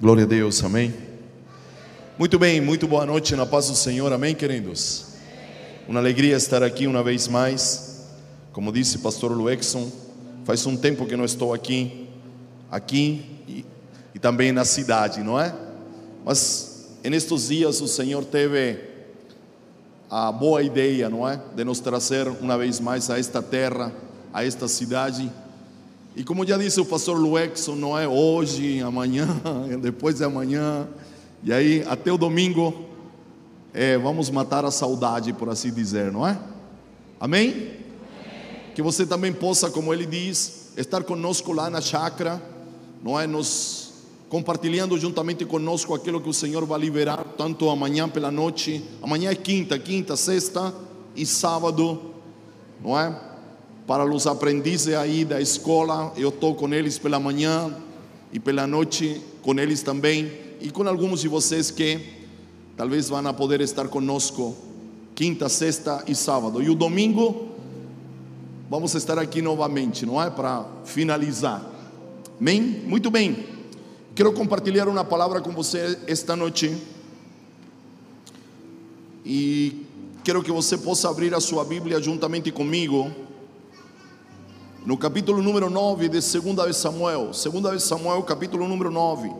Glória 0.00 0.22
a 0.22 0.26
Deus, 0.28 0.62
amém. 0.62 0.94
Muito 2.16 2.38
bem, 2.38 2.60
muito 2.60 2.86
boa 2.86 3.04
noite 3.04 3.34
na 3.34 3.44
paz 3.44 3.66
do 3.66 3.74
Senhor, 3.74 4.12
amém, 4.12 4.32
queridos. 4.32 5.06
Uma 5.88 5.98
alegria 5.98 6.36
estar 6.36 6.62
aqui 6.62 6.86
uma 6.86 7.02
vez 7.02 7.26
mais. 7.26 8.06
Como 8.52 8.70
disse 8.70 8.98
pastor 8.98 9.32
Luexon, 9.32 9.90
faz 10.44 10.64
um 10.66 10.76
tempo 10.76 11.04
que 11.04 11.16
não 11.16 11.24
estou 11.24 11.52
aqui, 11.52 12.08
aqui 12.70 13.42
e, 13.48 13.64
e 14.14 14.20
também 14.20 14.52
na 14.52 14.64
cidade, 14.64 15.20
não 15.20 15.40
é? 15.40 15.52
Mas 16.24 16.96
nestes 17.02 17.48
dias 17.48 17.80
o 17.80 17.88
Senhor 17.88 18.24
teve 18.24 18.78
a 20.08 20.30
boa 20.30 20.62
ideia, 20.62 21.10
não 21.10 21.28
é? 21.28 21.40
De 21.56 21.64
nos 21.64 21.80
trazer 21.80 22.28
uma 22.28 22.56
vez 22.56 22.78
mais 22.78 23.10
a 23.10 23.18
esta 23.18 23.42
terra, 23.42 23.92
a 24.32 24.44
esta 24.44 24.68
cidade 24.68 25.28
e 26.18 26.24
como 26.24 26.44
já 26.44 26.58
disse 26.58 26.80
o 26.80 26.84
pastor 26.84 27.16
Luexon, 27.16 27.76
não 27.76 27.96
é 27.96 28.08
hoje, 28.08 28.80
amanhã, 28.80 29.24
depois 29.80 30.16
de 30.16 30.24
amanhã, 30.24 30.88
e 31.44 31.52
aí 31.52 31.84
até 31.86 32.12
o 32.12 32.18
domingo, 32.18 32.86
é, 33.72 33.96
vamos 33.96 34.28
matar 34.28 34.64
a 34.64 34.70
saudade, 34.72 35.32
por 35.32 35.48
assim 35.48 35.72
dizer, 35.72 36.10
não 36.10 36.26
é? 36.26 36.36
Amém? 37.20 37.50
Amém? 37.50 37.70
Que 38.74 38.82
você 38.82 39.06
também 39.06 39.32
possa, 39.32 39.70
como 39.70 39.94
ele 39.94 40.04
diz, 40.04 40.72
estar 40.76 41.04
conosco 41.04 41.52
lá 41.52 41.70
na 41.70 41.80
chácara, 41.80 42.42
não 43.00 43.18
é? 43.18 43.24
Nos 43.24 43.92
compartilhando 44.28 44.98
juntamente 44.98 45.44
conosco 45.44 45.94
aquilo 45.94 46.20
que 46.20 46.28
o 46.28 46.34
Senhor 46.34 46.66
vai 46.66 46.80
liberar, 46.80 47.24
tanto 47.38 47.70
amanhã 47.70 48.08
pela 48.08 48.32
noite, 48.32 48.84
amanhã 49.00 49.30
é 49.30 49.36
quinta, 49.36 49.78
quinta, 49.78 50.16
sexta 50.16 50.74
e 51.14 51.24
sábado, 51.24 52.12
não 52.82 52.98
é? 52.98 53.27
Para 53.88 54.04
os 54.04 54.26
aprendizes 54.26 54.94
aí 54.94 55.24
da 55.24 55.40
escola. 55.40 56.12
Eu 56.14 56.28
estou 56.28 56.54
com 56.54 56.74
eles 56.74 56.98
pela 56.98 57.18
manhã 57.18 57.74
e 58.30 58.38
pela 58.38 58.66
noite 58.66 59.18
com 59.40 59.58
eles 59.58 59.82
também. 59.82 60.30
E 60.60 60.70
com 60.70 60.86
alguns 60.86 61.22
de 61.22 61.28
vocês 61.28 61.70
que 61.70 61.98
talvez 62.76 63.08
vão 63.08 63.32
poder 63.32 63.62
estar 63.62 63.88
conosco 63.88 64.54
quinta, 65.14 65.48
sexta 65.48 66.04
e 66.06 66.14
sábado. 66.14 66.62
E 66.62 66.68
o 66.68 66.74
domingo 66.74 67.48
vamos 68.68 68.94
estar 68.94 69.18
aqui 69.18 69.40
novamente, 69.40 70.04
não 70.04 70.22
é? 70.22 70.28
Para 70.28 70.66
finalizar. 70.84 71.64
Amém? 72.38 72.60
Muito 72.60 73.10
bem. 73.10 73.46
Quero 74.14 74.34
compartilhar 74.34 74.86
uma 74.86 75.02
palavra 75.02 75.40
com 75.40 75.52
você 75.52 75.98
esta 76.06 76.36
noite. 76.36 76.76
E 79.24 79.86
quero 80.22 80.42
que 80.42 80.52
você 80.52 80.76
possa 80.76 81.08
abrir 81.08 81.32
a 81.34 81.40
sua 81.40 81.64
Bíblia 81.64 82.02
juntamente 82.02 82.52
comigo 82.52 83.27
no 84.84 84.96
capítulo 84.96 85.42
número 85.42 85.68
9 85.68 86.08
de 86.08 86.20
2 86.20 86.68
de 86.68 86.74
Samuel, 86.74 87.30
2 87.32 87.76
de 87.76 87.82
Samuel, 87.82 88.22
capítulo 88.22 88.66
número 88.68 88.90
9. 88.90 89.30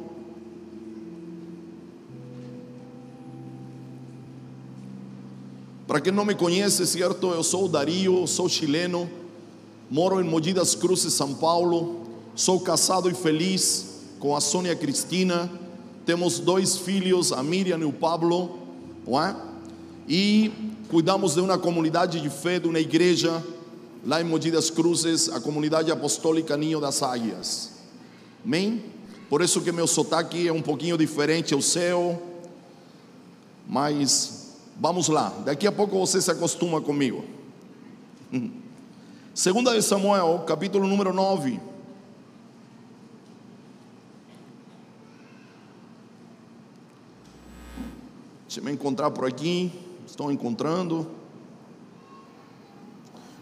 Para 5.86 6.00
quem 6.00 6.12
não 6.12 6.24
me 6.24 6.34
conhece, 6.34 6.86
certo? 6.86 7.28
Eu 7.32 7.42
sou 7.42 7.66
Dario, 7.68 8.26
sou 8.26 8.48
chileno, 8.48 9.08
moro 9.90 10.20
em 10.20 10.24
Mogi 10.24 10.52
das 10.52 10.74
Cruzes, 10.74 11.14
São 11.14 11.32
Paulo, 11.34 12.02
sou 12.34 12.60
casado 12.60 13.08
e 13.08 13.14
feliz 13.14 14.02
com 14.18 14.36
a 14.36 14.40
Sônia 14.40 14.76
Cristina, 14.76 15.50
temos 16.04 16.38
dois 16.38 16.76
filhos, 16.76 17.32
a 17.32 17.42
Miriam 17.42 17.78
e 17.78 17.84
o 17.84 17.92
Pablo, 17.92 18.58
não 19.06 19.22
é? 19.22 19.34
e 20.08 20.50
cuidamos 20.88 21.34
de 21.34 21.40
uma 21.40 21.58
comunidade 21.58 22.20
de 22.20 22.30
fé, 22.30 22.58
de 22.58 22.66
uma 22.66 22.80
igreja 22.80 23.42
lá 24.08 24.22
em 24.22 24.24
Mogi 24.24 24.50
das 24.50 24.70
Cruzes, 24.70 25.28
a 25.28 25.38
comunidade 25.38 25.92
apostólica 25.92 26.56
Ninho 26.56 26.80
das 26.80 27.02
Águias. 27.02 27.72
Amém? 28.42 28.82
Por 29.28 29.42
isso 29.42 29.60
que 29.60 29.70
meu 29.70 29.86
sotaque 29.86 30.48
é 30.48 30.52
um 30.52 30.62
pouquinho 30.62 30.96
diferente 30.96 31.52
ao 31.52 31.60
seu, 31.60 32.18
mas 33.68 34.56
vamos 34.80 35.08
lá, 35.08 35.28
daqui 35.44 35.66
a 35.66 35.72
pouco 35.72 35.98
você 35.98 36.22
se 36.22 36.30
acostuma 36.30 36.80
comigo. 36.80 37.22
Segunda 39.34 39.74
de 39.74 39.82
Samuel, 39.82 40.42
capítulo 40.46 40.88
número 40.88 41.12
9. 41.12 41.60
Deixa 48.46 48.60
eu 48.60 48.64
me 48.64 48.72
encontrar 48.72 49.10
por 49.10 49.26
aqui, 49.26 49.70
estou 50.06 50.32
encontrando. 50.32 51.17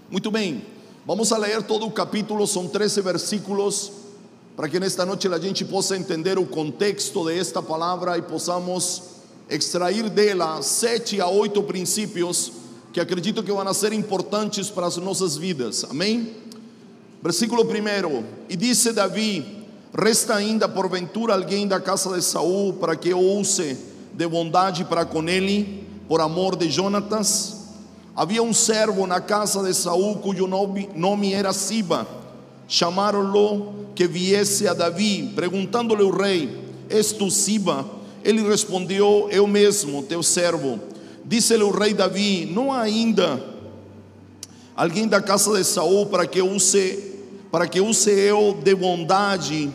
Muito 0.08 0.30
bem, 0.30 0.62
vamos 1.04 1.32
a 1.32 1.36
ler 1.36 1.64
todo 1.64 1.84
o 1.84 1.90
capítulo, 1.90 2.46
são 2.46 2.68
13 2.68 3.00
versículos, 3.00 3.90
para 4.56 4.68
que 4.68 4.78
nesta 4.78 5.04
noite 5.04 5.26
a 5.26 5.36
gente 5.36 5.64
possa 5.64 5.96
entender 5.96 6.38
o 6.38 6.46
contexto 6.46 7.24
de 7.24 7.36
esta 7.36 7.60
palavra 7.60 8.16
e 8.16 8.22
possamos 8.22 9.02
extrair 9.50 10.08
dela 10.08 10.62
sete 10.62 11.20
a 11.20 11.26
oito 11.26 11.60
princípios 11.64 12.52
que 12.92 13.00
acredito 13.00 13.42
que 13.42 13.50
vão 13.50 13.74
ser 13.74 13.92
importantes 13.92 14.70
para 14.70 14.86
as 14.86 14.96
nossas 14.96 15.36
vidas. 15.36 15.84
Amém? 15.90 16.36
Versículo 17.20 17.64
1: 17.64 18.24
E 18.48 18.54
disse 18.54 18.92
Davi: 18.92 19.66
Resta 19.92 20.36
ainda 20.36 20.68
porventura 20.68 21.34
alguém 21.34 21.66
da 21.66 21.80
casa 21.80 22.14
de 22.14 22.22
Saul 22.22 22.74
para 22.74 22.94
que 22.94 23.08
eu 23.08 23.18
use 23.18 23.76
de 24.14 24.28
bondade 24.28 24.84
para 24.84 25.04
com 25.04 25.28
ele, 25.28 25.84
por 26.06 26.20
amor 26.20 26.54
de 26.54 26.70
Jonatas? 26.70 27.55
Havia 28.16 28.42
um 28.42 28.54
servo 28.54 29.06
na 29.06 29.20
casa 29.20 29.62
de 29.62 29.74
Saul 29.74 30.16
cujo 30.16 30.46
nome, 30.46 30.88
nome 30.94 31.34
era 31.34 31.52
Siba. 31.52 32.08
Chamaram-lo 32.66 33.74
que 33.94 34.06
viesse 34.06 34.66
a 34.66 34.72
Davi, 34.72 35.34
perguntando-lhe 35.36 36.02
o 36.02 36.10
rei: 36.10 36.48
És 36.88 37.12
tu 37.12 37.30
Siba? 37.30 37.84
Ele 38.24 38.42
respondeu: 38.48 39.28
Eu 39.30 39.46
mesmo, 39.46 40.02
teu 40.02 40.22
servo. 40.22 40.80
Disse-lhe 41.26 41.62
o 41.62 41.70
rei 41.70 41.92
Davi: 41.92 42.46
Não 42.50 42.72
há 42.72 42.80
ainda 42.80 43.38
alguém 44.74 45.06
da 45.06 45.20
casa 45.20 45.54
de 45.54 45.62
Saul 45.62 46.06
para 46.06 46.26
que 46.26 46.40
use 46.40 47.12
para 47.52 47.68
que 47.68 47.82
use 47.82 48.10
eu 48.10 48.56
de 48.64 48.74
bondade 48.74 49.70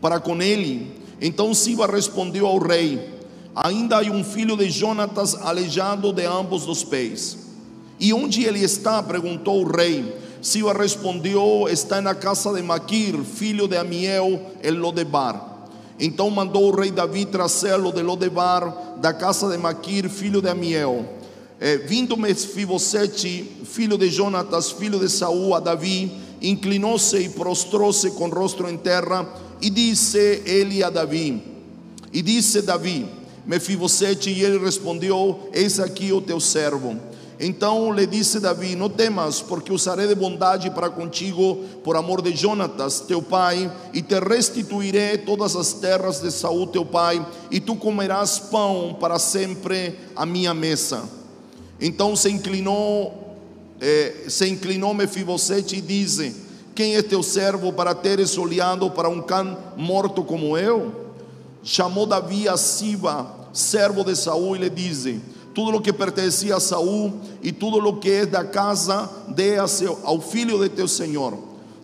para 0.00 0.18
com 0.18 0.42
ele. 0.42 1.00
Então 1.20 1.54
Siba 1.54 1.86
respondeu 1.86 2.44
ao 2.44 2.58
rei: 2.58 3.20
Ainda 3.54 3.98
há 3.98 4.02
um 4.10 4.24
filho 4.24 4.56
de 4.56 4.68
Jonatas 4.68 5.36
aleijado 5.36 6.12
de 6.12 6.24
ambos 6.24 6.66
os 6.66 6.82
pés. 6.82 7.43
E 7.98 8.12
onde 8.12 8.44
ele 8.44 8.60
está? 8.60 9.02
perguntou 9.02 9.64
o 9.64 9.70
rei. 9.70 10.24
Siba 10.44 10.74
respondeu: 10.74 11.66
Está 11.70 12.00
na 12.00 12.14
casa 12.14 12.52
de 12.52 12.62
Maquir, 12.62 13.16
filho 13.24 13.66
de 13.66 13.76
Amiel, 13.76 14.40
el 14.62 14.74
Lodebar. 14.74 15.54
Então 15.98 16.28
mandou 16.28 16.70
o 16.70 16.76
rei 16.76 16.90
Davi 16.90 17.24
trazê-lo 17.24 17.92
de 17.92 18.02
Lodebar, 18.02 18.96
da 19.00 19.14
casa 19.14 19.48
de 19.48 19.56
Maquir, 19.56 20.08
filho 20.10 20.42
de 20.42 20.48
Amiel. 20.48 21.04
É, 21.60 21.78
vindo 21.78 22.16
Mefibosete, 22.16 23.58
filho 23.64 23.96
de 23.96 24.10
Jonatas, 24.10 24.72
filho 24.72 24.98
de 24.98 25.08
Saul, 25.08 25.54
a 25.54 25.60
Davi, 25.60 26.12
inclinou-se 26.42 27.16
e 27.16 27.28
prostrou-se 27.28 28.10
com 28.10 28.28
o 28.28 28.30
rosto 28.30 28.68
em 28.68 28.76
terra, 28.76 29.26
e 29.62 29.70
disse 29.70 30.42
ele 30.44 30.82
a 30.82 30.90
Davi: 30.90 31.42
E 32.12 32.20
disse 32.20 32.60
Davi, 32.60 33.06
Mefibosete, 33.46 34.30
e 34.30 34.42
ele 34.42 34.58
respondeu: 34.58 35.48
Eis 35.54 35.78
aqui 35.78 36.12
o 36.12 36.20
teu 36.20 36.40
servo. 36.40 37.13
Então 37.38 37.92
lhe 37.92 38.06
disse 38.06 38.38
Davi: 38.38 38.76
Não 38.76 38.88
temas, 38.88 39.40
porque 39.40 39.72
usarei 39.72 40.06
de 40.06 40.14
bondade 40.14 40.70
para 40.70 40.88
contigo, 40.88 41.56
por 41.82 41.96
amor 41.96 42.22
de 42.22 42.34
Jonatas, 42.34 43.00
teu 43.00 43.20
pai, 43.20 43.70
e 43.92 44.00
te 44.00 44.18
restituirei 44.20 45.18
todas 45.18 45.56
as 45.56 45.72
terras 45.72 46.20
de 46.20 46.30
Saul, 46.30 46.66
teu 46.66 46.84
pai, 46.84 47.24
e 47.50 47.60
tu 47.60 47.74
comerás 47.74 48.38
pão 48.38 48.96
para 48.98 49.18
sempre 49.18 49.98
à 50.14 50.24
minha 50.24 50.54
mesa. 50.54 51.02
Então 51.80 52.14
se 52.14 52.30
inclinou, 52.30 53.36
eh, 53.80 54.26
se 54.28 54.48
inclinou 54.48 54.94
Mefibosete 54.94 55.76
e 55.76 55.80
disse: 55.80 56.36
Quem 56.72 56.94
é 56.94 57.02
teu 57.02 57.22
servo 57.22 57.72
para 57.72 57.94
teres 57.94 58.38
olhado 58.38 58.88
para 58.92 59.08
um 59.08 59.20
cão 59.20 59.58
morto 59.76 60.22
como 60.22 60.56
eu? 60.56 61.02
Chamou 61.64 62.06
Davi 62.06 62.48
a 62.48 62.56
Siba, 62.56 63.26
servo 63.52 64.04
de 64.04 64.14
Saul, 64.14 64.54
e 64.54 64.60
lhe 64.60 64.70
disse: 64.70 65.20
tudo 65.54 65.70
lo 65.70 65.80
que 65.80 65.92
pertencia 65.92 66.56
a 66.56 66.60
Saúl 66.60 67.12
e 67.42 67.52
tudo 67.52 67.78
lo 67.78 68.00
que 68.00 68.10
é 68.10 68.26
da 68.26 68.44
casa 68.44 69.08
dê 69.28 69.56
ao 69.56 70.20
filho 70.20 70.58
de 70.58 70.68
teu 70.68 70.88
Senhor. 70.88 71.38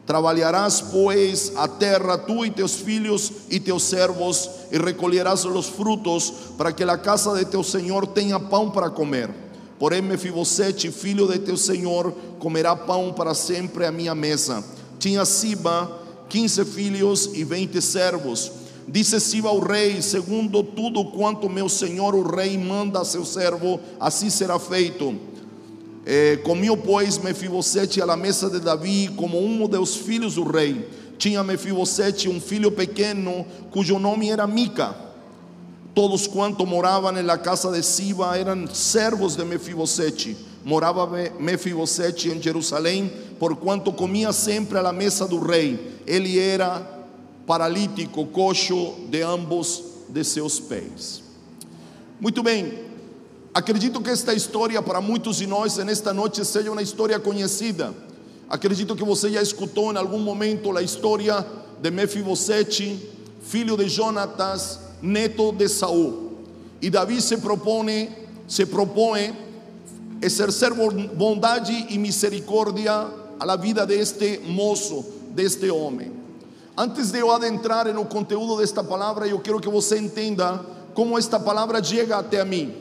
Trabalharás, 0.04 0.80
pois, 0.80 1.52
a 1.54 1.68
terra, 1.68 2.18
tu 2.18 2.44
e 2.44 2.50
teus 2.50 2.74
filhos 2.74 3.30
e 3.48 3.60
teus 3.60 3.84
servos, 3.84 4.50
e 4.72 4.76
recolherás 4.76 5.44
os 5.44 5.66
frutos, 5.66 6.32
para 6.58 6.72
que 6.72 6.82
a 6.82 6.98
casa 6.98 7.36
de 7.36 7.44
teu 7.44 7.62
Senhor 7.62 8.08
tenha 8.08 8.40
pão 8.40 8.70
para 8.70 8.90
comer. 8.90 9.30
Porém, 9.78 10.02
Mefibosete, 10.02 10.90
filho 10.90 11.28
de 11.28 11.38
teu 11.38 11.56
Senhor, 11.56 12.12
comerá 12.40 12.74
pão 12.74 13.12
para 13.12 13.34
sempre 13.34 13.86
à 13.86 13.92
minha 13.92 14.14
mesa. 14.14 14.64
Tinha 14.98 15.24
Siba 15.24 15.98
quinze 16.28 16.64
filhos 16.64 17.30
e 17.34 17.44
vinte 17.44 17.80
servos 17.80 18.59
Disse 18.90 19.20
Siba 19.20 19.48
ao 19.48 19.60
rei: 19.60 20.02
segundo 20.02 20.64
tudo 20.64 21.04
quanto 21.04 21.48
meu 21.48 21.68
senhor 21.68 22.12
o 22.14 22.22
rei 22.28 22.58
manda 22.58 23.00
a 23.00 23.04
seu 23.04 23.24
servo, 23.24 23.78
assim 24.00 24.28
será 24.28 24.58
feito. 24.58 25.14
Eh, 26.04 26.38
comiu, 26.42 26.76
pois, 26.76 27.16
Mefibosete 27.18 28.02
à 28.02 28.16
mesa 28.16 28.50
de 28.50 28.58
Davi, 28.58 29.08
como 29.16 29.38
um 29.38 29.68
dos 29.68 29.94
filhos 29.94 30.34
do 30.34 30.42
rei. 30.42 30.88
tinha 31.18 31.44
Mefibosete 31.44 32.28
um 32.28 32.40
filho 32.40 32.72
pequeno 32.72 33.46
cujo 33.70 33.96
nome 33.98 34.28
era 34.28 34.46
Mica. 34.46 34.92
Todos 35.94 36.26
quantos 36.26 36.66
moravam 36.66 37.12
na 37.12 37.38
casa 37.38 37.70
de 37.70 37.84
Siba 37.84 38.36
eram 38.36 38.66
servos 38.66 39.36
de 39.36 39.44
Mefibosete. 39.44 40.36
Morava 40.64 41.08
Mefibosete 41.38 42.28
em 42.28 42.42
Jerusalém, 42.42 43.12
por 43.38 43.54
quanto 43.54 43.92
comia 43.92 44.32
sempre 44.32 44.78
à 44.78 44.92
mesa 44.92 45.28
do 45.28 45.38
rei. 45.38 45.98
Ele 46.06 46.38
era 46.40 46.99
paralítico, 47.50 48.26
coxo 48.26 48.94
de 49.08 49.22
ambos 49.22 49.82
de 50.08 50.22
seus 50.22 50.60
pés. 50.60 51.20
Muito 52.20 52.44
bem, 52.44 52.78
acredito 53.52 54.00
que 54.00 54.08
esta 54.08 54.32
história 54.32 54.80
para 54.80 55.00
muitos 55.00 55.38
de 55.38 55.48
nós 55.48 55.76
nesta 55.78 56.14
noite 56.14 56.44
seja 56.44 56.70
uma 56.70 56.80
história 56.80 57.18
conhecida. 57.18 57.92
Acredito 58.48 58.94
que 58.94 59.02
você 59.02 59.30
já 59.30 59.42
escutou 59.42 59.92
em 59.92 59.96
algum 59.96 60.20
momento 60.20 60.78
a 60.78 60.80
história 60.80 61.44
de 61.82 61.90
Mefibosete, 61.90 63.10
filho 63.42 63.76
de 63.76 63.88
Jonatas, 63.88 64.78
neto 65.02 65.50
de 65.50 65.68
Saúl. 65.68 66.34
E 66.80 66.88
Davi 66.88 67.20
se 67.20 67.38
propõe, 67.38 68.10
se 68.46 68.64
propõe 68.64 69.36
exercer 70.22 70.72
bondade 71.16 71.86
e 71.90 71.98
misericórdia 71.98 73.08
à 73.40 73.56
vida 73.56 73.84
deste 73.84 74.38
moço, 74.38 75.04
deste 75.34 75.68
homem. 75.68 76.19
Antes 76.76 77.10
de 77.10 77.18
eu 77.18 77.30
adentrar 77.30 77.92
no 77.92 78.04
conteúdo 78.04 78.56
desta 78.56 78.82
palavra, 78.82 79.26
eu 79.26 79.38
quero 79.40 79.60
que 79.60 79.68
você 79.68 79.98
entenda 79.98 80.64
como 80.94 81.18
esta 81.18 81.38
palavra 81.38 81.82
chega 81.82 82.16
até 82.16 82.44
mim. 82.44 82.74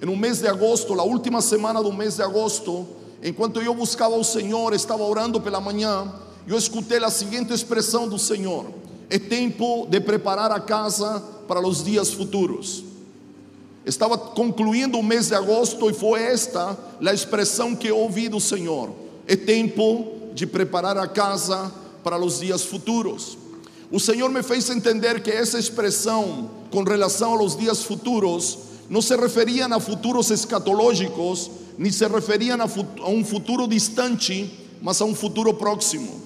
No 0.00 0.16
mês 0.16 0.40
de 0.40 0.48
agosto, 0.48 0.98
a 1.00 1.02
última 1.02 1.40
semana 1.40 1.82
do 1.82 1.92
mês 1.92 2.16
de 2.16 2.22
agosto, 2.22 2.86
enquanto 3.22 3.62
eu 3.62 3.74
buscava 3.74 4.14
o 4.14 4.24
Senhor, 4.24 4.74
estava 4.74 5.02
orando 5.02 5.40
pela 5.40 5.60
manhã, 5.60 6.12
eu 6.46 6.56
escutei 6.56 7.02
a 7.02 7.10
seguinte 7.10 7.52
expressão 7.52 8.08
do 8.08 8.18
Senhor: 8.18 8.66
É 9.08 9.18
tempo 9.18 9.86
de 9.88 9.98
preparar 10.00 10.52
a 10.52 10.60
casa 10.60 11.22
para 11.48 11.66
os 11.66 11.82
dias 11.82 12.12
futuros. 12.12 12.84
Estava 13.84 14.18
concluindo 14.18 14.98
o 14.98 15.02
mês 15.02 15.28
de 15.28 15.34
agosto 15.34 15.88
e 15.88 15.94
foi 15.94 16.20
esta 16.22 16.76
a 17.04 17.12
expressão 17.12 17.74
que 17.74 17.88
eu 17.88 17.96
ouvi 17.96 18.28
do 18.28 18.40
Senhor: 18.40 18.90
É 19.26 19.34
tempo 19.34 20.06
de 20.34 20.46
preparar 20.46 20.98
a 20.98 21.08
casa 21.08 21.58
para 21.68 21.85
os 22.14 22.38
dias 22.38 22.62
futuros. 22.62 23.36
O 23.90 23.98
Senhor 23.98 24.30
me 24.30 24.42
fez 24.42 24.70
entender 24.70 25.20
que 25.22 25.30
essa 25.30 25.58
expressão 25.58 26.50
com 26.70 26.82
relação 26.82 27.34
aos 27.34 27.56
dias 27.56 27.82
futuros 27.82 28.58
não 28.88 29.02
se 29.02 29.16
referia 29.16 29.66
a 29.66 29.80
futuros 29.80 30.30
escatológicos, 30.30 31.50
nem 31.76 31.90
se 31.90 32.06
referia 32.06 32.56
a 32.56 33.08
um 33.08 33.24
futuro 33.24 33.66
distante, 33.66 34.52
mas 34.80 35.00
a 35.00 35.04
um 35.04 35.14
futuro 35.14 35.52
próximo. 35.54 36.20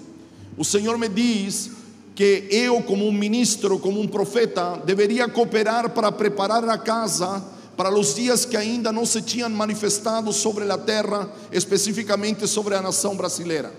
O 0.56 0.64
Senhor 0.64 0.98
me 0.98 1.08
diz 1.08 1.70
que 2.14 2.48
eu, 2.50 2.82
como 2.82 3.06
um 3.06 3.12
ministro, 3.12 3.78
como 3.78 4.00
um 4.00 4.06
profeta, 4.06 4.82
deveria 4.84 5.28
cooperar 5.28 5.90
para 5.90 6.12
preparar 6.12 6.68
a 6.68 6.76
casa 6.76 7.42
para 7.76 7.98
os 7.98 8.14
dias 8.14 8.44
que 8.44 8.58
ainda 8.58 8.92
não 8.92 9.06
se 9.06 9.22
tinham 9.22 9.48
manifestado 9.48 10.30
sobre 10.32 10.70
a 10.70 10.76
terra, 10.76 11.30
especificamente 11.50 12.46
sobre 12.46 12.74
a 12.74 12.82
nação 12.82 13.16
brasileira. 13.16 13.72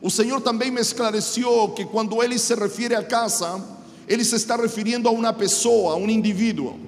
O 0.00 0.10
Senhor 0.10 0.40
também 0.40 0.70
me 0.70 0.80
esclareceu 0.80 1.68
que 1.70 1.84
quando 1.84 2.22
ele 2.22 2.38
se 2.38 2.54
refere 2.54 2.94
a 2.94 3.02
casa, 3.02 3.62
ele 4.06 4.24
se 4.24 4.36
está 4.36 4.56
referindo 4.56 5.08
a 5.08 5.12
uma 5.12 5.32
pessoa, 5.32 5.94
a 5.94 5.96
um 5.96 6.08
indivíduo, 6.08 6.78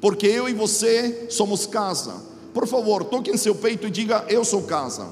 porque 0.00 0.26
eu 0.26 0.48
e 0.48 0.52
você 0.52 1.28
somos 1.30 1.66
casa. 1.66 2.14
Por 2.52 2.66
favor, 2.66 3.04
toque 3.04 3.30
em 3.30 3.36
seu 3.36 3.54
peito 3.54 3.86
e 3.86 3.90
diga: 3.90 4.24
Eu 4.28 4.44
sou 4.44 4.62
casa. 4.62 5.06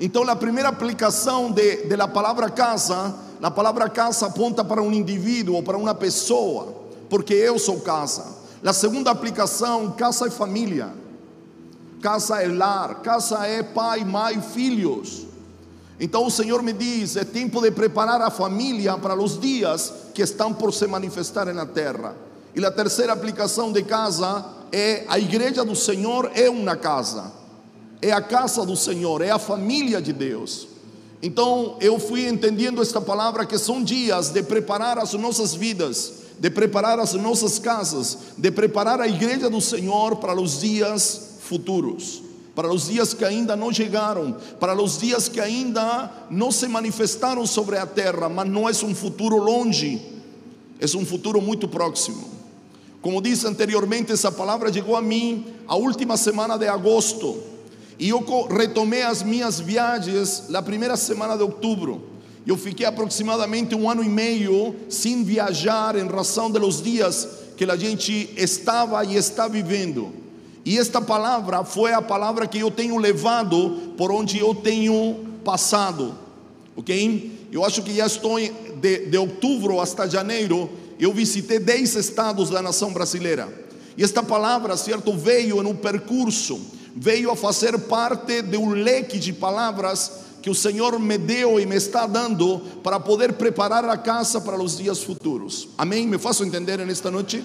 Então, 0.00 0.22
a 0.22 0.34
primeira 0.34 0.70
aplicação 0.70 1.50
de, 1.50 1.84
de 1.84 1.96
la 1.96 2.08
palavra 2.08 2.48
casa, 2.48 3.14
a 3.42 3.50
palavra 3.50 3.88
casa 3.88 4.26
aponta 4.26 4.64
para 4.64 4.80
um 4.80 4.92
indivíduo, 4.92 5.62
para 5.62 5.76
uma 5.76 5.94
pessoa, 5.94 6.74
porque 7.10 7.34
eu 7.34 7.58
sou 7.58 7.80
casa. 7.80 8.40
A 8.64 8.72
segunda 8.72 9.10
aplicação, 9.10 9.92
casa 9.92 10.26
é 10.26 10.30
família, 10.30 10.90
casa 12.00 12.42
é 12.42 12.48
lar, 12.48 13.02
casa 13.02 13.46
é 13.46 13.62
pai, 13.62 14.04
mãe, 14.04 14.40
filhos. 14.40 15.26
Então 16.00 16.26
o 16.26 16.30
Senhor 16.30 16.62
me 16.62 16.72
diz: 16.72 17.14
é 17.16 17.24
tempo 17.24 17.60
de 17.60 17.70
preparar 17.70 18.22
a 18.22 18.30
família 18.30 18.96
para 18.96 19.14
os 19.14 19.38
dias 19.38 19.92
que 20.14 20.22
estão 20.22 20.54
por 20.54 20.72
se 20.72 20.86
manifestar 20.86 21.52
na 21.52 21.66
terra. 21.66 22.16
E 22.56 22.64
a 22.64 22.70
terceira 22.70 23.12
aplicação 23.12 23.70
de 23.70 23.82
casa 23.82 24.44
é 24.72 25.04
a 25.06 25.18
igreja 25.18 25.64
do 25.64 25.76
Senhor 25.76 26.32
é 26.34 26.48
uma 26.48 26.74
casa, 26.74 27.30
é 28.00 28.12
a 28.12 28.20
casa 28.20 28.64
do 28.64 28.76
Senhor, 28.76 29.20
é 29.20 29.30
a 29.30 29.38
família 29.38 30.00
de 30.00 30.12
Deus. 30.12 30.66
Então 31.22 31.76
eu 31.80 31.98
fui 31.98 32.26
entendendo 32.26 32.80
esta 32.80 33.00
palavra 33.00 33.44
que 33.44 33.58
são 33.58 33.84
dias 33.84 34.30
de 34.30 34.42
preparar 34.42 34.98
as 34.98 35.12
nossas 35.12 35.54
vidas, 35.54 36.14
de 36.38 36.48
preparar 36.48 36.98
as 36.98 37.12
nossas 37.12 37.58
casas, 37.58 38.16
de 38.38 38.50
preparar 38.50 39.02
a 39.02 39.06
igreja 39.06 39.50
do 39.50 39.60
Senhor 39.60 40.16
para 40.16 40.40
os 40.40 40.60
dias 40.60 41.36
futuros 41.40 42.29
para 42.60 42.70
os 42.70 42.88
dias 42.88 43.14
que 43.14 43.24
ainda 43.24 43.56
não 43.56 43.72
chegaram, 43.72 44.36
para 44.60 44.78
os 44.78 44.98
dias 44.98 45.30
que 45.30 45.40
ainda 45.40 46.10
não 46.28 46.52
se 46.52 46.68
manifestaram 46.68 47.46
sobre 47.46 47.78
a 47.78 47.86
terra, 47.86 48.28
mas 48.28 48.46
não 48.50 48.68
é 48.68 48.72
um 48.84 48.94
futuro 48.94 49.38
longe, 49.38 49.98
é 50.78 50.84
um 50.94 51.06
futuro 51.06 51.40
muito 51.40 51.66
próximo. 51.66 52.22
Como 53.00 53.22
disse 53.22 53.46
anteriormente, 53.46 54.12
essa 54.12 54.30
palavra 54.30 54.70
chegou 54.70 54.94
a 54.94 55.00
mim 55.00 55.46
a 55.66 55.74
última 55.74 56.18
semana 56.18 56.58
de 56.58 56.68
agosto, 56.68 57.42
e 57.98 58.10
eu 58.10 58.22
retomei 58.50 59.04
as 59.04 59.22
minhas 59.22 59.58
viagens 59.58 60.50
na 60.50 60.60
primeira 60.60 60.98
semana 60.98 61.38
de 61.38 61.42
outubro. 61.42 62.10
Eu 62.46 62.58
fiquei 62.58 62.84
aproximadamente 62.84 63.74
um 63.74 63.88
ano 63.88 64.04
e 64.04 64.08
meio 64.10 64.76
sem 64.90 65.24
viajar 65.24 65.96
em 65.96 66.06
razão 66.06 66.50
dos 66.50 66.82
dias 66.82 67.26
que 67.56 67.64
a 67.64 67.76
gente 67.76 68.34
estava 68.36 69.02
e 69.02 69.16
está 69.16 69.48
vivendo. 69.48 70.20
E 70.70 70.78
esta 70.78 71.00
palavra 71.00 71.64
foi 71.64 71.92
a 71.92 72.00
palavra 72.00 72.46
que 72.46 72.60
eu 72.60 72.70
tenho 72.70 72.96
levado 72.96 73.92
por 73.98 74.12
onde 74.12 74.38
eu 74.38 74.54
tenho 74.54 75.16
passado, 75.42 76.14
ok? 76.76 77.48
Eu 77.50 77.64
acho 77.64 77.82
que 77.82 77.92
já 77.92 78.06
estou 78.06 78.38
de, 78.38 79.06
de 79.06 79.18
outubro 79.18 79.80
até 79.80 80.08
janeiro, 80.08 80.70
eu 80.96 81.12
visitei 81.12 81.58
10 81.58 81.96
estados 81.96 82.50
da 82.50 82.62
nação 82.62 82.92
brasileira. 82.92 83.52
E 83.96 84.04
esta 84.04 84.22
palavra, 84.22 84.76
certo, 84.76 85.12
veio 85.12 85.60
em 85.60 85.66
um 85.66 85.74
percurso, 85.74 86.60
veio 86.94 87.32
a 87.32 87.36
fazer 87.36 87.76
parte 87.76 88.40
de 88.40 88.56
um 88.56 88.70
leque 88.70 89.18
de 89.18 89.32
palavras 89.32 90.20
que 90.40 90.50
o 90.50 90.54
Senhor 90.54 91.00
me 91.00 91.18
deu 91.18 91.58
e 91.58 91.66
me 91.66 91.74
está 91.74 92.06
dando 92.06 92.60
para 92.80 93.00
poder 93.00 93.32
preparar 93.32 93.84
a 93.86 93.96
casa 93.96 94.40
para 94.40 94.62
os 94.62 94.78
dias 94.78 95.02
futuros. 95.02 95.68
Amém? 95.76 96.06
Me 96.06 96.16
faço 96.16 96.44
entender 96.44 96.78
nesta 96.86 97.10
noite? 97.10 97.42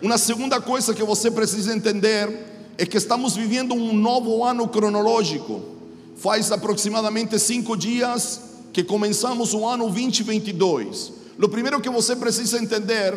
Uma 0.00 0.16
segunda 0.16 0.60
coisa 0.60 0.94
que 0.94 1.02
você 1.02 1.28
precisa 1.28 1.74
entender 1.74 2.30
é 2.78 2.86
que 2.86 2.96
estamos 2.96 3.34
vivendo 3.34 3.74
um 3.74 3.92
novo 3.92 4.44
ano 4.44 4.68
cronológico. 4.68 5.60
Faz 6.16 6.52
aproximadamente 6.52 7.36
cinco 7.40 7.76
dias 7.76 8.40
que 8.72 8.84
começamos 8.84 9.54
o 9.54 9.66
ano 9.66 9.86
2022. 9.86 11.12
O 11.42 11.48
primeiro 11.48 11.80
que 11.80 11.90
você 11.90 12.14
precisa 12.14 12.58
entender 12.58 13.12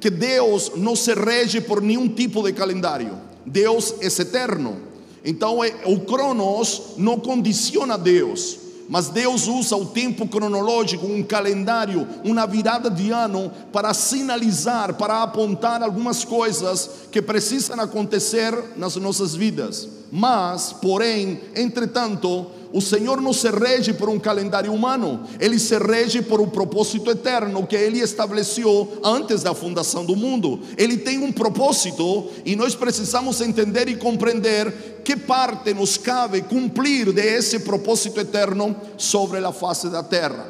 que 0.00 0.10
Deus 0.10 0.72
não 0.74 0.96
se 0.96 1.14
rege 1.14 1.60
por 1.60 1.80
nenhum 1.80 2.08
tipo 2.08 2.42
de 2.42 2.52
calendário. 2.52 3.16
Deus 3.46 3.94
é 4.00 4.06
eterno. 4.06 4.78
Então 5.24 5.60
o 5.84 6.00
cronos 6.00 6.94
não 6.96 7.20
condiciona 7.20 7.96
Deus. 7.96 8.58
Mas 8.88 9.08
Deus 9.08 9.46
usa 9.46 9.76
o 9.76 9.86
tempo 9.86 10.28
cronológico, 10.28 11.06
um 11.06 11.22
calendário, 11.22 12.06
uma 12.24 12.46
virada 12.46 12.90
de 12.90 13.10
ano 13.10 13.50
para 13.72 13.94
sinalizar, 13.94 14.94
para 14.94 15.22
apontar 15.22 15.82
algumas 15.82 16.24
coisas 16.24 16.90
que 17.10 17.22
precisam 17.22 17.80
acontecer 17.80 18.54
nas 18.76 18.96
nossas 18.96 19.34
vidas. 19.34 19.88
Mas, 20.12 20.72
porém, 20.72 21.40
entretanto, 21.56 22.46
o 22.74 22.80
Senhor 22.80 23.20
não 23.20 23.32
se 23.32 23.48
rege 23.52 23.92
por 23.92 24.08
um 24.08 24.18
calendário 24.18 24.74
humano, 24.74 25.22
ele 25.38 25.60
se 25.60 25.78
rege 25.78 26.20
por 26.20 26.40
um 26.40 26.48
propósito 26.48 27.08
eterno 27.08 27.64
que 27.64 27.76
ele 27.76 28.00
estabeleceu 28.00 28.98
antes 29.04 29.44
da 29.44 29.54
fundação 29.54 30.04
do 30.04 30.16
mundo. 30.16 30.58
Ele 30.76 30.96
tem 30.96 31.22
um 31.22 31.30
propósito 31.30 32.26
e 32.44 32.56
nós 32.56 32.74
precisamos 32.74 33.40
entender 33.40 33.88
e 33.88 33.94
compreender 33.94 35.02
que 35.04 35.16
parte 35.16 35.72
nos 35.72 35.96
cabe 35.96 36.42
cumprir 36.42 37.12
desse 37.12 37.60
propósito 37.60 38.18
eterno 38.18 38.74
sobre 38.98 39.38
a 39.38 39.52
face 39.52 39.88
da 39.88 40.02
terra. 40.02 40.44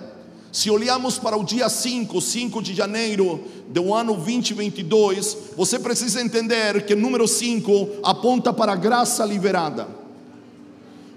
Se 0.50 0.71
olhamos 0.71 1.19
para 1.19 1.37
o 1.37 1.45
dia 1.45 1.69
5, 1.69 2.23
5 2.23 2.62
de 2.62 2.75
janeiro 2.75 3.45
do 3.69 3.93
ano 3.93 4.14
2022, 4.14 5.37
você 5.54 5.78
precisa 5.78 6.23
entender 6.23 6.87
que 6.87 6.95
o 6.95 6.99
número 6.99 7.28
5 7.28 8.00
aponta 8.02 8.50
para 8.50 8.73
a 8.73 8.76
graça 8.76 9.26
liberada. 9.26 10.03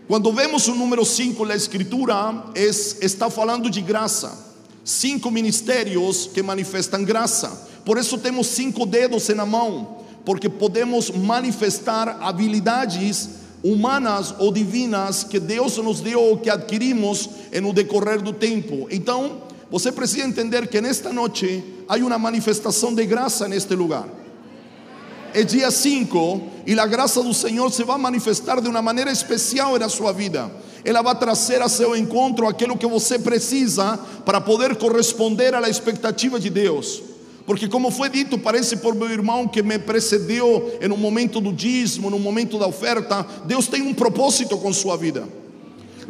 Quando 0.08 0.32
vemos 0.32 0.70
o 0.70 0.74
número 0.74 1.04
5 1.04 1.46
na 1.46 1.54
Escritura, 1.54 2.46
está 2.56 3.30
falando 3.30 3.70
de 3.70 3.82
graça. 3.82 4.46
Cinco 4.82 5.30
ministérios 5.30 6.30
que 6.34 6.42
manifestam 6.42 7.04
graça. 7.04 7.68
Por 7.84 7.98
isso 7.98 8.18
temos 8.18 8.48
cinco 8.48 8.86
dedos 8.86 9.28
na 9.28 9.46
mão, 9.46 9.98
porque 10.24 10.48
podemos 10.48 11.12
manifestar 11.12 12.20
habilidades 12.22 13.30
humanas 13.62 14.34
ou 14.40 14.50
divinas 14.50 15.26
que 15.26 15.42
Deus 15.42 15.76
nos 15.76 16.00
deu 16.00 16.22
ou 16.22 16.38
que 16.38 16.50
adquirimos 16.50 17.30
no 17.62 17.74
decorrer 17.74 18.22
do 18.22 18.32
tempo. 18.32 18.88
Então, 18.90 19.42
você 19.70 19.92
precisa 19.92 20.26
entender 20.26 20.68
que 20.68 20.80
nesta 20.80 21.12
noite 21.12 21.62
há 21.86 21.98
uma 21.98 22.18
manifestação 22.18 22.96
de 22.96 23.06
graça 23.06 23.46
neste 23.46 23.76
lugar. 23.76 24.08
É 25.38 25.44
dia 25.44 25.70
5 25.70 26.42
e 26.66 26.80
a 26.80 26.88
graça 26.88 27.22
do 27.22 27.32
Senhor 27.32 27.72
se 27.72 27.84
vai 27.84 27.96
manifestar 28.00 28.60
de 28.60 28.68
uma 28.68 28.82
maneira 28.82 29.12
especial 29.12 29.78
na 29.78 29.88
sua 29.88 30.12
vida. 30.12 30.50
Ela 30.84 31.04
vai 31.04 31.14
trazer 31.14 31.62
a 31.62 31.70
seu 31.70 31.96
encontro 31.96 32.48
aquilo 32.48 32.76
que 32.76 32.88
você 32.88 33.20
precisa 33.20 34.00
para 34.26 34.42
poder 34.42 34.76
corresponder 34.78 35.54
à 35.54 35.70
expectativa 35.70 36.40
de 36.40 36.50
Deus. 36.50 37.04
Porque, 37.46 37.68
como 37.68 37.92
foi 37.92 38.10
dito, 38.10 38.40
parece 38.40 38.78
por 38.78 38.96
meu 38.96 39.12
irmão 39.12 39.48
que 39.48 39.62
me 39.62 39.78
precedeu 39.78 40.76
um 40.82 40.98
momento 40.98 41.40
do 41.40 41.54
dízimo, 41.54 42.10
no 42.10 42.18
momento 42.18 42.58
da 42.58 42.66
oferta, 42.66 43.24
Deus 43.46 43.68
tem 43.68 43.84
um 43.84 43.94
propósito 43.94 44.58
com 44.58 44.74
sua 44.74 44.98
vida. 44.98 45.24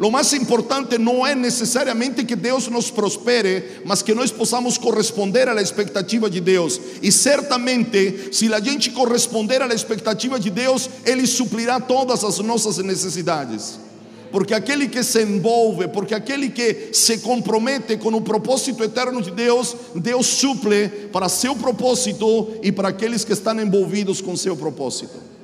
O 0.00 0.10
mais 0.10 0.32
importante 0.32 0.96
não 0.96 1.26
é 1.26 1.34
necessariamente 1.34 2.24
que 2.24 2.36
Deus 2.36 2.68
nos 2.68 2.88
prospere, 2.88 3.82
mas 3.84 4.00
que 4.00 4.14
nós 4.14 4.30
possamos 4.30 4.78
corresponder 4.78 5.48
à 5.48 5.60
expectativa 5.60 6.30
de 6.30 6.40
Deus. 6.40 6.80
E 7.02 7.10
certamente, 7.10 8.28
se 8.30 8.52
a 8.54 8.60
gente 8.60 8.90
corresponder 8.90 9.60
à 9.60 9.66
expectativa 9.66 10.38
de 10.38 10.50
Deus, 10.50 10.88
Ele 11.04 11.26
suplirá 11.26 11.80
todas 11.80 12.22
as 12.22 12.38
nossas 12.38 12.78
necessidades 12.78 13.80
porque 14.30 14.54
aquele 14.54 14.88
que 14.88 15.02
se 15.02 15.22
envolve, 15.22 15.88
porque 15.88 16.14
aquele 16.14 16.50
que 16.50 16.90
se 16.92 17.18
compromete 17.18 17.96
com 17.96 18.10
o 18.10 18.20
propósito 18.20 18.84
eterno 18.84 19.22
de 19.22 19.30
Deus, 19.30 19.74
Deus 19.94 20.26
suple 20.26 20.88
para 21.10 21.28
seu 21.30 21.56
propósito 21.56 22.58
e 22.62 22.70
para 22.70 22.88
aqueles 22.88 23.24
que 23.24 23.32
estão 23.32 23.58
envolvidos 23.58 24.20
com 24.20 24.36
seu 24.36 24.54
propósito. 24.54 25.37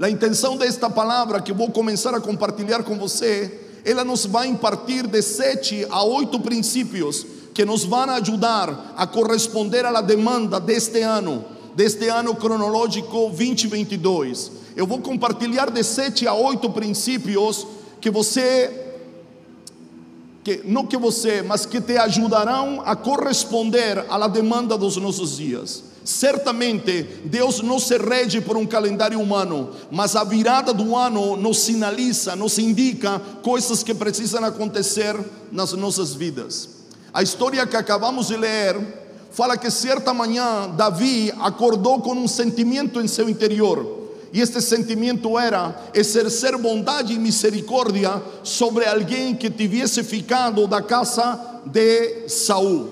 A 0.00 0.08
intenção 0.08 0.56
desta 0.56 0.88
palavra 0.88 1.40
que 1.40 1.52
vou 1.52 1.70
começar 1.70 2.14
a 2.14 2.20
compartilhar 2.20 2.82
com 2.82 2.96
você, 2.96 3.60
ela 3.84 4.04
nos 4.04 4.24
vai 4.24 4.46
impartir 4.48 5.06
de 5.06 5.20
sete 5.20 5.86
a 5.90 6.02
oito 6.02 6.40
princípios 6.40 7.26
que 7.52 7.64
nos 7.64 7.84
vão 7.84 8.08
ajudar 8.10 8.94
a 8.96 9.06
corresponder 9.06 9.84
à 9.84 10.00
demanda 10.00 10.58
deste 10.58 11.00
ano, 11.02 11.44
deste 11.74 12.08
ano 12.08 12.34
cronológico 12.34 13.30
2022 13.30 14.60
eu 14.76 14.86
vou 14.86 15.00
compartilhar 15.00 15.70
de 15.70 15.82
sete 15.82 16.26
a 16.26 16.34
oito 16.34 16.70
princípios 16.70 17.66
que 18.00 18.10
você, 18.10 18.94
que, 20.44 20.62
não 20.64 20.86
que 20.86 20.96
você, 20.96 21.42
mas 21.42 21.66
que 21.66 21.80
te 21.80 21.98
ajudarão 21.98 22.80
a 22.84 22.94
corresponder 22.96 24.06
à 24.08 24.26
demanda 24.28 24.78
dos 24.78 24.96
nossos 24.96 25.36
dias. 25.36 25.84
Certamente 26.10 27.04
Deus 27.24 27.62
não 27.62 27.78
se 27.78 27.96
rege 27.96 28.40
por 28.40 28.56
um 28.56 28.66
calendário 28.66 29.20
humano, 29.20 29.70
mas 29.92 30.16
a 30.16 30.24
virada 30.24 30.74
do 30.74 30.96
ano 30.96 31.36
nos 31.36 31.60
sinaliza, 31.60 32.34
nos 32.34 32.58
indica 32.58 33.20
coisas 33.44 33.84
que 33.84 33.94
precisam 33.94 34.44
acontecer 34.44 35.16
nas 35.52 35.72
nossas 35.72 36.12
vidas. 36.12 36.68
A 37.14 37.22
história 37.22 37.64
que 37.64 37.76
acabamos 37.76 38.26
de 38.26 38.36
ler 38.36 38.76
fala 39.30 39.56
que 39.56 39.70
certa 39.70 40.12
manhã 40.12 40.68
Davi 40.76 41.32
acordou 41.38 42.00
com 42.00 42.12
um 42.12 42.26
sentimento 42.26 43.00
em 43.00 43.06
seu 43.06 43.30
interior 43.30 44.08
e 44.32 44.40
este 44.40 44.60
sentimento 44.60 45.38
era 45.38 45.80
exercer 45.94 46.58
bondade 46.58 47.12
e 47.12 47.18
misericórdia 47.20 48.20
sobre 48.42 48.84
alguém 48.84 49.32
que 49.32 49.48
tivesse 49.48 50.02
ficado 50.02 50.66
da 50.66 50.82
casa 50.82 51.60
de 51.66 52.28
Saul. 52.28 52.90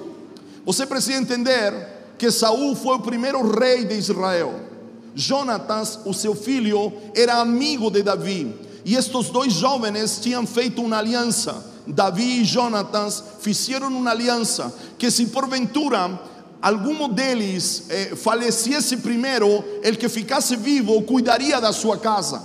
Você 0.64 0.86
precisa 0.86 1.18
entender 1.18 1.97
que 2.18 2.30
Saul 2.30 2.74
foi 2.74 2.96
o 2.96 3.00
primeiro 3.00 3.40
rei 3.58 3.84
de 3.84 3.94
Israel. 3.94 4.52
Jonatas, 5.14 6.00
o 6.04 6.12
seu 6.12 6.34
filho, 6.34 6.92
era 7.14 7.36
amigo 7.36 7.90
de 7.90 8.02
Davi. 8.02 8.54
E 8.84 8.96
estes 8.96 9.30
dois 9.30 9.52
jovens 9.52 10.18
tinham 10.20 10.46
feito 10.46 10.82
uma 10.82 10.98
aliança. 10.98 11.64
Davi 11.86 12.40
e 12.40 12.44
Jonatas 12.44 13.22
fizeram 13.40 13.88
uma 13.88 14.10
aliança 14.10 14.74
que 14.98 15.10
se 15.10 15.26
porventura 15.26 16.20
algum 16.60 17.08
deles 17.08 17.84
eh, 17.88 18.16
falecesse 18.16 18.98
primeiro, 18.98 19.64
el 19.82 19.96
que 19.96 20.08
ficasse 20.08 20.56
vivo 20.56 21.02
cuidaria 21.02 21.60
da 21.60 21.72
sua 21.72 21.96
casa. 21.96 22.42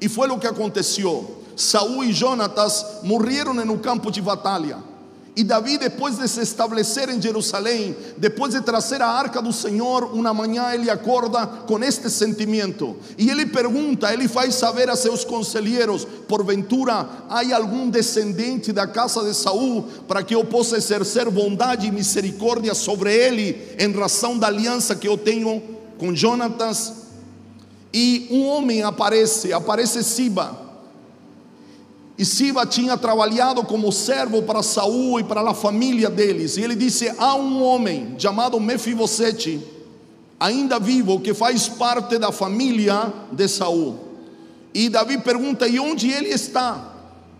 E 0.00 0.08
foi 0.08 0.28
o 0.30 0.38
que 0.38 0.46
aconteceu. 0.46 1.42
Saul 1.56 2.04
e 2.04 2.12
Jonatas 2.12 2.84
morreram 3.02 3.52
no 3.54 3.78
campo 3.78 4.10
de 4.10 4.22
batalha. 4.22 4.89
E 5.36 5.44
Davi, 5.44 5.78
depois 5.78 6.18
de 6.18 6.26
se 6.26 6.40
estabelecer 6.40 7.08
em 7.08 7.22
Jerusalém, 7.22 7.96
depois 8.16 8.52
de 8.52 8.60
trazer 8.60 9.00
a 9.00 9.06
arca 9.06 9.40
do 9.40 9.52
Senhor, 9.52 10.12
uma 10.12 10.34
manhã 10.34 10.74
ele 10.74 10.90
acorda 10.90 11.46
com 11.46 11.78
este 11.82 12.10
sentimento. 12.10 12.96
E 13.16 13.30
ele 13.30 13.46
pergunta, 13.46 14.12
ele 14.12 14.26
faz 14.26 14.56
saber 14.56 14.90
a 14.90 14.96
seus 14.96 15.24
conselheiros: 15.24 16.04
porventura 16.26 17.08
há 17.28 17.56
algum 17.56 17.88
descendente 17.88 18.72
da 18.72 18.88
casa 18.88 19.22
de 19.22 19.34
Saul 19.34 19.84
para 20.08 20.22
que 20.24 20.34
eu 20.34 20.44
possa 20.44 20.76
exercer 20.76 21.30
bondade 21.30 21.86
e 21.86 21.92
misericórdia 21.92 22.74
sobre 22.74 23.14
ele, 23.14 23.76
em 23.78 23.92
razão 23.92 24.36
da 24.36 24.48
aliança 24.48 24.96
que 24.96 25.06
eu 25.06 25.16
tenho 25.16 25.62
com 25.96 26.14
Jonatas? 26.14 26.94
E 27.94 28.26
um 28.30 28.46
homem 28.46 28.82
aparece, 28.82 29.52
aparece 29.52 30.02
Siba 30.02 30.69
e 32.20 32.24
Siba 32.26 32.66
tinha 32.66 32.98
trabalhado 32.98 33.64
como 33.64 33.90
servo 33.90 34.42
para 34.42 34.62
Saul 34.62 35.20
e 35.20 35.24
para 35.24 35.40
a 35.40 35.54
família 35.54 36.10
deles. 36.10 36.58
E 36.58 36.60
ele 36.60 36.74
disse: 36.74 37.10
há 37.16 37.34
um 37.34 37.62
homem 37.62 38.14
chamado 38.18 38.60
Mefibosete, 38.60 39.58
ainda 40.38 40.78
vivo, 40.78 41.18
que 41.18 41.32
faz 41.32 41.66
parte 41.66 42.18
da 42.18 42.30
família 42.30 43.10
de 43.32 43.48
Saul. 43.48 43.98
E 44.74 44.90
Davi 44.90 45.16
pergunta: 45.16 45.66
e 45.66 45.80
onde 45.80 46.12
ele 46.12 46.28
está? 46.28 46.92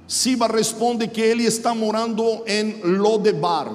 Siba 0.08 0.46
responde 0.46 1.06
que 1.08 1.20
ele 1.20 1.44
está 1.44 1.74
morando 1.74 2.42
em 2.46 2.80
Lodebar. 2.82 3.70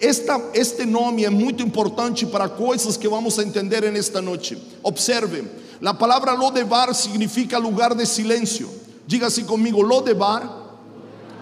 Esta, 0.00 0.40
este 0.54 0.86
nome 0.86 1.24
é 1.24 1.30
muito 1.30 1.64
importante 1.64 2.26
para 2.26 2.48
coisas 2.48 2.96
que 2.96 3.08
vamos 3.08 3.38
entender 3.38 3.90
nesta 3.90 4.22
noite. 4.22 4.56
Observe, 4.84 5.46
a 5.84 5.92
palavra 5.92 6.32
Lodebar 6.32 6.94
significa 6.94 7.58
lugar 7.58 7.92
de 7.92 8.06
silêncio. 8.06 8.83
Diga 9.06 9.26
assim 9.26 9.44
comigo: 9.44 9.80
Lodebar 9.82 10.48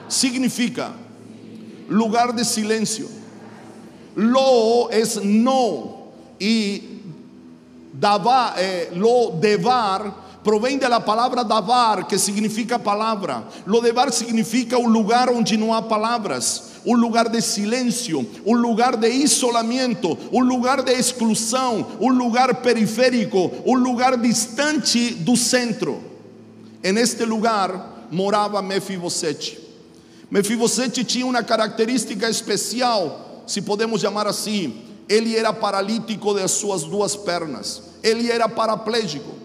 significa 0.09 0.93
lugar 1.89 2.33
de 2.33 2.45
silêncio. 2.45 3.09
Lo 4.15 4.91
es 4.91 5.17
no 5.17 6.09
e 6.41 7.01
dava, 7.93 8.55
eh, 8.59 8.91
lo 8.95 9.31
devar 9.41 10.23
provém 10.43 10.77
da 10.77 11.01
palavra 11.01 11.45
davar, 11.45 12.07
que 12.07 12.19
significa 12.19 12.79
palavra. 12.79 13.45
Lo 13.67 13.81
devar 13.81 14.13
significa 14.13 14.77
um 14.77 14.89
lugar 14.89 15.31
onde 15.31 15.57
não 15.57 15.73
há 15.73 15.81
palavras, 15.81 16.73
um 16.85 16.97
lugar 16.97 17.29
de 17.29 17.41
silêncio, 17.41 18.27
um 18.45 18.57
lugar 18.57 18.97
de 18.97 19.09
isolamento, 19.09 20.19
um 20.33 20.43
lugar 20.43 20.83
de 20.83 20.93
exclusão, 20.93 21.87
um 22.01 22.11
lugar 22.11 22.57
periférico, 22.57 23.53
um 23.65 23.75
lugar 23.75 24.17
distante 24.17 25.15
do 25.15 25.37
centro. 25.37 26.12
En 26.83 26.99
este 26.99 27.25
lugar 27.25 28.07
morava 28.11 28.61
Mefibosete. 28.61 29.59
Mefibosete 30.31 31.05
tinha 31.05 31.27
uma 31.27 31.43
característica 31.43 32.29
especial, 32.29 33.45
se 33.47 33.63
podemos 33.63 34.01
chamar 34.01 34.27
assim. 34.27 34.83
Ele 35.09 35.37
era 35.37 35.53
paralítico 35.53 36.35
de 36.35 36.47
suas 36.49 36.85
duas 36.85 37.15
pernas. 37.15 37.83
Ele 38.03 38.31
era 38.31 38.49
paraplégico. 38.49 39.43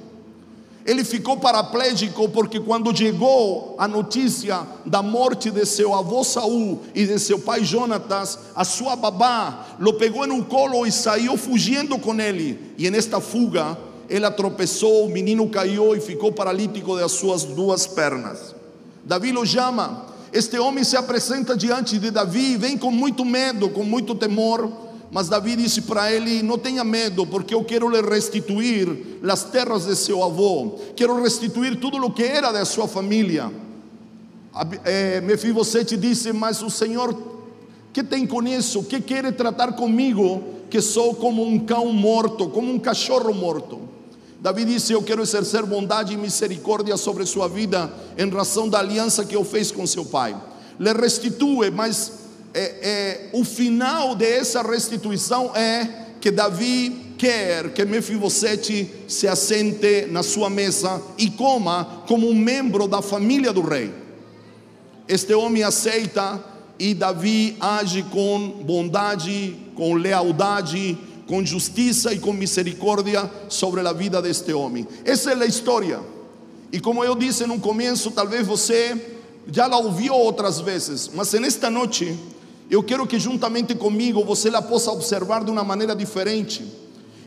Ele 0.86 1.03
ficou 1.03 1.36
paraplégico 1.36 2.29
porque 2.29 2.62
quando 2.62 2.96
chegou 2.96 3.75
a 3.77 3.89
notícia 3.89 4.65
da 4.86 5.03
morte 5.03 5.51
de 5.51 5.65
seu 5.65 5.94
avô 5.94 6.24
Saul 6.24 6.79
e 6.96 7.06
de 7.06 7.20
seu 7.20 7.38
pai 7.39 7.65
Jonatas, 7.65 8.39
a 8.56 8.63
sua 8.63 8.96
babá 8.96 9.75
lo 9.77 9.96
pegou 9.96 10.25
no 10.25 10.46
colo 10.46 10.86
e 10.86 10.91
saiu 10.91 11.36
fugindo 11.36 12.00
com 12.00 12.17
ele. 12.17 12.74
E 12.77 12.89
nesta 12.89 13.20
fuga, 13.20 13.77
ela 14.09 14.31
tropeçou, 14.31 15.05
o 15.05 15.09
menino 15.09 15.49
caiu 15.49 15.95
e 15.95 15.99
ficou 15.99 16.31
paralítico 16.31 16.95
das 16.95 17.11
suas 17.11 17.43
duas 17.43 17.85
pernas. 17.85 18.55
Davi 19.03 19.31
o 19.35 19.45
chama. 19.45 20.05
Este 20.31 20.59
homem 20.59 20.83
se 20.83 20.97
apresenta 20.97 21.55
diante 21.55 21.97
de 21.97 22.11
Davi 22.11 22.53
e 22.53 22.57
vem 22.57 22.77
com 22.77 22.91
muito 22.91 23.23
medo, 23.23 23.69
com 23.69 23.83
muito 23.83 24.13
temor. 24.13 24.69
Mas 25.09 25.29
Davi 25.29 25.55
disse 25.55 25.81
para 25.81 26.11
ele: 26.11 26.43
Não 26.43 26.57
tenha 26.57 26.83
medo, 26.83 27.25
porque 27.25 27.53
eu 27.53 27.63
quero 27.63 27.89
lhe 27.89 28.01
restituir 28.01 29.19
as 29.29 29.43
terras 29.45 29.85
de 29.85 29.95
seu 29.95 30.23
avô, 30.23 30.79
quero 30.95 31.21
restituir 31.21 31.77
tudo 31.79 31.97
o 31.97 32.11
que 32.11 32.23
era 32.23 32.51
da 32.51 32.65
sua 32.65 32.87
família. 32.87 33.51
É, 34.83 35.21
Mefibosete 35.21 35.95
disse: 35.95 36.33
Mas 36.33 36.61
o 36.61 36.69
Senhor, 36.69 37.17
que 37.93 38.03
tem 38.03 38.27
com 38.27 38.43
isso? 38.43 38.83
Que 38.83 38.99
quer 38.99 39.31
tratar 39.33 39.73
comigo, 39.73 40.43
que 40.69 40.81
sou 40.81 41.15
como 41.15 41.45
um 41.45 41.59
cão 41.59 41.91
morto, 41.93 42.49
como 42.49 42.71
um 42.73 42.79
cachorro 42.79 43.33
morto? 43.33 43.87
Davi 44.39 44.65
disse: 44.65 44.94
Eu 44.94 45.01
quero 45.01 45.22
exercer 45.22 45.65
bondade 45.65 46.13
e 46.13 46.17
misericórdia 46.17 46.96
sobre 46.98 47.25
sua 47.25 47.48
vida, 47.48 47.91
em 48.17 48.29
razão 48.29 48.70
da 48.70 48.79
aliança 48.79 49.25
que 49.25 49.36
eu 49.36 49.44
fez 49.44 49.72
com 49.72 49.86
seu 49.88 50.06
pai. 50.06 50.36
Le 50.79 50.94
restitui, 50.94 51.72
mas 51.72 52.12
é, 52.53 52.62
é, 52.62 53.29
o 53.34 53.44
final 53.44 54.15
dessa 54.15 54.62
restituição 54.62 55.56
é 55.56 56.06
que 56.22 56.32
Davi 56.32 57.15
quer 57.17 57.74
que 57.74 57.84
Mefibosete 57.84 58.89
se 59.08 59.27
assente 59.27 60.06
na 60.12 60.22
sua 60.22 60.50
mesa 60.50 61.01
e 61.17 61.32
coma 61.32 62.03
como 62.08 62.29
um 62.29 62.36
membro 62.36 62.88
da 62.88 63.01
família 63.01 63.51
do 63.51 63.62
rei. 63.62 63.91
Este 65.08 65.34
homem 65.34 65.63
aceita 65.63 66.44
e 66.77 66.94
Davi 66.94 67.58
age 67.60 68.03
com 68.03 68.50
bondade, 68.63 69.56
com 69.74 69.96
lealdade, 69.96 70.98
com 71.27 71.46
justiça 71.46 72.13
e 72.13 72.19
com 72.19 72.34
misericórdia 72.34 73.29
sobre 73.50 73.86
a 73.86 73.93
vida 73.93 74.22
deste 74.22 74.53
homem. 74.53 74.88
Essa 75.05 75.31
é 75.31 75.36
a 75.36 75.46
história. 75.46 76.00
E 76.72 76.79
como 76.79 77.03
eu 77.03 77.15
disse 77.15 77.46
no 77.46 77.60
começo, 77.60 78.12
talvez 78.12 78.48
você 78.48 79.00
já 79.51 79.67
la 79.67 79.77
ouviu 79.77 80.13
outras 80.13 80.60
vezes, 80.60 81.10
mas 81.13 81.31
nesta 81.34 81.69
noite 81.69 82.17
eu 82.69 82.84
quero 82.84 83.07
que 83.07 83.19
juntamente 83.19 83.75
comigo 83.75 84.24
você 84.25 84.50
la 84.50 84.62
possa 84.62 84.91
observar 84.91 85.43
de 85.43 85.51
uma 85.51 85.63
maneira 85.63 85.96
diferente. 85.96 86.65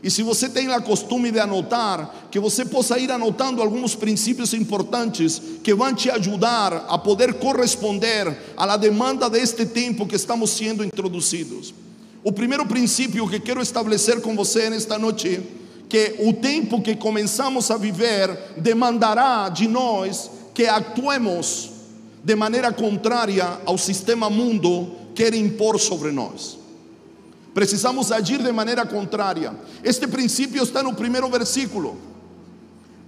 E 0.03 0.09
se 0.09 0.23
você 0.23 0.49
tem 0.49 0.67
o 0.67 0.81
costume 0.81 1.31
de 1.31 1.39
anotar, 1.39 2.27
que 2.31 2.39
você 2.39 2.65
possa 2.65 2.97
ir 2.97 3.11
anotando 3.11 3.61
alguns 3.61 3.93
princípios 3.93 4.51
importantes 4.53 5.39
que 5.63 5.75
vão 5.75 5.93
te 5.93 6.09
ajudar 6.09 6.85
a 6.89 6.97
poder 6.97 7.35
corresponder 7.35 8.35
à 8.57 8.77
demanda 8.77 9.29
deste 9.29 9.63
tempo 9.63 10.07
que 10.07 10.15
estamos 10.15 10.49
sendo 10.51 10.83
introduzidos. 10.83 11.71
O 12.23 12.31
primeiro 12.31 12.65
princípio 12.65 13.27
que 13.27 13.39
quero 13.39 13.61
estabelecer 13.61 14.21
com 14.21 14.35
você 14.35 14.69
nesta 14.69 14.97
noite, 14.99 15.41
que 15.89 16.15
o 16.19 16.33
tempo 16.33 16.81
que 16.81 16.95
começamos 16.95 17.71
a 17.71 17.77
viver 17.77 18.29
demandará 18.57 19.49
de 19.49 19.67
nós 19.67 20.29
que 20.53 20.65
actuemos 20.65 21.71
de 22.23 22.35
maneira 22.35 22.71
contrária 22.71 23.59
ao 23.65 23.77
sistema 23.77 24.29
mundo 24.29 24.91
quer 25.15 25.33
impor 25.33 25.79
sobre 25.79 26.11
nós. 26.11 26.59
Precisamos 27.53 28.11
agir 28.11 28.41
de 28.41 28.51
maneira 28.51 28.85
contrária. 28.85 29.53
Este 29.83 30.07
princípio 30.07 30.63
está 30.63 30.81
no 30.83 30.93
primeiro 30.93 31.27
versículo. 31.27 31.97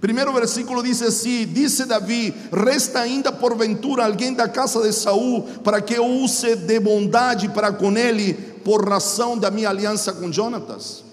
Primeiro 0.00 0.34
versículo 0.34 0.82
diz 0.82 1.00
assim: 1.00 1.46
Disse 1.46 1.86
Davi: 1.86 2.34
Resta 2.52 3.00
ainda 3.00 3.32
porventura 3.32 4.04
alguém 4.04 4.34
da 4.34 4.46
casa 4.46 4.82
de 4.82 4.92
Saul 4.92 5.42
para 5.62 5.80
que 5.80 5.98
use 5.98 6.56
de 6.56 6.78
bondade 6.78 7.48
para 7.48 7.72
com 7.72 7.96
ele, 7.96 8.53
por 8.64 8.88
razão 8.88 9.38
da 9.38 9.50
minha 9.50 9.68
aliança 9.68 10.12
com 10.12 10.32
Jonatas. 10.32 11.04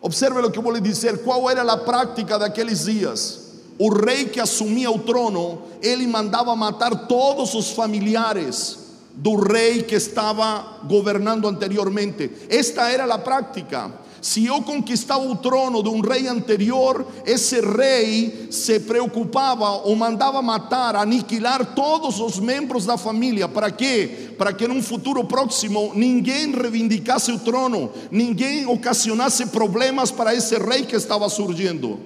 Observe 0.00 0.40
o 0.40 0.50
que 0.50 0.58
eu 0.58 0.62
vou 0.62 0.72
lhe 0.72 0.80
dizer: 0.80 1.22
qual 1.22 1.48
era 1.50 1.62
a 1.62 1.76
prática 1.76 2.38
daqueles 2.38 2.84
dias? 2.84 3.46
O 3.78 3.92
rei 3.92 4.24
que 4.24 4.40
assumia 4.40 4.90
o 4.90 5.00
trono, 5.00 5.62
ele 5.82 6.06
mandava 6.06 6.56
matar 6.56 7.06
todos 7.06 7.54
os 7.54 7.70
familiares 7.70 8.78
do 9.12 9.34
rei 9.34 9.82
que 9.82 9.94
estava 9.94 10.80
governando 10.84 11.46
anteriormente. 11.46 12.30
Esta 12.48 12.90
era 12.90 13.04
a 13.12 13.18
prática. 13.18 13.90
Se 14.26 14.44
eu 14.44 14.60
conquistava 14.60 15.24
o 15.24 15.36
trono 15.36 15.84
de 15.84 15.88
um 15.88 16.00
rei 16.00 16.26
anterior, 16.26 17.06
esse 17.24 17.60
rei 17.60 18.48
se 18.50 18.80
preocupava 18.80 19.70
ou 19.70 19.94
mandava 19.94 20.42
matar, 20.42 20.96
aniquilar 20.96 21.64
todos 21.76 22.18
os 22.18 22.40
membros 22.40 22.84
da 22.84 22.98
família. 22.98 23.46
Para 23.46 23.70
quê? 23.70 24.32
Para 24.36 24.52
que 24.52 24.66
num 24.66 24.82
futuro 24.82 25.22
próximo 25.22 25.92
ninguém 25.94 26.50
reivindicasse 26.50 27.30
o 27.30 27.38
trono, 27.38 27.92
ninguém 28.10 28.66
ocasionasse 28.66 29.46
problemas 29.46 30.10
para 30.10 30.34
esse 30.34 30.58
rei 30.58 30.84
que 30.84 30.96
estava 30.96 31.28
surgindo. 31.28 32.00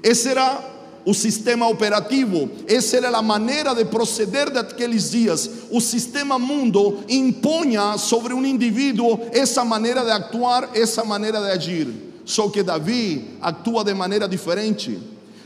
Esse 0.00 0.28
era 0.28 0.73
o 1.04 1.12
sistema 1.12 1.68
operativo, 1.68 2.48
essa 2.66 2.96
era 2.96 3.16
a 3.16 3.22
maneira 3.22 3.74
de 3.74 3.84
proceder 3.84 4.50
daqueles 4.50 5.10
dias. 5.10 5.50
O 5.70 5.80
sistema 5.80 6.38
mundo 6.38 7.04
impunha 7.08 7.98
sobre 7.98 8.32
um 8.32 8.44
indivíduo 8.44 9.20
essa 9.32 9.64
maneira 9.64 10.02
de 10.02 10.10
actuar, 10.10 10.70
essa 10.74 11.04
maneira 11.04 11.40
de 11.40 11.50
agir. 11.50 11.88
Só 12.24 12.48
que 12.48 12.62
Davi 12.62 13.36
atua 13.42 13.84
de 13.84 13.92
maneira 13.92 14.26
diferente. 14.26 14.98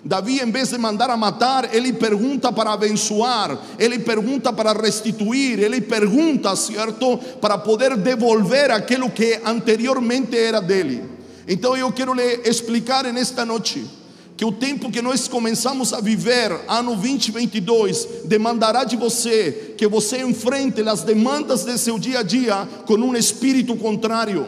Davi, 0.05 0.41
em 0.41 0.51
vez 0.51 0.71
de 0.71 0.79
mandar 0.79 1.11
a 1.11 1.17
matar, 1.17 1.75
ele 1.75 1.93
pergunta 1.93 2.53
para 2.53 2.73
abençoar, 2.73 3.59
ele 3.81 3.99
pergunta 3.99 4.53
para 4.53 4.73
restituir, 4.73 5.59
ele 5.59 5.81
pergunta, 5.81 6.55
certo, 6.55 7.19
para 7.41 7.59
poder 7.59 7.97
devolver 7.97 8.71
aquilo 8.71 9.11
que 9.11 9.41
anteriormente 9.45 10.39
era 10.39 10.61
dele. 10.61 11.03
Então 11.49 11.77
eu 11.77 11.91
quero 11.91 12.15
lhe 12.15 12.43
explicar 12.45 13.13
nesta 13.13 13.45
noite 13.45 13.98
que 14.39 14.45
o 14.45 14.53
tempo 14.53 14.89
que 14.89 15.03
nós 15.03 15.27
começamos 15.27 15.93
a 15.93 16.01
viver, 16.01 16.53
ano 16.69 16.95
2022, 16.95 18.07
demandará 18.27 18.85
de 18.85 18.95
você 18.97 19.75
que 19.77 19.85
você 19.89 20.23
enfrente 20.23 20.81
as 20.89 21.03
demandas 21.03 21.65
de 21.65 21.77
seu 21.77 21.99
dia 21.99 22.21
a 22.21 22.23
dia 22.23 22.69
com 22.87 22.95
um 22.95 23.17
espírito 23.17 23.75
contrário, 23.75 24.47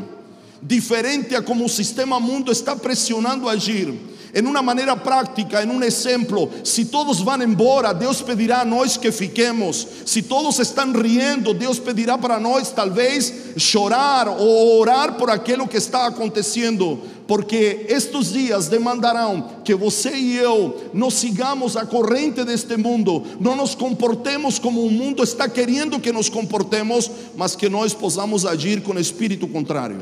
diferente 0.62 1.34
a 1.34 1.42
como 1.42 1.64
o 1.64 1.68
sistema 1.68 2.20
mundo 2.20 2.52
está 2.52 2.76
pressionando 2.76 3.48
a 3.48 3.52
agir 3.52 3.92
em 4.34 4.46
uma 4.46 4.62
maneira 4.62 4.96
prática, 4.96 5.62
em 5.62 5.68
um 5.68 5.82
exemplo, 5.82 6.50
se 6.62 6.84
todos 6.84 7.20
vão 7.20 7.42
embora, 7.42 7.92
Deus 7.92 8.22
pedirá 8.22 8.60
a 8.60 8.64
nós 8.64 8.96
que 8.96 9.10
fiquemos. 9.10 9.86
Se 10.06 10.22
todos 10.22 10.58
estão 10.58 10.92
riendo, 10.92 11.52
Deus 11.52 11.78
pedirá 11.78 12.16
para 12.16 12.38
nós 12.38 12.70
talvez 12.70 13.32
chorar 13.56 14.28
ou 14.28 14.78
orar 14.78 15.14
por 15.14 15.30
aquilo 15.30 15.66
que 15.66 15.76
está 15.76 16.06
acontecendo, 16.06 17.00
porque 17.30 17.86
estes 17.88 18.32
dias 18.32 18.66
demandarão 18.66 19.62
que 19.62 19.72
você 19.72 20.10
e 20.10 20.36
eu 20.36 20.90
não 20.92 21.08
sigamos 21.08 21.76
a 21.76 21.86
corrente 21.86 22.42
deste 22.44 22.76
mundo, 22.76 23.22
não 23.38 23.54
nos 23.54 23.72
comportemos 23.72 24.58
como 24.58 24.84
o 24.84 24.90
mundo 24.90 25.22
está 25.22 25.48
querendo 25.48 26.00
que 26.00 26.10
nos 26.10 26.28
comportemos, 26.28 27.08
mas 27.36 27.54
que 27.54 27.68
nós 27.68 27.94
possamos 27.94 28.44
agir 28.44 28.82
com 28.82 28.98
espírito 28.98 29.46
contrário. 29.46 29.98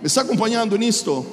Me 0.00 0.08
está 0.08 0.22
acompanhando 0.22 0.76
nisto? 0.76 1.24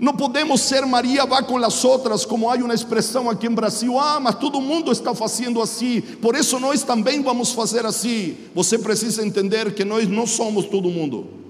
Não 0.00 0.16
podemos 0.16 0.60
ser 0.60 0.84
Maria 0.84 1.24
vá 1.24 1.44
com 1.44 1.56
as 1.58 1.84
outras, 1.84 2.24
como 2.24 2.50
há 2.50 2.54
uma 2.56 2.74
expressão 2.74 3.30
aqui 3.30 3.46
em 3.46 3.54
Brasil. 3.54 4.00
Ah, 4.00 4.18
mas 4.18 4.34
todo 4.34 4.60
mundo 4.60 4.90
está 4.90 5.14
fazendo 5.14 5.62
assim, 5.62 6.00
por 6.00 6.34
isso 6.34 6.58
nós 6.58 6.82
também 6.82 7.22
vamos 7.22 7.52
fazer 7.52 7.86
assim. 7.86 8.36
Você 8.52 8.80
precisa 8.80 9.24
entender 9.24 9.72
que 9.74 9.84
nós 9.84 10.08
não 10.08 10.26
somos 10.26 10.64
todo 10.64 10.90
mundo. 10.90 11.41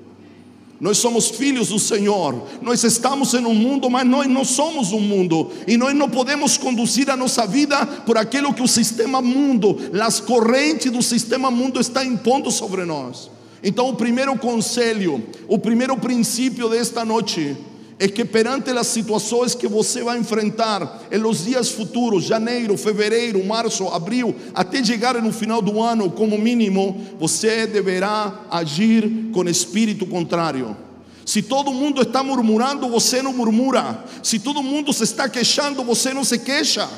Nós 0.82 0.98
somos 0.98 1.28
filhos 1.28 1.68
do 1.68 1.78
Senhor. 1.78 2.42
Nós 2.60 2.82
estamos 2.82 3.32
em 3.34 3.46
um 3.46 3.54
mundo, 3.54 3.88
mas 3.88 4.04
nós 4.04 4.26
não 4.26 4.44
somos 4.44 4.90
um 4.90 4.98
mundo. 4.98 5.48
E 5.64 5.76
nós 5.76 5.94
não 5.94 6.10
podemos 6.10 6.56
conduzir 6.56 7.08
a 7.08 7.16
nossa 7.16 7.46
vida 7.46 7.86
por 7.86 8.18
aquilo 8.18 8.52
que 8.52 8.64
o 8.64 8.66
sistema 8.66 9.22
mundo, 9.22 9.78
as 10.02 10.18
correntes 10.18 10.90
do 10.90 11.00
sistema 11.00 11.52
mundo 11.52 11.80
está 11.80 12.04
impondo 12.04 12.50
sobre 12.50 12.84
nós. 12.84 13.30
Então, 13.62 13.90
o 13.90 13.94
primeiro 13.94 14.36
conselho, 14.36 15.22
o 15.46 15.56
primeiro 15.56 15.96
princípio 15.96 16.68
desta 16.68 17.04
noite 17.04 17.56
é 17.98 18.08
que 18.08 18.24
perante 18.24 18.70
as 18.70 18.86
situações 18.86 19.54
que 19.54 19.68
você 19.68 20.02
vai 20.02 20.18
enfrentar 20.18 21.02
em 21.10 21.18
los 21.18 21.44
dias 21.44 21.70
futuros, 21.70 22.24
janeiro, 22.24 22.76
fevereiro, 22.76 23.44
março, 23.44 23.86
abril, 23.88 24.34
até 24.54 24.82
chegar 24.82 25.20
no 25.22 25.32
final 25.32 25.62
do 25.62 25.80
ano, 25.80 26.10
como 26.10 26.38
mínimo, 26.38 27.00
você 27.18 27.66
deverá 27.66 28.46
agir 28.50 29.30
com 29.32 29.44
espírito 29.44 30.06
contrário. 30.06 30.76
Se 31.24 31.42
todo 31.42 31.72
mundo 31.72 32.02
está 32.02 32.22
murmurando, 32.22 32.88
você 32.88 33.22
não 33.22 33.32
murmura. 33.32 34.04
Se 34.22 34.38
todo 34.38 34.62
mundo 34.62 34.92
se 34.92 35.04
está 35.04 35.28
queixando, 35.28 35.84
você 35.84 36.12
não 36.12 36.24
se 36.24 36.38
queixa. 36.38 36.88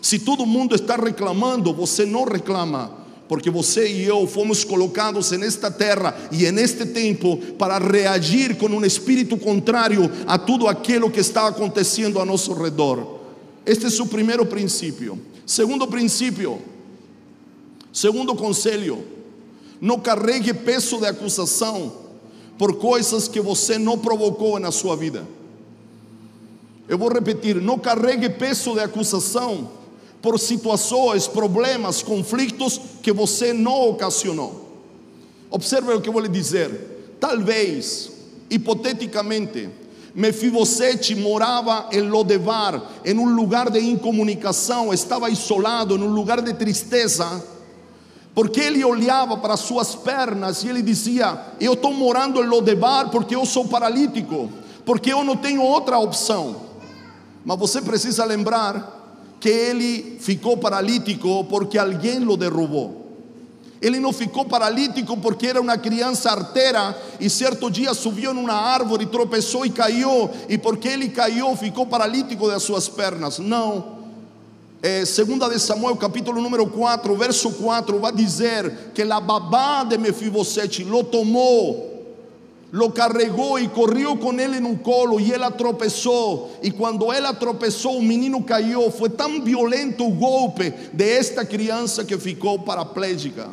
Se 0.00 0.18
todo 0.20 0.46
mundo 0.46 0.74
está 0.74 0.94
reclamando, 0.96 1.72
você 1.72 2.06
não 2.06 2.24
reclama 2.24 3.07
porque 3.28 3.50
você 3.50 3.86
e 3.86 4.04
eu 4.04 4.26
fomos 4.26 4.64
colocados 4.64 5.30
nesta 5.32 5.70
terra 5.70 6.16
e 6.32 6.50
neste 6.50 6.86
tempo 6.86 7.36
para 7.58 7.78
reagir 7.78 8.56
com 8.56 8.66
um 8.66 8.84
espírito 8.84 9.36
contrário 9.36 10.10
a 10.26 10.38
tudo 10.38 10.66
aquilo 10.66 11.10
que 11.10 11.20
está 11.20 11.46
acontecendo 11.46 12.18
a 12.18 12.24
nosso 12.24 12.54
redor. 12.54 13.18
Este 13.66 13.86
é 13.86 14.02
o 14.02 14.06
primeiro 14.06 14.46
princípio. 14.46 15.20
Segundo 15.44 15.86
princípio, 15.86 16.58
segundo 17.92 18.34
conselho, 18.34 19.04
não 19.78 20.00
carregue 20.00 20.54
peso 20.54 20.98
de 20.98 21.06
acusação 21.06 21.92
por 22.56 22.76
coisas 22.78 23.28
que 23.28 23.40
você 23.40 23.78
não 23.78 23.98
provocou 23.98 24.58
na 24.58 24.72
sua 24.72 24.96
vida. 24.96 25.26
Eu 26.88 26.96
vou 26.96 27.12
repetir: 27.12 27.56
não 27.56 27.78
carregue 27.78 28.30
peso 28.30 28.72
de 28.72 28.80
acusação 28.80 29.77
por 30.20 30.38
situações, 30.38 31.26
problemas, 31.26 32.02
conflitos 32.02 32.80
que 33.02 33.12
você 33.12 33.52
não 33.52 33.90
ocasionou. 33.90 34.68
Observe 35.50 35.92
o 35.92 36.00
que 36.00 36.08
eu 36.08 36.12
vou 36.12 36.22
lhe 36.22 36.28
dizer. 36.28 37.16
Talvez, 37.20 38.10
hipoteticamente, 38.50 39.68
Mefibosete 40.14 41.14
morava 41.14 41.88
em 41.92 42.00
Lodebar, 42.00 42.82
em 43.04 43.16
um 43.16 43.34
lugar 43.34 43.70
de 43.70 43.78
incomunicação, 43.78 44.92
estava 44.92 45.30
isolado, 45.30 45.96
em 45.96 46.02
um 46.02 46.12
lugar 46.12 46.40
de 46.40 46.52
tristeza, 46.54 47.44
porque 48.34 48.60
ele 48.60 48.84
olhava 48.84 49.36
para 49.36 49.56
suas 49.56 49.94
pernas 49.94 50.64
e 50.64 50.68
ele 50.68 50.82
dizia: 50.82 51.40
Eu 51.60 51.74
estou 51.74 51.92
morando 51.92 52.42
em 52.42 52.46
Lodebar 52.46 53.10
porque 53.10 53.34
eu 53.34 53.46
sou 53.46 53.68
paralítico, 53.68 54.50
porque 54.84 55.12
eu 55.12 55.22
não 55.24 55.36
tenho 55.36 55.62
outra 55.62 55.98
opção. 55.98 56.68
Mas 57.44 57.58
você 57.58 57.80
precisa 57.80 58.24
lembrar 58.24 58.97
que 59.40 59.48
ele 59.48 60.18
ficou 60.20 60.56
paralítico 60.56 61.44
porque 61.44 61.78
alguém 61.78 62.18
lo 62.18 62.36
derrubou. 62.36 63.06
Ele 63.80 64.00
não 64.00 64.12
ficou 64.12 64.44
paralítico 64.44 65.16
porque 65.16 65.46
era 65.46 65.60
uma 65.60 65.78
criança 65.78 66.30
arteira 66.30 66.96
e 67.20 67.30
certo 67.30 67.70
dia 67.70 67.94
subiu 67.94 68.32
em 68.32 68.36
uma 68.36 68.52
árvore, 68.52 69.06
tropeçou 69.06 69.64
e 69.64 69.70
caiu, 69.70 70.28
e 70.48 70.58
porque 70.58 70.88
ele 70.88 71.08
caiu 71.08 71.56
ficou 71.56 71.86
paralítico 71.86 72.48
das 72.48 72.62
suas 72.62 72.88
pernas. 72.88 73.38
Não. 73.38 73.98
É, 74.82 75.04
segunda 75.04 75.48
de 75.48 75.58
Samuel, 75.58 75.96
capítulo 75.96 76.40
número 76.40 76.66
4, 76.66 77.16
verso 77.16 77.50
4, 77.52 77.98
vai 77.98 78.12
dizer 78.12 78.92
que 78.94 79.02
a 79.02 79.20
babá 79.20 79.84
de 79.84 79.98
Mefibosete 79.98 80.84
lo 80.84 81.02
tomou 81.02 81.87
lo 82.72 82.90
carregou 82.90 83.58
e 83.58 83.68
correu 83.68 84.16
com 84.16 84.38
ele 84.38 84.60
no 84.60 84.76
colo 84.78 85.18
e 85.18 85.32
ela 85.32 85.50
tropeçou. 85.50 86.58
E 86.62 86.70
quando 86.70 87.12
ela 87.12 87.32
tropeçou, 87.32 87.98
o 87.98 88.02
menino 88.02 88.42
caiu. 88.42 88.90
Foi 88.90 89.08
tão 89.08 89.42
violento 89.42 90.06
o 90.06 90.10
golpe 90.10 90.72
de 90.92 91.04
esta 91.04 91.44
criança 91.44 92.04
que 92.04 92.18
ficou 92.18 92.58
paraplégica. 92.58 93.48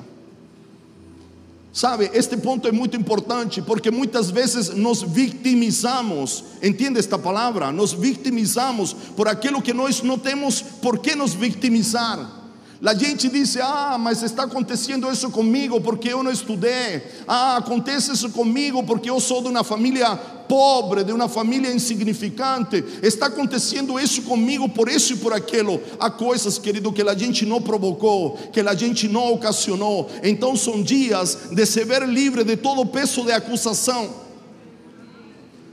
Sabe, 1.72 2.10
este 2.14 2.38
ponto 2.38 2.70
é 2.70 2.72
muito 2.72 2.96
importante 2.96 3.62
porque 3.62 3.92
muitas 3.92 4.32
vezes 4.32 4.70
nos 4.70 5.02
vitimizamos, 5.02 6.46
entende 6.64 7.00
esta 7.00 7.20
palavra? 7.20 7.70
Nos 7.70 7.92
vitimizamos 7.92 8.94
por 8.94 9.28
aquilo 9.28 9.62
que 9.62 9.74
nós 9.74 10.02
não 10.02 10.18
temos 10.18 10.62
por 10.62 11.00
que 11.00 11.16
nos 11.16 11.34
vitimizar. 11.34 12.45
A 12.84 12.94
gente 12.94 13.30
diz: 13.30 13.56
Ah, 13.58 13.98
mas 13.98 14.22
está 14.22 14.44
acontecendo 14.44 15.10
isso 15.12 15.30
comigo 15.32 15.80
porque 15.80 16.10
eu 16.10 16.22
não 16.22 16.32
estudei. 16.32 17.02
Ah, 17.28 17.58
acontece 17.58 18.12
isso 18.12 18.30
comigo 18.32 18.84
porque 18.84 19.10
eu 19.10 19.20
sou 19.20 19.42
de 19.42 19.48
uma 19.48 19.64
família 19.64 20.16
pobre, 20.16 21.04
de 21.04 21.12
uma 21.12 21.30
família 21.30 21.74
insignificante. 21.74 22.84
Está 23.02 23.28
acontecendo 23.28 24.00
isso 24.00 24.24
comigo 24.24 24.68
por 24.68 24.90
isso 24.90 25.14
e 25.14 25.18
por 25.18 25.34
aquilo. 25.34 25.82
Há 26.00 26.10
coisas, 26.10 26.58
querido, 26.58 26.92
que 26.92 27.02
a 27.02 27.18
gente 27.18 27.46
não 27.46 27.62
provocou, 27.62 28.38
que 28.52 28.60
a 28.60 28.76
gente 28.76 29.08
não 29.08 29.34
ocasionou. 29.34 30.10
Então 30.22 30.56
são 30.56 30.84
dias 30.84 31.38
de 31.52 31.66
se 31.66 31.84
ver 31.86 32.08
livre 32.08 32.44
de 32.44 32.58
todo 32.58 32.86
peso 32.86 33.24
de 33.24 33.32
acusação, 33.32 34.10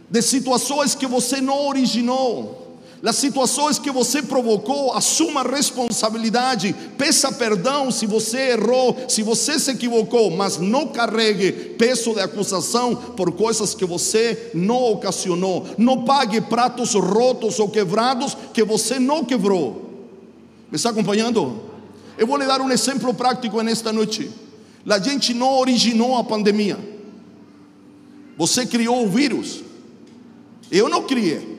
de 0.09 0.23
situações 0.23 0.95
que 0.95 1.07
você 1.07 1.41
não 1.41 1.67
originou 1.67 2.62
as 3.05 3.17
situações 3.17 3.81
que 3.81 3.91
você 3.91 4.23
provocou, 4.23 4.93
assuma 4.93 5.43
responsabilidade, 5.43 6.73
peça 6.97 7.33
perdão 7.33 7.91
se 7.91 8.07
você 8.07 8.53
errou, 8.53 8.97
se 9.09 9.25
você 9.25 9.59
se 9.59 9.73
equivocou, 9.73 10.31
mas 10.31 10.59
não 10.59 10.87
carregue 10.87 11.51
peso 11.51 12.15
de 12.15 12.21
acusação 12.21 12.95
por 12.95 13.33
coisas 13.33 13.75
que 13.75 13.85
você 13.85 14.53
não 14.55 14.93
ocasionou. 14.93 15.67
Não 15.77 16.05
pague 16.05 16.41
pratos 16.41 16.95
rotos 16.95 17.59
ou 17.59 17.69
quebrados 17.69 18.37
que 18.55 18.63
você 18.63 19.01
não 19.01 19.25
quebrou. 19.25 19.91
Me 20.71 20.77
está 20.77 20.91
acompanhando? 20.91 21.61
Eu 22.17 22.27
vou 22.27 22.37
lhe 22.37 22.47
dar 22.47 22.61
um 22.61 22.71
exemplo 22.71 23.13
prático 23.13 23.61
nesta 23.63 23.93
noite. 23.93 24.31
A 24.89 24.99
gente 25.01 25.35
não 25.35 25.59
originou 25.59 26.17
a 26.17 26.23
pandemia. 26.23 26.79
Você 28.39 28.65
criou 28.65 29.05
o 29.05 29.09
vírus. 29.09 29.65
Eu 30.71 30.89
não 30.89 31.03
criei. 31.03 31.52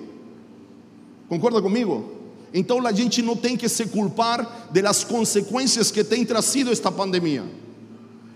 Concorda 1.33 1.59
comigo? 1.63 2.11
Então 2.53 2.85
a 2.85 2.91
gente 2.91 3.19
não 3.23 3.35
tem 3.35 3.57
que 3.57 3.67
se 3.67 3.87
culpar 3.87 4.69
das 4.71 5.03
consequências 5.03 5.89
que 5.89 6.03
tem 6.03 6.23
trazido 6.23 6.71
esta 6.71 6.91
pandemia. 6.91 7.43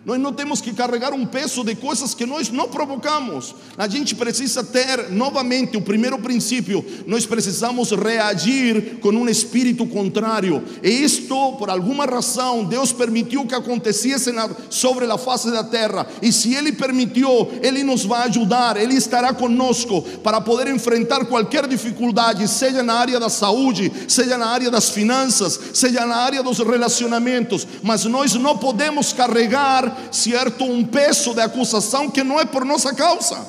Nós 0.07 0.21
não 0.21 0.31
temos 0.31 0.61
que 0.61 0.71
carregar 0.71 1.13
um 1.13 1.25
peso 1.25 1.65
de 1.65 1.75
coisas 1.75 2.13
que 2.13 2.25
nós 2.25 2.49
não 2.49 2.69
provocamos. 2.69 3.53
A 3.77 3.89
gente 3.89 4.15
precisa 4.15 4.63
ter 4.63 5.09
novamente 5.09 5.75
o 5.75 5.81
primeiro 5.81 6.17
princípio: 6.17 6.85
nós 7.05 7.25
precisamos 7.25 7.91
reagir 7.91 8.99
com 9.01 9.09
um 9.09 9.27
espírito 9.27 9.85
contrário. 9.85 10.63
E 10.81 10.89
isto, 10.89 11.57
por 11.59 11.69
alguma 11.69 12.05
razão, 12.05 12.63
Deus 12.63 12.93
permitiu 12.93 13.45
que 13.45 13.53
acontecesse 13.53 14.33
sobre 14.69 15.11
a 15.11 15.17
face 15.17 15.51
da 15.51 15.61
terra. 15.61 16.07
E 16.21 16.31
se 16.31 16.55
Ele 16.55 16.71
permitiu, 16.71 17.49
Ele 17.61 17.83
nos 17.83 18.05
vai 18.05 18.29
ajudar, 18.29 18.77
Ele 18.77 18.93
estará 18.93 19.33
conosco 19.33 20.01
para 20.23 20.39
poder 20.39 20.73
enfrentar 20.73 21.25
qualquer 21.25 21.67
dificuldade, 21.67 22.47
seja 22.47 22.81
na 22.81 22.93
área 22.93 23.19
da 23.19 23.27
saúde, 23.27 23.91
seja 24.07 24.37
na 24.37 24.47
área 24.47 24.71
das 24.71 24.87
finanças, 24.87 25.59
seja 25.73 26.05
na 26.05 26.15
área 26.15 26.41
dos 26.41 26.59
relacionamentos. 26.59 27.67
Mas 27.83 28.05
nós 28.05 28.33
não 28.35 28.57
podemos 28.57 29.11
carregar 29.11 29.96
certo, 30.11 30.63
um 30.63 30.83
peso 30.83 31.33
de 31.33 31.41
acusação 31.41 32.09
que 32.09 32.23
não 32.23 32.39
é 32.39 32.45
por 32.45 32.65
nossa 32.65 32.93
causa. 32.93 33.45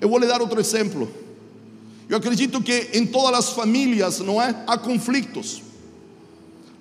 Eu 0.00 0.08
vou 0.08 0.18
lhe 0.18 0.26
dar 0.26 0.40
outro 0.40 0.58
exemplo. 0.58 1.08
Eu 2.08 2.16
acredito 2.16 2.60
que 2.62 2.90
em 2.94 3.06
todas 3.06 3.38
as 3.38 3.50
famílias, 3.50 4.18
não 4.20 4.40
é, 4.40 4.54
há 4.66 4.76
conflitos. 4.76 5.62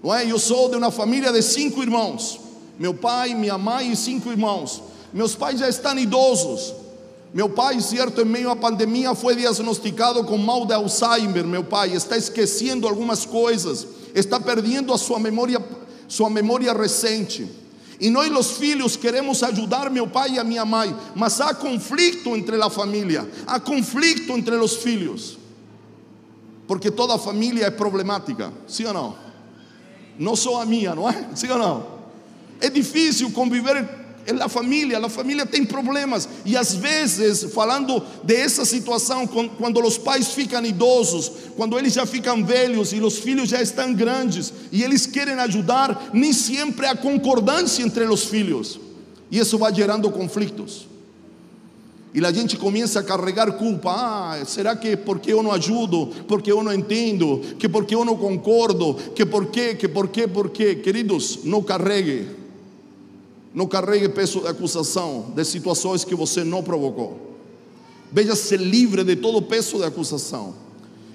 Não 0.03 0.13
é? 0.13 0.25
Eu 0.25 0.39
sou 0.39 0.69
de 0.69 0.77
uma 0.77 0.89
família 0.89 1.31
de 1.31 1.41
cinco 1.41 1.83
irmãos. 1.83 2.39
Meu 2.79 2.93
pai, 2.93 3.35
minha 3.35 3.57
mãe 3.57 3.91
e 3.91 3.95
cinco 3.95 4.29
irmãos. 4.31 4.81
Meus 5.13 5.35
pais 5.35 5.59
já 5.59 5.67
estão 5.67 5.97
idosos. 5.97 6.73
Meu 7.33 7.47
pai, 7.49 7.79
certo, 7.79 8.21
em 8.21 8.25
meio 8.25 8.49
à 8.49 8.55
pandemia, 8.55 9.13
foi 9.13 9.35
diagnosticado 9.35 10.23
com 10.23 10.37
mal 10.37 10.65
de 10.65 10.73
Alzheimer. 10.73 11.45
Meu 11.45 11.63
pai 11.63 11.93
está 11.93 12.17
esquecendo 12.17 12.87
algumas 12.87 13.25
coisas, 13.25 13.85
está 14.15 14.39
perdendo 14.39 14.91
a 14.93 14.97
sua 14.97 15.19
memória 15.19 15.63
sua 16.09 16.29
memória 16.29 16.73
recente. 16.73 17.47
E 18.01 18.09
nós, 18.09 18.31
os 18.31 18.57
filhos, 18.57 18.97
queremos 18.97 19.43
ajudar 19.43 19.89
meu 19.89 20.07
pai 20.07 20.31
e 20.31 20.39
a 20.39 20.43
minha 20.43 20.65
mãe, 20.65 20.95
mas 21.15 21.39
há 21.39 21.53
conflito 21.53 22.35
entre 22.35 22.61
a 22.61 22.69
família, 22.69 23.29
há 23.45 23.59
conflito 23.59 24.33
entre 24.33 24.55
os 24.55 24.77
filhos, 24.77 25.37
porque 26.65 26.89
toda 26.89 27.17
família 27.17 27.65
é 27.65 27.69
problemática, 27.69 28.51
sim 28.67 28.85
ou 28.85 28.93
não? 28.93 29.17
Não 30.17 30.35
só 30.35 30.61
a 30.61 30.65
minha, 30.65 30.95
não 30.95 31.09
é? 31.09 31.27
Sim 31.35 31.49
ou 31.49 31.57
não? 31.57 31.99
É 32.61 32.69
difícil 32.69 33.31
conviver 33.31 33.98
a 34.41 34.49
família, 34.49 34.99
a 34.99 35.09
família 35.09 35.45
tem 35.45 35.65
problemas. 35.65 36.27
E 36.45 36.55
às 36.55 36.75
vezes, 36.75 37.43
falando 37.53 38.01
dessa 38.23 38.65
situação, 38.65 39.27
quando 39.27 39.81
os 39.81 39.97
pais 39.97 40.29
ficam 40.29 40.63
idosos, 40.65 41.31
quando 41.55 41.77
eles 41.77 41.93
já 41.93 42.05
ficam 42.05 42.43
velhos 42.43 42.93
e 42.93 42.99
os 42.99 43.17
filhos 43.17 43.49
já 43.49 43.61
estão 43.61 43.93
grandes 43.93 44.53
e 44.71 44.83
eles 44.83 45.05
querem 45.05 45.35
ajudar, 45.35 46.09
nem 46.13 46.33
sempre 46.33 46.85
há 46.85 46.95
concordância 46.95 47.83
entre 47.83 48.05
os 48.05 48.25
filhos. 48.25 48.79
E 49.31 49.39
isso 49.39 49.57
vai 49.57 49.73
gerando 49.73 50.09
conflitos. 50.11 50.87
E 52.13 52.25
a 52.25 52.31
gente 52.31 52.57
começa 52.57 52.99
a 52.99 53.03
carregar 53.03 53.51
culpa. 53.51 53.91
Ah, 53.91 54.43
será 54.45 54.75
que 54.75 54.97
porque 54.97 55.31
eu 55.31 55.43
não 55.43 55.51
ajudo, 55.51 56.07
porque 56.27 56.51
eu 56.51 56.63
não 56.63 56.73
entendo, 56.73 57.39
que 57.59 57.69
porque 57.69 57.93
eu 57.93 58.03
não 58.03 58.15
concordo, 58.15 58.95
que 59.15 59.25
porque, 59.25 59.75
que 59.75 59.87
porque, 59.87 60.27
porque, 60.27 60.75
queridos, 60.75 61.39
não 61.43 61.61
carregue 61.61 62.38
não 63.59 63.67
carregue 63.67 64.07
peso 64.07 64.39
de 64.39 64.47
acusação 64.47 65.33
de 65.35 65.43
situações 65.43 66.05
que 66.05 66.15
você 66.15 66.45
não 66.45 66.63
provocou. 66.63 67.35
Veja-se 68.09 68.55
livre 68.55 69.03
de 69.03 69.17
todo 69.17 69.41
peso 69.41 69.79
de 69.79 69.83
acusação. 69.83 70.55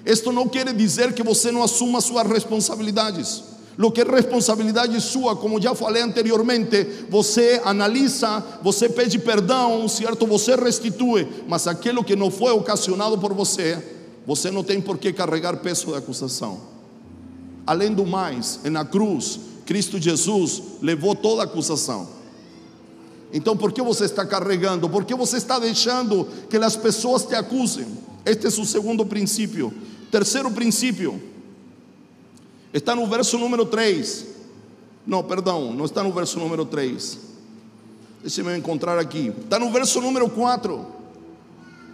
Isto 0.05 0.31
não 0.31 0.47
quer 0.47 0.71
dizer 0.71 1.11
que 1.13 1.23
você 1.23 1.51
não 1.51 1.63
assuma 1.63 1.99
suas 2.01 2.27
responsabilidades. 2.27 3.43
Lo 3.79 3.91
que 3.91 4.01
é 4.01 4.03
responsabilidade 4.03 5.01
sua, 5.01 5.35
como 5.35 5.59
já 5.59 5.73
falei 5.73 6.03
anteriormente, 6.03 7.07
você 7.09 7.59
analisa, 7.65 8.43
você 8.61 8.89
pede 8.89 9.17
perdão, 9.17 9.87
certo? 9.87 10.27
Você 10.27 10.55
restitui, 10.55 11.27
mas 11.47 11.65
aquilo 11.65 12.03
que 12.03 12.15
não 12.15 12.29
foi 12.29 12.51
ocasionado 12.51 13.17
por 13.17 13.33
você, 13.33 13.83
você 14.23 14.51
não 14.51 14.63
tem 14.63 14.79
por 14.79 14.99
que 14.99 15.11
carregar 15.11 15.57
peso 15.57 15.87
de 15.87 15.95
acusação. 15.95 16.59
Além 17.65 17.91
do 17.91 18.05
mais, 18.05 18.59
na 18.65 18.85
cruz, 18.85 19.39
Cristo 19.65 19.99
Jesus 19.99 20.61
levou 20.79 21.15
toda 21.15 21.41
a 21.41 21.45
acusação. 21.45 22.13
Então, 23.35 23.57
por 23.57 23.73
que 23.73 23.81
você 23.81 24.05
está 24.05 24.25
carregando? 24.25 24.89
Por 24.89 25.03
que 25.03 25.13
você 25.13 25.35
está 25.35 25.59
deixando 25.59 26.25
que 26.49 26.55
as 26.55 26.77
pessoas 26.77 27.25
te 27.25 27.35
acusem? 27.35 27.85
Este 28.25 28.45
é 28.45 28.47
o 28.47 28.65
segundo 28.65 29.05
princípio. 29.05 29.73
Terceiro 30.09 30.49
princípio 30.51 31.21
está 32.73 32.95
no 32.95 33.05
verso 33.05 33.37
número 33.37 33.65
3. 33.65 34.25
Não, 35.05 35.21
perdão, 35.21 35.73
não 35.73 35.83
está 35.83 36.01
no 36.01 36.13
verso 36.13 36.39
número 36.39 36.63
3. 36.63 37.17
Deixe-me 38.21 38.57
encontrar 38.57 38.97
aqui. 38.97 39.33
Está 39.43 39.59
no 39.59 39.69
verso 39.69 39.99
número 39.99 40.29
4. 40.29 40.85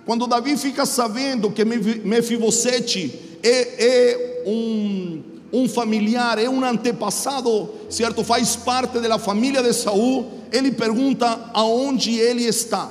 Quando 0.06 0.28
Davi 0.28 0.56
fica 0.56 0.86
sabendo 0.86 1.50
que 1.50 1.66
Mefibosete 1.66 3.20
é, 3.42 3.86
é 3.86 4.44
um, 4.46 5.24
um 5.54 5.68
familiar, 5.68 6.40
é 6.40 6.50
um 6.50 6.64
antepassado, 6.64 7.70
certo? 7.90 8.24
Faz 8.24 8.56
parte 8.56 9.00
da 9.00 9.20
família 9.20 9.62
de 9.62 9.74
Saul 9.74 10.42
ele 10.52 10.72
pergunta 10.72 11.50
aonde 11.54 12.20
ele 12.20 12.44
está. 12.44 12.90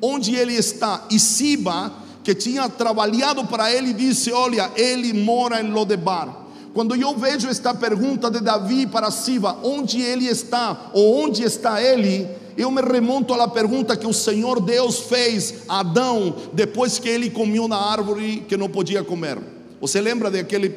Onde 0.00 0.36
ele 0.36 0.54
está? 0.54 1.06
E 1.10 1.18
Siba, 1.18 1.92
que 2.22 2.34
tinha 2.34 2.68
trabalhado 2.68 3.46
para 3.46 3.72
ele, 3.72 3.94
disse: 3.94 4.30
Olha, 4.30 4.70
ele 4.76 5.14
mora 5.14 5.62
em 5.62 5.70
Lodebar. 5.70 6.44
Quando 6.74 6.94
eu 6.94 7.16
vejo 7.16 7.48
esta 7.48 7.72
pergunta 7.72 8.30
de 8.30 8.40
Davi 8.40 8.86
para 8.86 9.10
Siba, 9.10 9.56
onde 9.62 10.02
ele 10.02 10.26
está 10.26 10.90
ou 10.92 11.24
onde 11.24 11.42
está 11.42 11.82
ele, 11.82 12.28
eu 12.54 12.70
me 12.70 12.82
remonto 12.82 13.32
à 13.32 13.48
pergunta 13.48 13.96
que 13.96 14.06
o 14.06 14.12
Senhor 14.12 14.60
Deus 14.60 15.00
fez 15.00 15.54
a 15.66 15.80
Adão 15.80 16.34
depois 16.52 16.98
que 16.98 17.08
ele 17.08 17.30
comeu 17.30 17.66
na 17.66 17.78
árvore 17.78 18.44
que 18.46 18.58
não 18.58 18.68
podia 18.68 19.02
comer. 19.02 19.38
Você 19.80 20.02
lembra 20.02 20.30
daquele, 20.30 20.68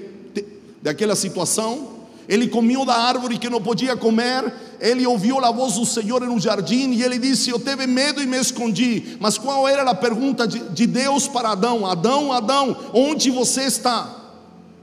daquela 0.82 1.16
situação? 1.16 2.00
Ele 2.30 2.48
comeu 2.48 2.86
da 2.86 2.94
árvore 2.94 3.40
que 3.40 3.50
não 3.50 3.60
podia 3.60 3.98
comer. 3.98 4.54
Ele 4.80 5.06
ouviu 5.08 5.44
a 5.44 5.52
voz 5.52 5.74
do 5.74 5.86
Senhor 5.86 6.22
no 6.22 6.40
jardim 6.40 6.92
e 6.92 7.02
ele 7.02 7.18
disse: 7.18 7.50
Eu 7.50 7.60
teve 7.60 7.88
medo 7.88 8.22
e 8.22 8.28
me 8.28 8.38
escondi. 8.38 9.18
Mas 9.20 9.36
qual 9.36 9.68
era 9.68 9.82
a 9.82 9.96
pergunta 9.96 10.48
de, 10.48 10.60
de 10.60 10.86
Deus 10.86 11.28
para 11.28 11.50
Adão? 11.50 11.88
Adão, 11.88 12.32
Adão, 12.32 12.78
onde 12.94 13.32
você 13.32 13.64
está? 13.64 14.16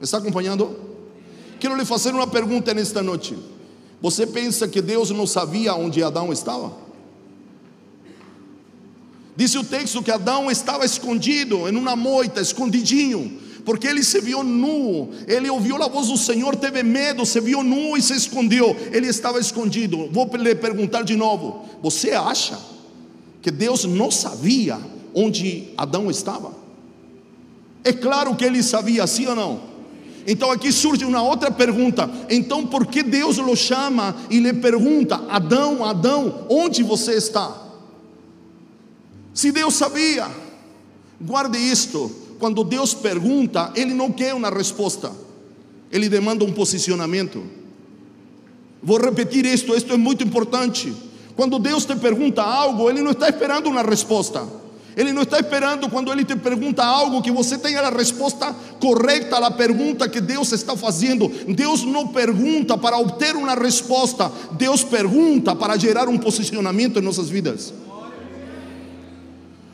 Está 0.03 0.19
acompanhando? 0.19 0.77
Quero 1.61 1.77
lhe 1.77 1.85
fazer 1.85 2.11
uma 2.11 2.27
pergunta 2.27 2.75
nesta 2.75 3.01
noite. 3.01 3.39
Você 4.03 4.27
pensa 4.27 4.67
que 4.67 4.83
Deus 4.83 5.11
não 5.11 5.27
sabia 5.27 5.73
onde 5.75 6.03
Adão 6.03 6.33
estava? 6.33 6.73
Disse 9.37 9.57
o 9.57 9.63
texto 9.63 10.03
que 10.03 10.11
Adão 10.11 10.51
estava 10.51 10.85
escondido 10.85 11.69
em 11.69 11.77
uma 11.77 11.95
moita, 11.95 12.41
escondidinho 12.41 13.46
porque 13.67 13.89
ele 13.89 14.05
se 14.05 14.21
viu 14.21 14.45
nu, 14.45 15.11
ele 15.27 15.51
ouviu 15.51 15.83
a 15.83 15.89
voz 15.89 16.07
do 16.07 16.17
Senhor, 16.17 16.55
teve 16.55 16.85
medo, 16.85 17.27
se 17.27 17.41
viu 17.41 17.65
nu 17.65 17.97
e 17.97 18.01
se 18.01 18.15
escondeu, 18.15 18.77
ele 18.93 19.09
estava 19.09 19.41
escondido. 19.41 20.09
Vou 20.13 20.31
lhe 20.37 20.55
perguntar 20.55 21.03
de 21.03 21.17
novo: 21.17 21.65
você 21.83 22.13
acha 22.13 22.57
que 23.43 23.51
Deus 23.51 23.85
não 23.85 24.09
sabia 24.09 24.79
onde 25.13 25.71
Adão 25.77 26.09
estava? 26.09 26.55
É 27.83 27.93
claro 27.93 28.37
que 28.37 28.45
ele 28.45 28.63
sabia, 28.63 29.05
sim 29.05 29.27
ou 29.27 29.35
não? 29.35 29.61
Então 30.29 30.53
aqui 30.53 30.71
surge 30.71 31.05
uma 31.05 31.23
outra 31.23 31.51
pergunta: 31.51 32.09
então 32.31 32.65
por 32.65 32.87
que 32.87 33.03
Deus 33.03 33.37
o 33.37 33.57
chama 33.57 34.15
e 34.31 34.39
lhe 34.39 34.53
pergunta, 34.53 35.25
Adão, 35.29 35.85
Adão, 35.85 36.47
onde 36.49 36.85
você 36.85 37.15
está? 37.15 37.65
Se 39.35 39.51
Deus 39.51 39.75
sabia, 39.75 40.29
guarde 41.21 41.59
isto 41.59 42.26
quando 42.39 42.65
Deus 42.65 42.95
pergunta, 42.95 43.73
Ele 43.75 43.95
não 43.95 44.13
quer 44.13 44.35
uma 44.35 44.51
resposta, 44.51 45.13
Ele 45.91 46.09
demanda 46.09 46.45
um 46.45 46.53
posicionamento. 46.53 47.43
Vou 48.83 48.99
repetir 48.99 49.45
isto, 49.47 49.75
isto 49.75 49.93
é 49.93 49.97
muito 49.97 50.23
importante. 50.23 50.93
Quando 51.35 51.59
Deus 51.59 51.85
te 51.85 51.97
pergunta 51.97 52.43
algo, 52.43 52.89
Ele 52.89 53.03
não 53.03 53.11
está 53.11 53.29
esperando 53.29 53.69
uma 53.69 53.83
resposta. 53.83 54.47
Ele 54.97 55.13
não 55.13 55.23
está 55.23 55.39
esperando 55.39 55.91
quando 55.91 56.11
Ele 56.11 56.25
te 56.25 56.35
pergunta 56.35 56.83
algo 56.83 57.21
que 57.21 57.31
você 57.31 57.59
tenha 57.59 57.81
a 57.81 57.91
resposta 57.91 58.55
correta 58.81 59.37
à 59.37 59.51
pergunta 59.51 60.09
que 60.09 60.21
Deus 60.23 60.53
está 60.53 60.75
fazendo. 60.75 61.29
Deus 61.49 61.85
não 61.85 62.09
pergunta 62.09 62.79
para 62.79 62.97
obter 62.97 63.37
uma 63.37 63.55
resposta, 63.55 64.33
Deus 64.53 64.83
pergunta 64.83 65.55
para 65.55 65.77
gerar 65.77 66.09
um 66.09 66.17
posicionamento 66.17 66.99
em 66.99 67.03
nossas 67.03 67.29
vidas. 67.29 67.75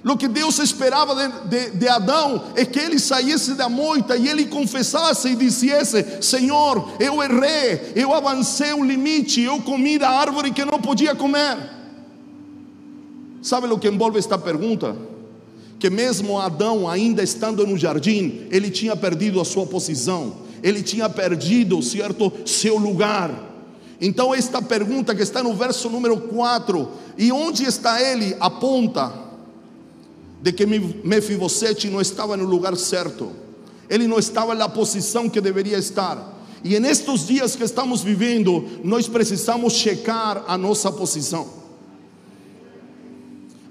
O 0.05 0.17
que 0.17 0.27
Deus 0.27 0.59
esperava 0.59 1.15
de, 1.15 1.49
de, 1.49 1.71
de, 1.79 1.89
Adão 1.89 2.47
é 2.57 2.65
que 2.65 2.79
ele 2.79 2.99
saísse 2.99 3.55
da 3.55 3.69
moita 3.69 4.17
e 4.17 4.29
ele 4.29 4.47
confessasse 4.47 5.29
e 5.29 5.37
dissesse: 5.37 6.21
Senhor, 6.21 6.95
eu 6.99 7.23
errei, 7.23 7.93
eu 7.95 8.13
avancei 8.13 8.73
o 8.73 8.85
limite, 8.85 9.41
eu 9.41 9.61
comi 9.63 9.99
da 9.99 10.11
árvore 10.11 10.51
que 10.51 10.65
não 10.65 10.81
podia 10.81 11.15
comer. 11.15 11.57
Sabe 13.41 13.69
o 13.69 13.79
que 13.79 13.89
envolve 13.89 14.19
esta 14.19 14.37
pergunta? 14.37 14.97
Que 15.79 15.89
mesmo 15.89 16.39
Adão, 16.39 16.89
ainda 16.89 17.23
estando 17.23 17.65
no 17.65 17.79
jardim, 17.79 18.47
ele 18.51 18.71
tinha 18.71 18.97
perdido 18.97 19.41
a 19.41 19.45
sua 19.45 19.67
posição, 19.67 20.35
ele 20.65 20.83
tinha 20.83 21.09
perdido, 21.09 21.81
certo, 21.81 22.33
seu 22.45 22.77
lugar. 22.77 23.31
Então, 24.01 24.35
esta 24.35 24.61
pergunta 24.61 25.15
que 25.15 25.23
está 25.23 25.45
no 25.45 25.55
verso 25.55 25.89
número 25.89 26.17
4, 26.17 26.89
e 27.17 27.31
onde 27.31 27.65
está 27.65 28.03
ele, 28.03 28.37
aponta 28.41 29.23
de 30.43 30.53
que 30.53 30.67
Mefibosete 30.67 31.89
não 31.89 32.01
estava 32.01 32.37
no 32.37 32.45
lugar 32.45 32.77
certo, 32.77 33.31
ele 33.89 34.09
não 34.09 34.19
estava 34.19 34.55
na 34.55 34.69
posição 34.69 35.29
que 35.29 35.41
deveria 35.41 35.79
estar. 35.79 36.41
E 36.65 36.79
nestes 36.81 37.27
dias 37.27 37.55
que 37.55 37.63
estamos 37.63 38.03
vivendo, 38.03 38.65
nós 38.83 39.07
precisamos 39.07 39.75
checar 39.75 40.45
a 40.49 40.59
nossa 40.59 40.91
posição. 40.91 41.63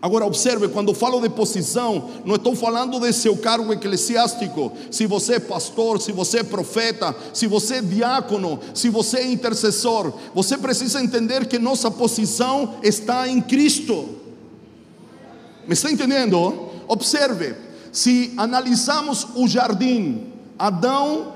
Agora 0.02 0.26
observe, 0.26 0.68
quando 0.70 0.96
falo 0.96 1.22
de 1.22 1.30
posição, 1.30 2.10
não 2.26 2.36
estou 2.36 2.56
falando 2.56 3.00
de 3.00 3.14
seu 3.14 3.38
cargo 3.38 3.72
eclesiástico. 3.72 4.72
Se 4.90 5.06
você 5.06 5.36
é 5.36 5.40
pastor, 5.40 6.02
se 6.02 6.12
você 6.12 6.40
é 6.40 6.44
profeta, 6.44 7.16
se 7.34 7.46
você 7.46 7.76
é 7.76 7.82
diácono, 7.82 8.60
se 8.74 8.90
você 8.90 9.18
é 9.18 9.32
intercessor, 9.32 10.12
você 10.34 10.58
precisa 10.58 11.04
entender 11.04 11.46
que 11.46 11.60
nossa 11.60 11.92
posição 11.92 12.78
está 12.82 13.28
em 13.28 13.40
Cristo. 13.40 14.21
¿Me 15.68 15.74
está 15.74 15.92
entendendo? 15.92 16.72
Observe, 16.88 17.56
se 17.92 18.34
analisamos 18.38 19.28
o 19.36 19.48
jardim, 19.48 20.32
Adão 20.58 21.34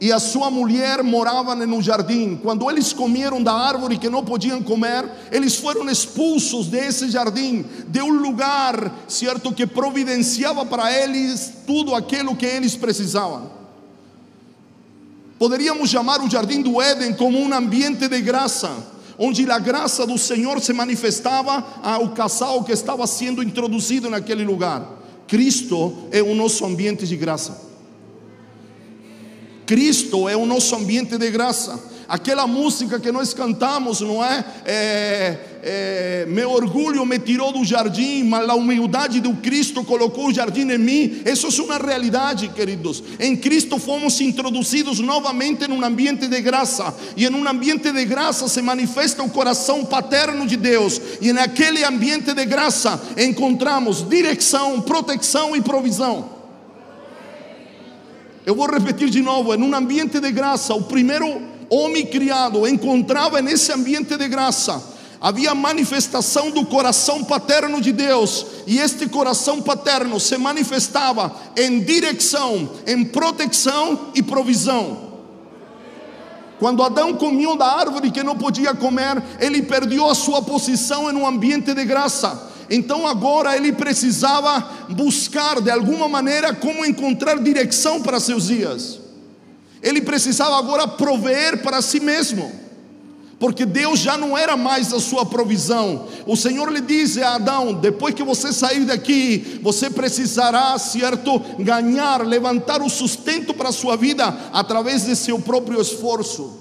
e 0.00 0.12
a 0.12 0.18
sua 0.18 0.50
mulher 0.50 1.02
moravam 1.02 1.56
no 1.66 1.82
jardim. 1.82 2.36
Quando 2.36 2.70
eles 2.70 2.92
comeram 2.92 3.42
da 3.42 3.52
árvore 3.52 3.98
que 3.98 4.08
não 4.08 4.24
podiam 4.24 4.62
comer, 4.62 5.10
eles 5.32 5.56
foram 5.56 5.88
expulsos 5.90 6.68
desse 6.68 7.10
jardim, 7.10 7.64
de 7.88 8.00
um 8.00 8.12
lugar, 8.12 8.92
certo, 9.08 9.52
que 9.52 9.66
providenciava 9.66 10.64
para 10.64 10.92
eles 10.92 11.52
tudo 11.66 11.94
aquilo 11.94 12.36
que 12.36 12.46
eles 12.46 12.76
precisavam. 12.76 13.58
Poderíamos 15.38 15.88
chamar 15.90 16.20
o 16.20 16.30
jardim 16.30 16.62
do 16.62 16.80
Éden 16.80 17.14
como 17.14 17.38
um 17.38 17.52
ambiente 17.52 18.08
de 18.08 18.20
graça 18.20 18.97
onde 19.18 19.50
a 19.50 19.58
graça 19.58 20.06
do 20.06 20.16
Senhor 20.16 20.60
se 20.60 20.72
manifestava 20.72 21.64
ao 21.82 22.10
casal 22.10 22.62
que 22.62 22.72
estava 22.72 23.06
sendo 23.06 23.42
introduzido 23.42 24.08
naquele 24.08 24.44
lugar. 24.44 24.98
Cristo 25.26 26.08
é 26.10 26.22
o 26.22 26.34
nosso 26.34 26.64
ambiente 26.64 27.06
de 27.06 27.16
graça. 27.16 27.66
Cristo 29.66 30.28
é 30.28 30.36
o 30.36 30.46
nosso 30.46 30.74
ambiente 30.74 31.18
de 31.18 31.30
graça 31.30 31.97
aquela 32.08 32.46
música 32.46 32.98
que 32.98 33.12
nós 33.12 33.34
cantamos, 33.34 34.00
não 34.00 34.24
é? 34.24 34.42
é, 34.64 35.38
é 35.62 36.26
meu 36.26 36.50
orgulho 36.50 37.04
me 37.04 37.18
tirou 37.18 37.52
do 37.52 37.64
jardim, 37.64 38.24
mas 38.24 38.48
a 38.48 38.54
humildade 38.54 39.20
do 39.20 39.34
Cristo 39.34 39.84
colocou 39.84 40.28
o 40.28 40.32
jardim 40.32 40.62
em 40.70 40.78
mim. 40.78 41.22
Isso 41.26 41.48
é 41.48 41.64
uma 41.64 41.76
realidade, 41.76 42.48
queridos. 42.48 43.02
Em 43.20 43.36
Cristo 43.36 43.78
fomos 43.78 44.18
introduzidos 44.22 45.00
novamente 45.00 45.68
num 45.68 45.84
ambiente 45.84 46.26
de 46.26 46.40
graça, 46.40 46.94
e 47.14 47.26
em 47.26 47.34
um 47.34 47.46
ambiente 47.46 47.92
de 47.92 48.04
graça 48.06 48.48
se 48.48 48.62
manifesta 48.62 49.22
o 49.22 49.28
coração 49.28 49.84
paterno 49.84 50.46
de 50.46 50.56
Deus, 50.56 51.00
e 51.20 51.30
naquele 51.32 51.84
ambiente 51.84 52.32
de 52.32 52.44
graça 52.46 52.98
encontramos 53.18 54.08
direção, 54.08 54.80
proteção 54.80 55.54
e 55.54 55.60
provisão. 55.60 56.38
Eu 58.46 58.54
vou 58.54 58.66
repetir 58.66 59.10
de 59.10 59.20
novo: 59.20 59.54
em 59.54 59.62
um 59.62 59.74
ambiente 59.74 60.18
de 60.18 60.32
graça, 60.32 60.72
o 60.74 60.84
primeiro 60.84 61.57
homem 61.70 62.06
criado 62.06 62.66
encontrava 62.66 63.40
nesse 63.42 63.72
ambiente 63.72 64.16
de 64.16 64.28
graça, 64.28 64.82
havia 65.20 65.54
manifestação 65.54 66.50
do 66.50 66.64
coração 66.66 67.24
paterno 67.24 67.80
de 67.80 67.92
Deus, 67.92 68.46
e 68.66 68.78
este 68.78 69.08
coração 69.08 69.60
paterno 69.60 70.18
se 70.20 70.36
manifestava 70.38 71.34
em 71.56 71.80
direção, 71.80 72.70
em 72.86 73.04
proteção 73.04 74.10
e 74.14 74.22
provisão. 74.22 75.08
Quando 76.58 76.82
Adão 76.82 77.14
comia 77.14 77.54
da 77.56 77.66
árvore 77.66 78.10
que 78.10 78.22
não 78.22 78.36
podia 78.36 78.74
comer, 78.74 79.22
ele 79.38 79.62
perdeu 79.62 80.08
a 80.10 80.14
sua 80.14 80.42
posição 80.42 81.08
em 81.08 81.14
um 81.14 81.26
ambiente 81.26 81.72
de 81.72 81.84
graça. 81.84 82.48
Então 82.68 83.06
agora 83.06 83.56
ele 83.56 83.72
precisava 83.72 84.68
buscar 84.90 85.60
de 85.60 85.70
alguma 85.70 86.08
maneira 86.08 86.52
como 86.52 86.84
encontrar 86.84 87.38
direção 87.38 88.02
para 88.02 88.18
seus 88.18 88.48
dias. 88.48 88.98
Ele 89.82 90.00
precisava 90.00 90.58
agora 90.58 90.88
prover 90.88 91.62
para 91.62 91.80
si 91.80 92.00
mesmo, 92.00 92.50
porque 93.38 93.64
Deus 93.64 94.00
já 94.00 94.16
não 94.16 94.36
era 94.36 94.56
mais 94.56 94.92
a 94.92 94.98
sua 94.98 95.24
provisão. 95.24 96.08
O 96.26 96.36
Senhor 96.36 96.70
lhe 96.72 96.80
disse 96.80 97.22
a 97.22 97.36
Adão: 97.36 97.72
depois 97.74 98.14
que 98.14 98.24
você 98.24 98.52
sair 98.52 98.84
daqui, 98.84 99.60
você 99.62 99.88
precisará, 99.88 100.76
certo, 100.78 101.38
ganhar, 101.58 102.26
levantar 102.26 102.82
o 102.82 102.90
sustento 102.90 103.54
para 103.54 103.68
a 103.68 103.72
sua 103.72 103.96
vida 103.96 104.26
através 104.52 105.04
de 105.04 105.14
seu 105.14 105.38
próprio 105.38 105.80
esforço. 105.80 106.58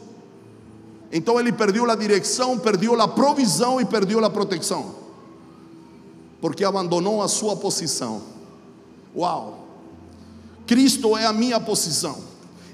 Então 1.11 1.39
ele 1.39 1.51
perdeu 1.51 1.89
a 1.89 1.95
direção, 1.95 2.59
perdeu 2.59 2.99
a 3.01 3.07
provisão 3.07 3.81
e 3.81 3.85
perdeu 3.85 4.23
a 4.23 4.29
proteção, 4.29 4.93
porque 6.39 6.63
abandonou 6.63 7.21
a 7.21 7.27
sua 7.27 7.55
posição. 7.55 8.21
Uau! 9.15 9.65
Cristo 10.67 11.17
é 11.17 11.25
a 11.25 11.33
minha 11.33 11.59
posição. 11.59 12.27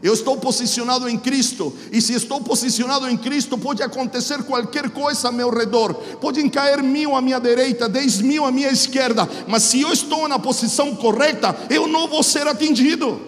Eu 0.03 0.13
estou 0.13 0.35
posicionado 0.37 1.07
em 1.07 1.17
Cristo, 1.17 1.73
e 1.89 2.01
se 2.01 2.13
estou 2.13 2.41
posicionado 2.41 3.09
em 3.09 3.15
Cristo, 3.15 3.57
pode 3.57 3.81
acontecer 3.81 4.43
qualquer 4.43 4.89
coisa 4.89 5.29
ao 5.29 5.33
meu 5.33 5.49
redor, 5.49 5.93
podem 6.19 6.49
cair 6.49 6.83
mil 6.83 7.15
à 7.15 7.21
minha 7.21 7.39
direita, 7.39 7.87
dez 7.87 8.19
mil 8.19 8.43
à 8.43 8.51
minha 8.51 8.69
esquerda, 8.69 9.27
mas 9.47 9.63
se 9.63 9.79
eu 9.79 9.93
estou 9.93 10.27
na 10.27 10.37
posição 10.37 10.93
correta, 10.93 11.55
eu 11.69 11.87
não 11.87 12.09
vou 12.09 12.21
ser 12.21 12.45
atingido. 12.45 13.19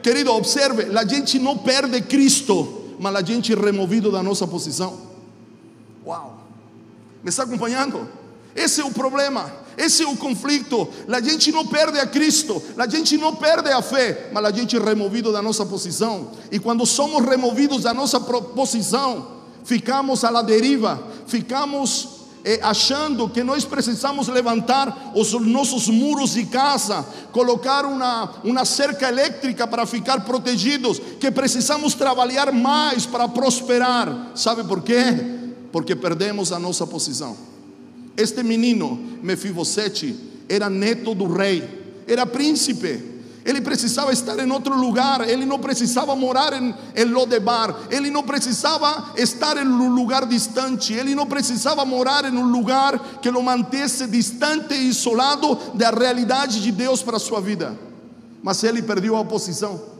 Querido, 0.00 0.32
observe: 0.32 0.96
a 0.96 1.04
gente 1.04 1.38
não 1.40 1.58
perde 1.58 2.00
Cristo, 2.02 2.94
mas 3.00 3.16
a 3.16 3.22
gente 3.22 3.52
é 3.52 3.56
removido 3.56 4.12
da 4.12 4.22
nossa 4.22 4.46
posição. 4.46 4.96
Uau, 6.06 6.38
me 7.22 7.30
está 7.30 7.42
acompanhando? 7.42 8.06
Esse 8.54 8.80
é 8.80 8.84
o 8.84 8.90
problema. 8.90 9.64
Esse 9.76 10.02
é 10.02 10.06
o 10.06 10.16
conflito. 10.16 10.88
A 11.08 11.20
gente 11.20 11.50
não 11.52 11.66
perde 11.66 11.98
a 11.98 12.06
Cristo, 12.06 12.62
a 12.76 12.86
gente 12.86 13.16
não 13.16 13.34
perde 13.34 13.70
a 13.70 13.82
fé, 13.82 14.30
mas 14.32 14.44
a 14.44 14.50
gente 14.50 14.76
é 14.76 14.80
removido 14.80 15.32
da 15.32 15.42
nossa 15.42 15.66
posição. 15.66 16.30
E 16.50 16.58
quando 16.58 16.86
somos 16.86 17.24
removidos 17.24 17.82
da 17.82 17.92
nossa 17.92 18.20
posição, 18.20 19.34
ficamos 19.64 20.24
à 20.24 20.30
la 20.30 20.42
deriva, 20.42 21.02
ficamos 21.26 22.08
eh, 22.44 22.60
achando 22.62 23.28
que 23.28 23.42
nós 23.42 23.64
precisamos 23.64 24.28
levantar 24.28 25.12
os 25.14 25.32
nossos 25.32 25.88
muros 25.88 26.34
de 26.34 26.44
casa, 26.44 27.04
colocar 27.32 27.84
uma, 27.84 28.34
uma 28.44 28.64
cerca 28.64 29.08
elétrica 29.08 29.66
para 29.66 29.86
ficar 29.86 30.24
protegidos, 30.24 31.00
que 31.18 31.30
precisamos 31.30 31.94
trabalhar 31.94 32.52
mais 32.52 33.06
para 33.06 33.26
prosperar. 33.26 34.32
Sabe 34.34 34.62
por 34.62 34.82
quê? 34.82 35.02
Porque 35.72 35.96
perdemos 35.96 36.52
a 36.52 36.58
nossa 36.58 36.86
posição. 36.86 37.53
Este 38.16 38.42
menino, 38.42 39.18
Mefibosete, 39.22 40.14
era 40.48 40.70
neto 40.70 41.14
do 41.14 41.26
rei, 41.26 41.62
era 42.06 42.26
príncipe. 42.26 43.14
Ele 43.44 43.60
precisava 43.60 44.10
estar 44.10 44.38
em 44.38 44.50
outro 44.50 44.74
lugar, 44.74 45.28
ele 45.28 45.44
não 45.44 45.58
precisava 45.58 46.16
morar 46.16 46.54
em, 46.54 46.74
em 46.96 47.04
Lodebar, 47.04 47.76
ele 47.90 48.10
não 48.10 48.22
precisava 48.22 49.12
estar 49.16 49.58
em 49.58 49.68
um 49.68 49.94
lugar 49.94 50.24
distante, 50.24 50.94
ele 50.94 51.14
não 51.14 51.26
precisava 51.26 51.84
morar 51.84 52.24
em 52.24 52.34
um 52.34 52.50
lugar 52.50 53.18
que 53.20 53.28
o 53.28 53.42
mantesse 53.42 54.06
distante 54.06 54.72
e 54.72 54.88
isolado 54.88 55.58
da 55.74 55.90
realidade 55.90 56.62
de 56.62 56.72
Deus 56.72 57.02
para 57.02 57.18
a 57.18 57.20
sua 57.20 57.38
vida. 57.38 57.78
Mas 58.42 58.64
ele 58.64 58.80
perdeu 58.80 59.14
a 59.14 59.24
posição. 59.24 59.92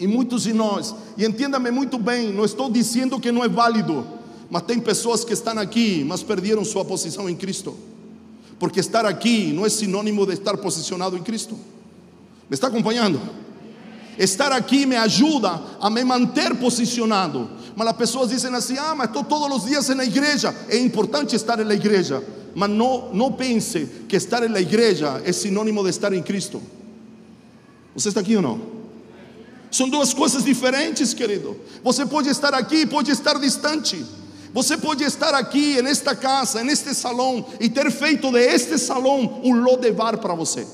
E 0.00 0.06
muitos 0.08 0.42
de 0.42 0.52
nós, 0.52 0.94
e 1.16 1.24
entenda-me 1.24 1.70
muito 1.70 1.96
bem, 1.96 2.32
não 2.32 2.44
estou 2.44 2.68
dizendo 2.70 3.20
que 3.20 3.30
não 3.30 3.44
é 3.44 3.48
válido, 3.48 4.04
mas 4.50 4.62
tem 4.62 4.80
pessoas 4.80 5.24
que 5.24 5.32
estão 5.32 5.56
aqui, 5.58 6.04
mas 6.04 6.22
perderam 6.22 6.64
sua 6.64 6.84
posição 6.84 7.30
em 7.30 7.36
Cristo. 7.36 7.76
Porque 8.58 8.80
estar 8.80 9.06
aqui 9.06 9.52
não 9.52 9.64
é 9.64 9.68
sinônimo 9.68 10.26
de 10.26 10.34
estar 10.34 10.56
posicionado 10.58 11.16
em 11.16 11.22
Cristo. 11.22 11.54
¿Me 12.48 12.54
está 12.54 12.66
acompanhando? 12.66 13.20
Estar 14.18 14.52
aqui 14.52 14.84
me 14.84 14.96
ajuda 14.96 15.62
a 15.80 15.88
me 15.88 16.04
manter 16.04 16.54
posicionado. 16.56 17.48
Mas 17.76 17.88
as 17.88 17.96
pessoas 17.96 18.30
dizem 18.30 18.54
assim: 18.54 18.76
ah, 18.76 18.94
mas 18.94 19.06
estou 19.06 19.22
todos 19.24 19.56
os 19.56 19.68
dias 19.70 19.88
na 19.90 20.04
igreja. 20.04 20.54
É 20.68 20.76
importante 20.76 21.36
estar 21.36 21.56
na 21.64 21.74
igreja. 21.74 22.22
Mas 22.54 22.68
não, 22.68 23.14
não 23.14 23.32
pense 23.32 23.86
que 24.08 24.16
estar 24.16 24.46
na 24.48 24.60
igreja 24.60 25.22
é 25.24 25.32
sinônimo 25.32 25.82
de 25.84 25.90
estar 25.90 26.12
em 26.12 26.22
Cristo. 26.22 26.60
Você 27.94 28.08
está 28.08 28.20
aqui 28.20 28.36
ou 28.36 28.42
não? 28.42 28.60
São 29.70 29.88
duas 29.88 30.12
coisas 30.12 30.44
diferentes, 30.44 31.14
querido. 31.14 31.56
Você 31.82 32.04
pode 32.04 32.28
estar 32.28 32.52
aqui 32.52 32.84
pode 32.84 33.10
estar 33.12 33.38
distante. 33.38 34.04
Você 34.52 34.76
pode 34.76 35.04
estar 35.04 35.32
aqui, 35.34 35.80
nesta 35.80 36.14
casa, 36.14 36.64
neste 36.64 36.92
salão, 36.94 37.44
e 37.60 37.68
ter 37.68 37.90
feito 37.90 38.30
de 38.32 38.40
este 38.40 38.78
salão 38.78 39.40
um 39.44 39.54
lodevar 39.54 40.18
para 40.18 40.34
você. 40.34 40.66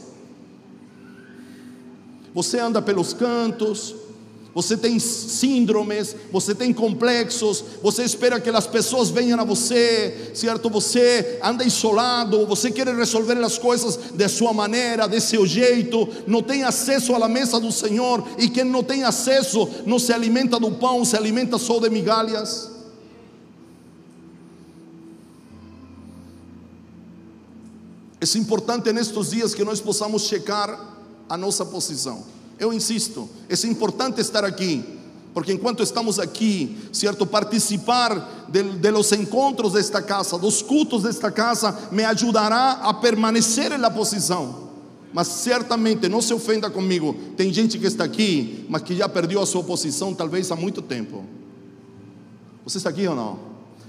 Você 2.32 2.58
anda 2.58 2.80
pelos 2.80 3.12
cantos, 3.12 3.94
você 4.54 4.74
tem 4.74 4.98
síndromes, 4.98 6.16
você 6.32 6.54
tem 6.54 6.72
complexos, 6.72 7.62
você 7.82 8.04
espera 8.04 8.40
que 8.40 8.48
as 8.48 8.66
pessoas 8.66 9.10
venham 9.10 9.38
a 9.38 9.44
você, 9.44 10.30
certo? 10.34 10.70
Você 10.70 11.38
anda 11.42 11.62
isolado, 11.62 12.46
você 12.46 12.70
quer 12.70 12.88
resolver 12.88 13.36
as 13.44 13.58
coisas 13.58 13.98
de 14.14 14.28
sua 14.28 14.54
maneira, 14.54 15.06
de 15.06 15.20
seu 15.20 15.46
jeito, 15.46 16.08
não 16.26 16.42
tem 16.42 16.64
acesso 16.64 17.14
à 17.14 17.28
mesa 17.28 17.60
do 17.60 17.70
Senhor, 17.70 18.26
e 18.38 18.48
quem 18.48 18.64
não 18.64 18.82
tem 18.82 19.04
acesso 19.04 19.68
não 19.84 19.98
se 19.98 20.10
alimenta 20.10 20.58
do 20.58 20.70
pão, 20.70 21.04
se 21.04 21.14
alimenta 21.14 21.58
só 21.58 21.78
de 21.78 21.90
migalhas. 21.90 22.75
É 28.34 28.38
importante 28.38 28.92
nestes 28.92 29.30
dias 29.30 29.54
que 29.54 29.64
nós 29.64 29.80
possamos 29.80 30.22
checar 30.22 30.94
a 31.28 31.36
nossa 31.36 31.64
posição. 31.64 32.24
Eu 32.58 32.72
insisto, 32.72 33.28
é 33.48 33.66
importante 33.66 34.20
estar 34.20 34.44
aqui, 34.44 34.82
porque 35.34 35.52
enquanto 35.52 35.82
estamos 35.82 36.18
aqui, 36.18 36.76
certo, 36.92 37.26
participar 37.26 38.46
de, 38.48 38.62
de 38.62 38.90
los 38.90 39.12
encontros 39.12 39.74
desta 39.74 40.00
casa, 40.00 40.38
dos 40.38 40.62
cultos 40.62 41.02
desta 41.02 41.30
casa, 41.30 41.76
me 41.92 42.04
ajudará 42.04 42.72
a 42.82 42.94
permanecer 42.94 43.78
na 43.78 43.90
posição. 43.90 44.66
Mas 45.12 45.28
certamente, 45.28 46.08
não 46.08 46.22
se 46.22 46.32
ofenda 46.32 46.70
comigo, 46.70 47.14
tem 47.36 47.52
gente 47.52 47.78
que 47.78 47.86
está 47.86 48.04
aqui, 48.04 48.64
mas 48.68 48.82
que 48.82 48.96
já 48.96 49.08
perdeu 49.08 49.40
a 49.40 49.46
sua 49.46 49.62
posição, 49.62 50.14
talvez 50.14 50.50
há 50.50 50.56
muito 50.56 50.80
tempo. 50.80 51.24
Você 52.64 52.78
está 52.78 52.90
aqui 52.90 53.06
ou 53.06 53.14
não? 53.14 53.38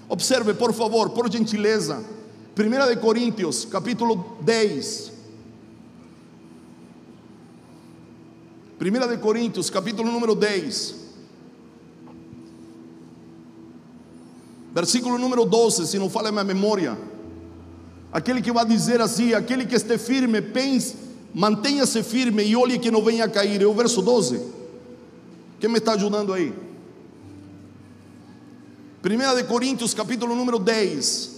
Observe, 0.09 0.53
por 0.53 0.73
favor, 0.73 1.09
por 1.09 1.31
gentileza, 1.31 2.03
1 2.57 2.87
de 2.87 2.95
Coríntios, 2.97 3.65
capítulo 3.65 4.37
10. 4.41 5.11
Primeira 8.79 9.07
de 9.07 9.17
Coríntios, 9.17 9.69
capítulo 9.69 10.11
número 10.11 10.33
10. 10.33 10.95
Versículo 14.73 15.19
número 15.19 15.45
12, 15.45 15.85
se 15.85 15.99
não 15.99 16.09
fala 16.09 16.29
a 16.29 16.31
minha 16.31 16.43
memória. 16.43 16.97
Aquele 18.11 18.41
que 18.41 18.51
vai 18.51 18.65
dizer 18.65 19.01
assim, 19.01 19.35
aquele 19.35 19.63
que 19.63 19.75
esteja 19.75 19.99
firme, 19.99 20.41
pense, 20.41 20.95
mantenha-se 21.35 22.01
firme 22.01 22.43
e 22.43 22.55
olhe 22.55 22.79
que 22.79 22.89
não 22.89 23.03
venha 23.03 23.25
a 23.25 23.29
cair. 23.29 23.61
É 23.61 23.65
o 23.67 23.73
verso 23.73 24.01
12. 24.01 24.41
Quem 25.59 25.69
me 25.69 25.77
está 25.77 25.93
ajudando 25.93 26.33
aí? 26.33 26.53
Primeira 28.99 29.35
de 29.35 29.43
Coríntios, 29.43 29.93
capítulo 29.93 30.35
número 30.35 30.57
10. 30.57 31.36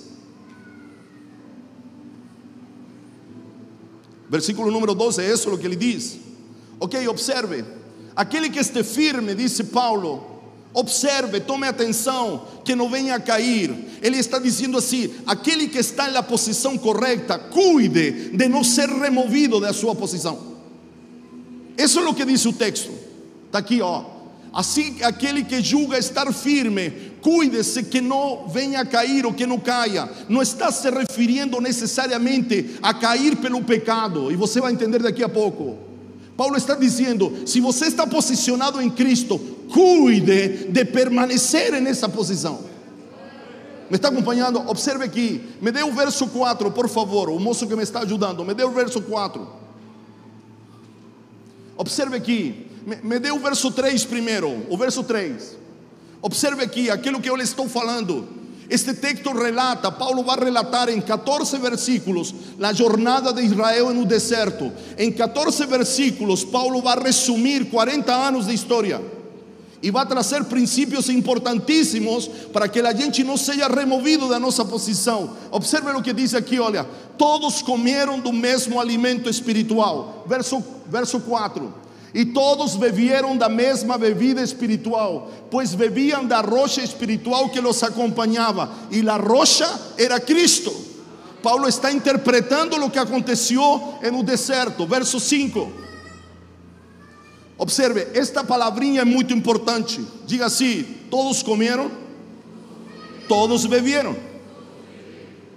Versículo 4.30 4.70
número 4.70 4.94
12, 4.94 5.22
é 5.22 5.34
isso 5.34 5.50
o 5.50 5.58
que 5.58 5.66
ele 5.66 5.76
diz. 5.76 6.18
Ok, 6.80 7.08
observe. 7.08 7.66
Aquele 8.16 8.50
que 8.50 8.60
esteja 8.60 8.84
firme, 8.84 9.34
disse 9.34 9.64
Paulo, 9.66 10.42
observe, 10.74 11.40
tome 11.40 11.68
atenção, 11.68 12.46
que 12.64 12.76
não 12.76 12.90
venha 12.90 13.16
a 13.16 13.20
cair. 13.20 13.74
Ele 14.02 14.18
está 14.18 14.38
dizendo 14.38 14.78
assim: 14.78 15.14
aquele 15.26 15.68
que 15.68 15.80
está 15.80 16.10
na 16.10 16.22
posição 16.22 16.78
correta, 16.78 17.40
cuide 17.40 18.30
de 18.30 18.48
não 18.48 18.64
ser 18.64 18.88
removido 18.90 19.60
da 19.60 19.74
sua 19.74 19.96
posição. 19.96 20.38
Isso 21.78 22.00
é 22.00 22.08
o 22.08 22.14
que 22.14 22.26
diz 22.26 22.46
o 22.46 22.54
texto. 22.54 22.92
Está 23.48 23.60
aqui, 23.60 23.82
ó. 23.82 24.04
Assim, 24.52 24.98
aquele 25.04 25.44
que 25.44 25.62
julga 25.62 25.98
estar 25.98 26.32
firme, 26.34 27.09
cuide-se 27.22 27.84
que 27.84 28.02
não 28.02 28.48
venha 28.48 28.82
a 28.82 28.86
cair 28.86 29.26
ou 29.26 29.34
que 29.34 29.46
não 29.46 29.60
caia. 29.60 30.10
Não 30.28 30.42
está 30.42 30.72
se 30.72 30.90
referindo 30.90 31.60
necessariamente 31.62 32.78
a 32.82 32.94
cair 32.94 33.36
pelo 33.38 33.64
pecado, 33.64 34.32
e 34.32 34.36
você 34.36 34.60
vai 34.62 34.72
entender 34.72 35.02
daqui 35.02 35.24
a 35.24 35.30
pouco. 35.30 35.78
Paulo 36.36 36.56
está 36.56 36.76
dizendo: 36.76 37.44
se 37.46 37.60
você 37.60 37.86
está 37.86 38.08
posicionado 38.08 38.82
em 38.82 38.90
Cristo, 38.90 39.38
cuide 39.72 40.70
de 40.70 40.86
permanecer 40.86 41.82
nessa 41.82 42.08
posição. 42.08 42.60
Me 43.90 43.96
está 43.96 44.10
acompanhando? 44.10 44.60
Observe 44.70 45.04
aqui. 45.04 45.42
Me 45.60 45.72
dê 45.72 45.84
o 45.84 45.92
verso 45.92 46.28
4, 46.28 46.72
por 46.72 46.88
favor. 46.88 47.30
O 47.30 47.40
moço 47.40 47.68
que 47.68 47.76
me 47.76 47.84
está 47.84 48.02
ajudando, 48.02 48.46
me 48.46 48.54
dê 48.54 48.64
o 48.64 48.72
verso 48.72 49.02
4. 49.02 49.48
Observe 51.76 52.16
aqui. 52.16 52.68
Me, 52.86 52.98
me 52.98 53.20
dê 53.20 53.32
o 53.32 53.40
verso 53.40 53.72
3 53.72 54.06
primeiro. 54.06 54.66
O 54.70 54.78
verso 54.78 55.04
3. 55.04 55.58
Observe 56.22 56.64
aqui 56.64 56.90
aquilo 56.90 57.22
que 57.22 57.30
eu 57.30 57.36
lhe 57.36 57.44
estou 57.44 57.68
falando. 57.70 58.28
Este 58.70 58.94
texto 58.94 59.32
relata, 59.32 59.92
Paulo 59.92 60.24
vai 60.24 60.38
relatar 60.38 60.90
em 60.90 61.02
14 61.02 61.58
versículos 61.58 62.36
a 62.62 62.72
jornada 62.72 63.34
de 63.34 63.42
Israel 63.42 63.92
no 63.94 64.06
deserto. 64.06 64.72
Em 64.98 65.12
14 65.12 65.66
versículos, 65.66 66.44
Paulo 66.44 66.82
vai 66.82 67.00
resumir 67.02 67.66
40 67.66 68.14
anos 68.14 68.46
de 68.46 68.54
história 68.54 69.02
e 69.82 69.90
vai 69.90 70.06
trazer 70.06 70.44
princípios 70.44 71.10
importantíssimos 71.10 72.28
para 72.52 72.68
que 72.68 72.80
a 72.80 72.94
gente 72.94 73.24
não 73.24 73.38
seja 73.38 73.68
removido 73.68 74.28
da 74.28 74.38
nossa 74.38 74.64
posição. 74.64 75.32
Observe 75.50 75.90
o 75.92 76.02
que 76.04 76.14
diz 76.14 76.36
aqui, 76.36 76.60
olha, 76.60 76.86
todos 77.18 77.62
comeram 77.62 78.20
do 78.20 78.32
mesmo 78.32 78.80
alimento 78.80 79.30
espiritual. 79.30 80.26
Verso, 80.28 80.64
verso 80.88 81.20
4. 81.22 81.89
E 82.14 82.26
todos 82.26 82.76
beberam 82.76 83.38
da 83.38 83.48
mesma 83.48 83.98
bebida 83.98 84.42
espiritual, 84.42 85.32
pois 85.52 85.76
bebiam 85.76 86.26
da 86.26 86.42
rocha 86.42 86.82
espiritual 86.82 87.50
que 87.50 87.62
los 87.62 87.84
acompanhava, 87.84 88.72
e 88.90 89.08
a 89.08 89.18
rocha 89.18 89.68
era 89.98 90.20
Cristo. 90.20 90.74
Paulo 91.44 91.68
está 91.68 91.92
interpretando 91.92 92.76
o 92.84 92.90
que 92.90 93.00
aconteceu 93.00 93.96
no 94.12 94.24
deserto, 94.24 94.86
verso 94.86 95.20
5. 95.20 95.72
Observe, 97.58 98.08
esta 98.14 98.44
palavrinha 98.44 99.02
é 99.02 99.06
muito 99.06 99.34
importante. 99.34 100.02
Diga 100.26 100.48
assim: 100.48 100.84
todos 101.10 101.44
comeram, 101.44 101.92
todos 103.28 103.66
beberam 103.66 104.16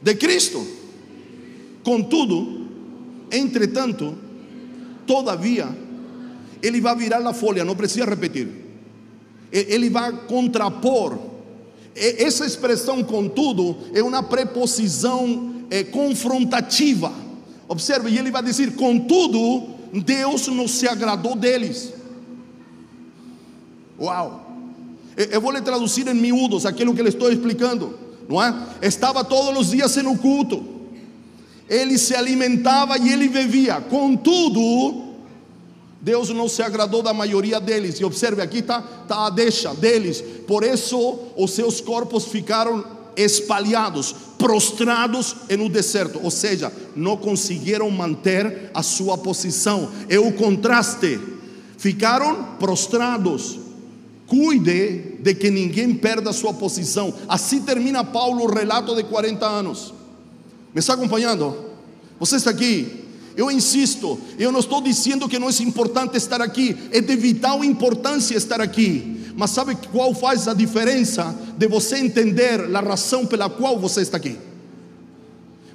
de 0.02 0.14
Cristo. 0.16 0.66
Contudo, 1.84 2.66
entretanto, 3.30 4.16
todavia, 5.06 5.68
ele 6.62 6.80
vai 6.80 6.94
virar 6.96 7.26
a 7.26 7.32
folha, 7.32 7.64
não 7.64 7.74
precisa 7.74 8.06
repetir. 8.06 8.48
Ele 9.50 9.90
vai 9.90 10.12
contrapor, 10.26 11.18
essa 11.94 12.46
expressão, 12.46 13.02
contudo, 13.04 13.76
é 13.92 14.02
uma 14.02 14.22
preposição 14.22 15.66
é, 15.70 15.84
confrontativa. 15.84 17.12
Observe, 17.68 18.10
e 18.10 18.18
ele 18.18 18.30
vai 18.30 18.42
dizer: 18.42 18.74
contudo, 18.74 19.68
Deus 19.92 20.46
não 20.48 20.66
se 20.66 20.88
agradou 20.88 21.36
deles. 21.36 21.92
Uau! 24.00 24.40
Eu 25.16 25.40
vou 25.42 25.52
lhe 25.52 25.60
traduzir 25.60 26.08
em 26.08 26.14
miúdos 26.14 26.64
aquilo 26.64 26.94
que 26.94 27.02
lhe 27.02 27.10
estou 27.10 27.30
explicando, 27.30 27.98
não 28.26 28.42
é? 28.42 28.54
Estava 28.80 29.22
todos 29.22 29.66
os 29.66 29.70
dias 29.70 29.94
no 29.96 30.16
culto, 30.16 30.64
ele 31.68 31.98
se 31.98 32.14
alimentava 32.14 32.96
e 32.96 33.12
ele 33.12 33.28
bebia, 33.28 33.78
contudo, 33.82 35.11
Deus 36.02 36.30
não 36.30 36.48
se 36.48 36.60
agradou 36.62 37.00
da 37.00 37.14
maioria 37.14 37.60
deles. 37.60 38.00
E 38.00 38.04
observe, 38.04 38.42
aqui 38.42 38.58
está 38.58 38.82
tá 38.82 39.26
a 39.26 39.30
deixa 39.30 39.72
deles. 39.72 40.20
Por 40.48 40.64
isso 40.64 41.20
os 41.36 41.52
seus 41.52 41.80
corpos 41.80 42.24
ficaram 42.24 42.84
espalhados, 43.16 44.12
prostrados 44.36 45.36
no 45.56 45.68
deserto. 45.68 46.18
Ou 46.20 46.30
seja, 46.30 46.72
não 46.96 47.16
conseguiram 47.16 47.88
manter 47.88 48.72
a 48.74 48.82
sua 48.82 49.16
posição. 49.16 49.92
É 50.08 50.18
o 50.18 50.32
contraste. 50.32 51.20
Ficaram 51.78 52.56
prostrados. 52.58 53.60
Cuide 54.26 55.18
de 55.20 55.34
que 55.36 55.50
ninguém 55.50 55.94
perda 55.94 56.30
a 56.30 56.32
sua 56.32 56.52
posição. 56.52 57.14
Assim 57.28 57.62
termina 57.62 58.02
Paulo 58.02 58.42
o 58.42 58.52
relato 58.52 58.96
de 58.96 59.04
40 59.04 59.46
anos. 59.46 59.94
Me 60.74 60.80
está 60.80 60.94
acompanhando? 60.94 61.54
Você 62.18 62.36
está 62.36 62.50
aqui? 62.50 63.01
Eu 63.36 63.50
insisto, 63.50 64.18
eu 64.38 64.52
não 64.52 64.60
estou 64.60 64.80
dizendo 64.80 65.28
que 65.28 65.38
não 65.38 65.48
é 65.48 65.62
importante 65.62 66.16
estar 66.16 66.42
aqui, 66.42 66.76
é 66.90 67.00
de 67.00 67.16
vital 67.16 67.64
importância 67.64 68.36
estar 68.36 68.60
aqui. 68.60 69.20
Mas 69.34 69.50
sabe 69.50 69.76
qual 69.90 70.14
faz 70.14 70.46
a 70.46 70.54
diferença 70.54 71.34
de 71.56 71.66
você 71.66 71.96
entender 71.96 72.60
a 72.74 72.80
razão 72.80 73.24
pela 73.24 73.48
qual 73.48 73.78
você 73.78 74.02
está 74.02 74.18
aqui? 74.18 74.36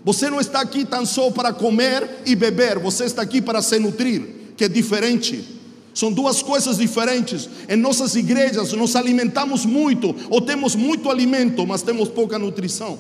Você 0.06 0.30
não 0.30 0.40
está 0.40 0.62
aqui 0.62 0.86
tão 0.86 1.06
só 1.06 1.32
para 1.32 1.52
comer 1.52 2.22
e 2.26 2.36
beber, 2.36 2.80
você 2.80 3.06
está 3.06 3.22
aqui 3.24 3.42
para 3.42 3.62
se 3.62 3.78
nutrir, 3.80 4.22
que 4.56 4.64
é 4.64 4.70
diferente. 4.70 5.58
São 5.94 6.12
duas 6.12 6.44
coisas 6.44 6.78
diferentes. 6.78 7.50
Em 7.68 7.76
nossas 7.76 8.16
igrejas 8.16 8.72
nos 8.74 8.96
alimentamos 8.96 9.66
muito, 9.66 10.16
ou 10.30 10.40
temos 10.40 10.76
muito 10.76 11.10
alimento, 11.10 11.66
mas 11.66 11.82
temos 11.82 12.08
pouca 12.08 12.38
nutrição. 12.38 13.00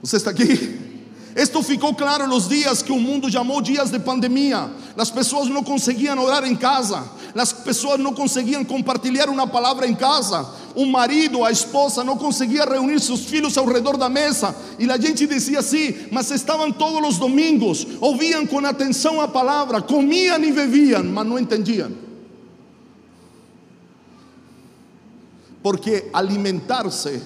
Você 0.00 0.16
está 0.16 0.30
aqui? 0.30 0.85
Esto 1.36 1.62
ficou 1.62 1.94
claro 1.94 2.26
nos 2.26 2.48
dias 2.48 2.80
que 2.80 2.90
o 2.90 2.98
mundo 2.98 3.30
chamou 3.30 3.60
dias 3.60 3.90
de 3.90 3.98
pandemia. 3.98 4.70
As 4.96 5.10
pessoas 5.10 5.48
não 5.50 5.62
conseguiam 5.62 6.18
orar 6.18 6.44
em 6.44 6.56
casa, 6.56 7.04
as 7.36 7.52
pessoas 7.52 8.00
não 8.00 8.14
conseguiam 8.14 8.64
compartilhar 8.64 9.28
uma 9.28 9.46
palavra 9.46 9.86
em 9.86 9.94
casa. 9.94 10.48
O 10.74 10.86
marido, 10.86 11.44
a 11.44 11.50
esposa 11.50 12.02
não 12.02 12.16
conseguia 12.16 12.64
reunir 12.64 12.98
seus 13.00 13.20
filhos 13.26 13.58
ao 13.58 13.66
redor 13.66 13.98
da 13.98 14.08
mesa. 14.08 14.56
E 14.78 14.90
a 14.90 14.96
gente 14.96 15.26
dizia 15.26 15.58
assim, 15.58 15.94
mas 16.10 16.30
estavam 16.30 16.72
todos 16.72 17.06
os 17.06 17.18
domingos, 17.18 17.86
ouviam 18.00 18.46
com 18.46 18.64
atenção 18.64 19.20
a 19.20 19.28
palavra, 19.28 19.82
comiam 19.82 20.42
e 20.42 20.50
bebiam, 20.50 21.04
mas 21.04 21.26
não 21.26 21.38
entendiam. 21.38 21.92
Porque 25.62 26.08
alimentar-se 26.14 27.20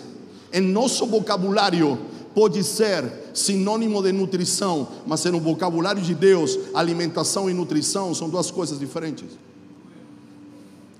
em 0.52 0.62
nosso 0.62 1.06
vocabulário 1.06 2.09
pode 2.34 2.62
ser 2.62 3.04
sinônimo 3.34 4.02
de 4.02 4.12
nutrição, 4.12 4.88
mas 5.06 5.24
no 5.24 5.40
vocabulário 5.40 6.02
de 6.02 6.14
Deus, 6.14 6.58
alimentação 6.74 7.50
e 7.50 7.54
nutrição 7.54 8.14
são 8.14 8.28
duas 8.28 8.50
coisas 8.50 8.78
diferentes. 8.78 9.26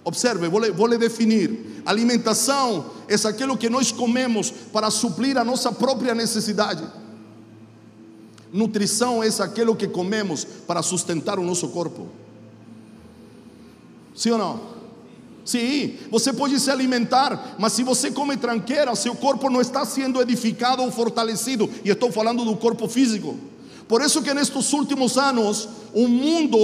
Observe, 0.03 0.49
vou 0.49 0.61
vou 0.72 0.87
lhe 0.87 0.99
definir. 0.99 1.83
Alimentação 1.85 2.87
é 3.07 3.28
aquilo 3.28 3.57
que 3.57 3.68
nós 3.68 3.93
comemos 3.93 4.51
para 4.51 4.91
suprir 4.91 5.37
a 5.37 5.45
nossa 5.45 5.70
própria 5.70 6.14
necessidade. 6.14 6.83
Nutrição 8.53 9.22
é 9.22 9.28
aquilo 9.28 9.76
que 9.76 9.87
comemos 9.87 10.45
para 10.45 10.83
sustentar 10.83 11.39
o 11.39 11.45
nosso 11.45 11.68
corpo. 11.68 12.09
Sim 14.14 14.33
ou 14.33 14.39
não? 14.39 14.80
Sim, 15.51 15.94
você 16.12 16.32
pode 16.32 16.61
se 16.61 16.70
alimentar, 16.70 17.57
mas 17.59 17.72
se 17.72 17.82
você 17.82 18.09
come 18.09 18.36
tranqueira, 18.36 18.94
seu 18.94 19.16
corpo 19.16 19.51
não 19.51 19.61
está 19.61 19.84
sendo 19.84 20.22
edificado 20.22 20.80
ou 20.80 20.92
fortalecido. 20.92 21.68
E 21.84 21.90
estou 21.90 22.12
falando 22.12 22.44
do 22.44 22.55
corpo 22.55 22.86
físico. 22.86 23.36
Por 23.88 24.01
isso 24.01 24.22
que 24.22 24.32
nestes 24.32 24.72
últimos 24.72 25.18
anos, 25.18 25.68
o 25.92 26.07
mundo, 26.07 26.57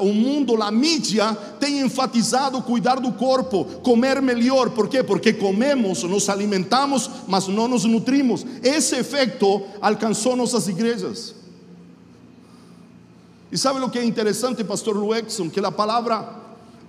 o 0.00 0.12
mundo, 0.12 0.62
a 0.62 0.70
mídia 0.70 1.34
tem 1.58 1.80
enfatizado 1.80 2.60
cuidar 2.60 2.96
do 2.96 3.12
corpo, 3.12 3.64
comer 3.82 4.20
melhor. 4.20 4.68
Por 4.68 4.90
quê? 4.90 5.02
Porque 5.02 5.32
comemos, 5.32 6.02
nos 6.02 6.28
alimentamos, 6.28 7.08
mas 7.26 7.48
não 7.48 7.66
nos 7.66 7.86
nutrimos. 7.86 8.44
Esse 8.62 8.96
efeito 8.96 9.62
alcançou 9.80 10.36
nossas 10.36 10.68
igrejas. 10.68 11.34
E 13.50 13.56
sabe 13.56 13.80
o 13.80 13.88
que 13.88 13.98
é 13.98 14.04
interessante, 14.04 14.62
pastor 14.62 14.94
Luexon? 14.98 15.48
Que 15.48 15.60
a 15.60 15.72
palavra 15.72 16.37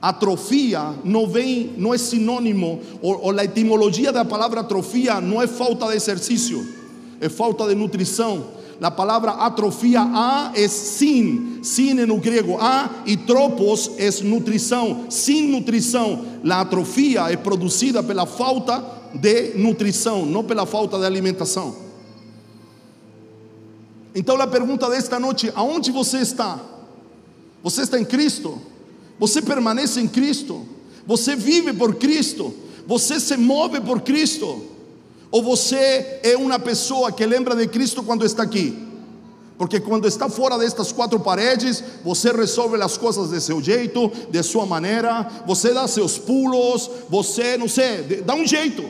Atrofia 0.02 0.94
não 1.04 1.28
vem, 1.28 1.74
não 1.78 1.94
é 1.94 1.98
sinônimo, 1.98 2.80
ou, 3.02 3.22
ou 3.22 3.38
a 3.38 3.44
etimologia 3.44 4.14
da 4.14 4.24
palavra 4.24 4.62
atrofia 4.62 5.20
não 5.20 5.42
é 5.42 5.48
falta 5.48 5.88
de 5.88 5.96
exercício, 5.96 6.66
é 7.20 7.28
falta 7.28 7.68
de 7.68 7.76
nutrição. 7.76 8.60
A 8.82 8.90
palavra 8.90 9.32
atrofia, 9.32 10.00
a 10.02 10.54
é 10.56 10.66
sin, 10.70 11.60
sin 11.62 11.96
no 11.96 12.18
grego, 12.18 12.58
a 12.62 12.90
e 13.06 13.18
tropos 13.18 13.92
é 13.98 14.10
nutrição, 14.24 15.08
sem 15.10 15.50
nutrição. 15.50 16.26
A 16.50 16.62
atrofia 16.62 17.30
é 17.30 17.36
produzida 17.36 18.02
pela 18.02 18.26
falta 18.26 18.82
de 19.14 19.58
nutrição, 19.58 20.26
não 20.26 20.46
pela 20.46 20.66
falta 20.66 20.98
de 20.98 21.06
alimentação. 21.06 21.76
Então 24.16 24.40
a 24.40 24.48
pergunta 24.48 24.90
desta 24.90 25.20
noite, 25.20 25.52
aonde 25.56 25.92
você 25.92 26.20
está? 26.20 26.58
Você 27.62 27.82
está 27.82 28.00
em 28.00 28.06
Cristo? 28.06 28.62
Você 29.20 29.42
permanece 29.42 30.00
em 30.00 30.08
Cristo, 30.08 30.66
você 31.06 31.36
vive 31.36 31.74
por 31.74 31.96
Cristo, 31.96 32.54
você 32.88 33.20
se 33.20 33.36
move 33.36 33.82
por 33.82 34.02
Cristo, 34.02 34.64
ou 35.30 35.44
você 35.44 36.20
é 36.24 36.38
uma 36.38 36.58
pessoa 36.58 37.12
que 37.12 37.26
lembra 37.26 37.56
de 37.56 37.68
Cristo 37.68 38.02
quando 38.02 38.26
está 38.26 38.44
aqui? 38.44 38.88
Porque 39.60 39.80
quando 39.80 40.08
está 40.08 40.30
fora 40.30 40.58
destas 40.58 40.94
quatro 40.94 41.20
paredes, 41.20 41.84
você 42.02 42.32
resolve 42.32 42.82
as 42.82 42.98
coisas 42.98 43.30
de 43.30 43.42
seu 43.42 43.62
jeito, 43.62 44.10
de 44.32 44.42
sua 44.42 44.66
maneira, 44.66 45.30
você 45.46 45.74
dá 45.74 45.86
seus 45.86 46.18
pulos, 46.18 46.90
você, 47.10 47.58
não 47.58 47.68
sei, 47.68 48.24
dá 48.26 48.34
um 48.34 48.48
jeito. 48.48 48.90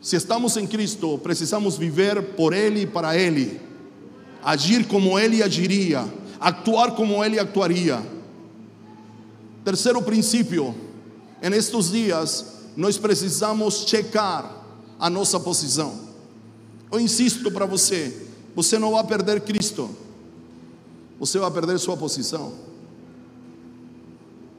Se 0.00 0.16
estamos 0.16 0.56
em 0.56 0.66
Cristo, 0.66 1.18
precisamos 1.18 1.76
viver 1.76 2.34
por 2.34 2.54
Ele 2.54 2.82
e 2.82 2.86
para 2.86 3.14
Ele, 3.16 3.60
agir 4.42 4.86
como 4.86 5.18
Ele 5.18 5.42
agiria, 5.42 6.04
actuar 6.40 6.92
como 6.92 7.22
Ele 7.22 7.38
actuaria. 7.38 8.02
Terceiro 9.64 10.02
princípio, 10.02 10.74
em 11.42 11.52
estes 11.54 11.90
dias, 11.90 12.44
nós 12.76 12.98
precisamos 12.98 13.84
checar 13.86 14.62
a 14.98 15.08
nossa 15.08 15.40
posição. 15.40 15.98
Eu 16.92 17.00
insisto 17.00 17.50
para 17.50 17.64
você, 17.64 18.26
você 18.54 18.78
não 18.78 18.92
vai 18.92 19.04
perder 19.04 19.40
Cristo, 19.40 19.88
você 21.18 21.38
vai 21.38 21.50
perder 21.50 21.78
sua 21.78 21.96
posição. 21.96 22.52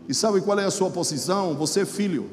E 0.10 0.14
sabe 0.14 0.41
qual 0.41 0.60
é 0.60 0.66
a 0.66 0.72
sua 0.72 0.89
posição? 0.89 1.53
Você 1.56 1.82
é 1.82 1.86
filho. 1.86 2.30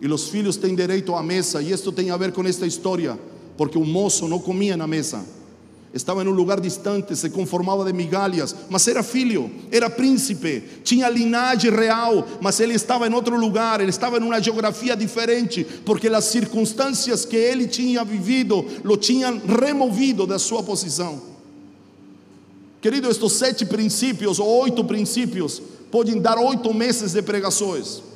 E 0.00 0.06
os 0.06 0.28
filhos 0.28 0.56
têm 0.56 0.74
direito 0.74 1.14
à 1.14 1.22
mesa, 1.22 1.62
e 1.62 1.72
isto 1.72 1.90
tem 1.90 2.10
a 2.10 2.16
ver 2.18 2.32
com 2.32 2.42
esta 2.44 2.66
história, 2.66 3.18
porque 3.56 3.78
o 3.78 3.84
moço 3.84 4.28
não 4.28 4.38
comia 4.38 4.76
na 4.76 4.86
mesa 4.86 5.24
estava 5.94 6.24
em 6.24 6.28
um 6.28 6.32
lugar 6.32 6.60
distante, 6.60 7.14
se 7.14 7.30
conformava 7.30 7.84
de 7.84 7.92
migalhas, 7.92 8.54
mas 8.68 8.86
era 8.88 9.02
filho, 9.02 9.50
era 9.70 9.88
príncipe, 9.88 10.62
tinha 10.82 11.08
linhagem 11.08 11.70
real, 11.70 12.26
mas 12.40 12.58
ele 12.58 12.74
estava 12.74 13.06
em 13.06 13.14
outro 13.14 13.38
lugar, 13.38 13.80
ele 13.80 13.90
estava 13.90 14.18
em 14.18 14.22
uma 14.22 14.40
geografia 14.40 14.96
diferente, 14.96 15.64
porque 15.84 16.08
as 16.08 16.24
circunstâncias 16.24 17.24
que 17.24 17.36
ele 17.36 17.68
tinha 17.68 18.04
vivido 18.04 18.64
lo 18.82 18.96
tinham 18.96 19.40
removido 19.46 20.26
da 20.26 20.38
sua 20.38 20.62
posição. 20.62 21.22
Querido, 22.80 23.08
estes 23.08 23.32
sete 23.32 23.64
princípios, 23.64 24.38
ou 24.38 24.46
oito 24.62 24.84
princípios, 24.84 25.62
podem 25.90 26.20
dar 26.20 26.36
oito 26.38 26.74
meses 26.74 27.12
de 27.12 27.22
pregações 27.22 28.13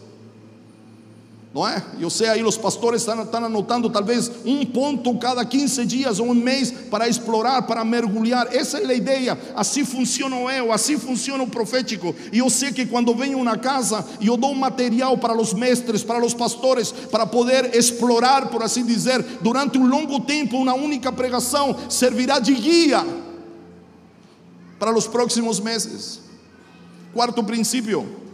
não 1.54 1.66
é? 1.66 1.82
Eu 1.98 2.10
sei 2.10 2.28
aí, 2.28 2.44
os 2.44 2.58
pastores 2.58 3.00
estão, 3.00 3.22
estão 3.22 3.44
anotando 3.44 3.88
talvez 3.88 4.30
um 4.44 4.66
ponto 4.66 5.16
cada 5.16 5.44
15 5.44 5.86
dias 5.86 6.20
ou 6.20 6.28
um 6.28 6.34
mês 6.34 6.70
para 6.70 7.08
explorar, 7.08 7.62
para 7.62 7.82
mergulhar. 7.84 8.54
Essa 8.54 8.78
é 8.78 8.86
a 8.86 8.92
ideia. 8.92 9.38
Assim 9.56 9.84
funciona 9.84 10.36
eu, 10.52 10.70
assim 10.70 10.98
funciona 10.98 11.42
o 11.42 11.48
profético. 11.48 12.14
E 12.32 12.38
eu 12.38 12.50
sei 12.50 12.70
que 12.70 12.84
quando 12.84 13.14
venho 13.14 13.42
na 13.42 13.56
casa 13.56 14.04
eu 14.20 14.36
dou 14.36 14.54
material 14.54 15.16
para 15.16 15.36
os 15.36 15.54
mestres, 15.54 16.02
para 16.02 16.24
os 16.24 16.34
pastores, 16.34 16.92
para 16.92 17.26
poder 17.26 17.74
explorar, 17.74 18.48
por 18.48 18.62
assim 18.62 18.84
dizer, 18.84 19.22
durante 19.40 19.78
um 19.78 19.86
longo 19.86 20.20
tempo, 20.20 20.58
uma 20.58 20.74
única 20.74 21.10
pregação 21.10 21.74
servirá 21.88 22.38
de 22.38 22.52
guia 22.52 23.06
para 24.78 24.94
os 24.94 25.06
próximos 25.06 25.58
meses. 25.58 26.20
Quarto 27.14 27.42
princípio 27.42 28.27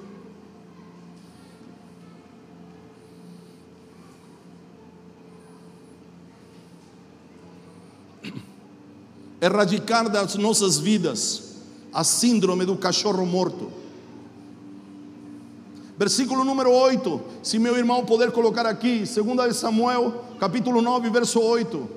erradicar 9.45 10.09
das 10.09 10.37
nossas 10.37 10.79
vidas 10.79 11.43
a 11.93 12.03
síndrome 12.03 12.65
do 12.65 12.77
cachorro 12.77 13.27
morto. 13.27 13.71
Versículo 15.99 16.45
número 16.45 16.73
8, 16.73 17.21
se 17.43 17.59
meu 17.59 17.77
irmão 17.77 18.07
puder 18.07 18.33
colocar 18.33 18.65
aqui, 18.65 19.05
2 19.05 19.55
Samuel, 19.55 20.25
capítulo 20.41 20.81
9, 20.81 21.11
verso 21.11 21.41
8. 21.41 21.89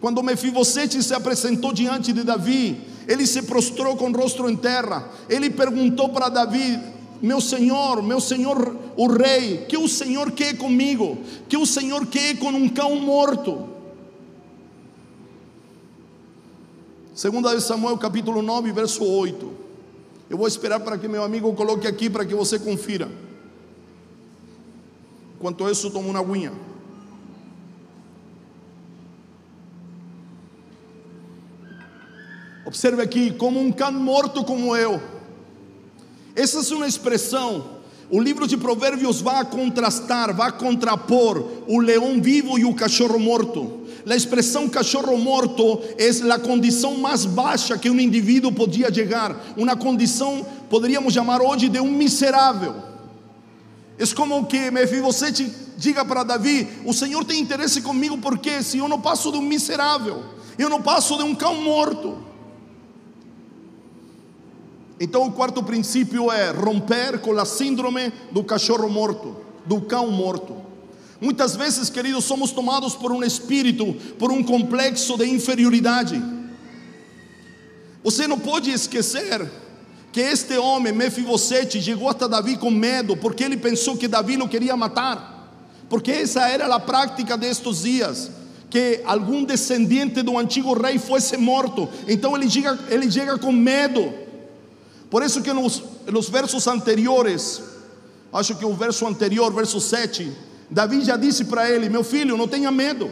Quando 0.00 0.22
Mefibosete 0.22 1.00
se 1.02 1.14
apresentou 1.14 1.72
diante 1.72 2.12
de 2.12 2.24
Davi, 2.24 2.78
ele 3.06 3.24
se 3.24 3.42
prostrou 3.42 3.96
com 3.96 4.10
o 4.10 4.12
rosto 4.12 4.50
em 4.50 4.56
terra. 4.56 5.08
Ele 5.30 5.48
perguntou 5.48 6.08
para 6.08 6.28
Davi: 6.28 6.78
Meu 7.22 7.40
senhor, 7.40 8.02
meu 8.02 8.20
senhor, 8.20 8.76
o 8.96 9.06
rei, 9.06 9.64
que 9.68 9.78
o 9.78 9.88
senhor 9.88 10.32
quer 10.32 10.58
comigo? 10.58 11.18
Que 11.48 11.56
o 11.56 11.64
senhor 11.64 12.04
quer 12.06 12.36
com 12.36 12.48
um 12.48 12.68
cão 12.68 12.96
morto? 12.96 13.73
Segunda 17.14 17.54
de 17.54 17.62
Samuel 17.62 17.96
capítulo 17.96 18.42
9, 18.42 18.72
verso 18.72 19.04
8. 19.04 19.52
Eu 20.28 20.36
vou 20.36 20.48
esperar 20.48 20.80
para 20.80 20.98
que 20.98 21.06
meu 21.06 21.22
amigo 21.22 21.52
coloque 21.54 21.86
aqui 21.86 22.10
para 22.10 22.24
que 22.24 22.34
você 22.34 22.58
confira. 22.58 23.08
Enquanto 25.36 25.70
isso, 25.70 25.92
tomo 25.92 26.10
uma 26.10 26.18
aguinha. 26.18 26.52
Observe 32.66 33.00
aqui, 33.00 33.30
como 33.30 33.60
um 33.60 33.70
cão 33.70 33.92
morto 33.92 34.42
como 34.42 34.74
eu. 34.74 35.00
Essa 36.34 36.74
é 36.74 36.76
uma 36.76 36.88
expressão. 36.88 37.74
O 38.10 38.20
livro 38.20 38.48
de 38.48 38.56
Provérbios 38.56 39.20
vai 39.20 39.44
contrastar, 39.44 40.34
vai 40.34 40.50
contrapor 40.50 41.44
o 41.68 41.78
leão 41.78 42.20
vivo 42.20 42.58
e 42.58 42.64
o 42.64 42.74
cachorro 42.74 43.20
morto. 43.20 43.83
A 44.06 44.14
expressão 44.14 44.68
cachorro 44.68 45.16
morto 45.16 45.80
é 45.96 46.30
a 46.30 46.38
condição 46.38 46.98
mais 46.98 47.24
baixa 47.24 47.78
que 47.78 47.88
um 47.88 47.98
indivíduo 47.98 48.52
podia 48.52 48.92
chegar, 48.92 49.54
uma 49.56 49.74
condição, 49.76 50.44
poderíamos 50.68 51.14
chamar 51.14 51.40
hoje 51.40 51.68
de 51.70 51.80
um 51.80 51.90
miserável. 51.90 52.74
É 53.98 54.06
como 54.14 54.44
que 54.46 54.70
Mefibosete 54.70 55.50
diga 55.78 56.04
para 56.04 56.22
Davi: 56.22 56.68
O 56.84 56.92
Senhor 56.92 57.24
tem 57.24 57.40
interesse 57.40 57.80
comigo 57.80 58.18
porque 58.18 58.62
se 58.62 58.78
eu 58.78 58.88
não 58.88 59.00
passo 59.00 59.32
de 59.32 59.38
um 59.38 59.42
miserável, 59.42 60.22
eu 60.58 60.68
não 60.68 60.82
passo 60.82 61.16
de 61.16 61.22
um 61.22 61.34
cão 61.34 61.62
morto. 61.62 62.18
Então, 65.00 65.26
o 65.26 65.32
quarto 65.32 65.62
princípio 65.62 66.30
é 66.30 66.50
romper 66.50 67.18
com 67.18 67.36
a 67.38 67.44
síndrome 67.44 68.12
do 68.30 68.44
cachorro 68.44 68.88
morto, 68.88 69.36
do 69.66 69.80
cão 69.80 70.10
morto. 70.10 70.63
Muitas 71.20 71.56
vezes, 71.56 71.88
queridos, 71.88 72.24
somos 72.24 72.50
tomados 72.50 72.94
por 72.94 73.12
um 73.12 73.22
espírito, 73.22 73.94
por 74.18 74.30
um 74.30 74.42
complexo 74.42 75.16
de 75.16 75.26
inferioridade. 75.26 76.22
Você 78.02 78.26
não 78.26 78.38
pode 78.38 78.70
esquecer 78.70 79.50
que 80.12 80.20
este 80.20 80.56
homem, 80.58 80.92
Mefibosete, 80.92 81.82
chegou 81.82 82.08
até 82.08 82.28
Davi 82.28 82.56
com 82.56 82.70
medo, 82.70 83.16
porque 83.16 83.42
ele 83.42 83.56
pensou 83.56 83.96
que 83.96 84.06
Davi 84.06 84.36
o 84.36 84.48
queria 84.48 84.76
matar, 84.76 85.50
porque 85.88 86.10
essa 86.10 86.48
era 86.48 86.72
a 86.72 86.78
prática 86.78 87.36
destes 87.36 87.82
dias, 87.82 88.30
que 88.70 89.00
algum 89.04 89.44
descendente 89.44 90.20
do 90.22 90.36
antigo 90.36 90.74
rei 90.74 90.98
fosse 90.98 91.36
morto. 91.36 91.88
Então 92.06 92.36
ele 92.36 92.50
chega, 92.50 92.78
ele 92.90 93.10
chega 93.10 93.38
com 93.38 93.50
medo. 93.52 94.12
Por 95.08 95.22
isso 95.22 95.42
que 95.42 95.52
nos, 95.52 95.82
nos 96.06 96.28
versos 96.28 96.66
anteriores, 96.66 97.62
acho 98.32 98.56
que 98.56 98.64
o 98.64 98.74
verso 98.74 99.06
anterior, 99.06 99.52
verso 99.52 99.80
7, 99.80 100.32
Davi 100.70 101.04
já 101.04 101.16
disse 101.16 101.44
para 101.44 101.70
ele: 101.70 101.88
Meu 101.88 102.04
filho, 102.04 102.36
não 102.36 102.48
tenha 102.48 102.70
medo. 102.70 103.10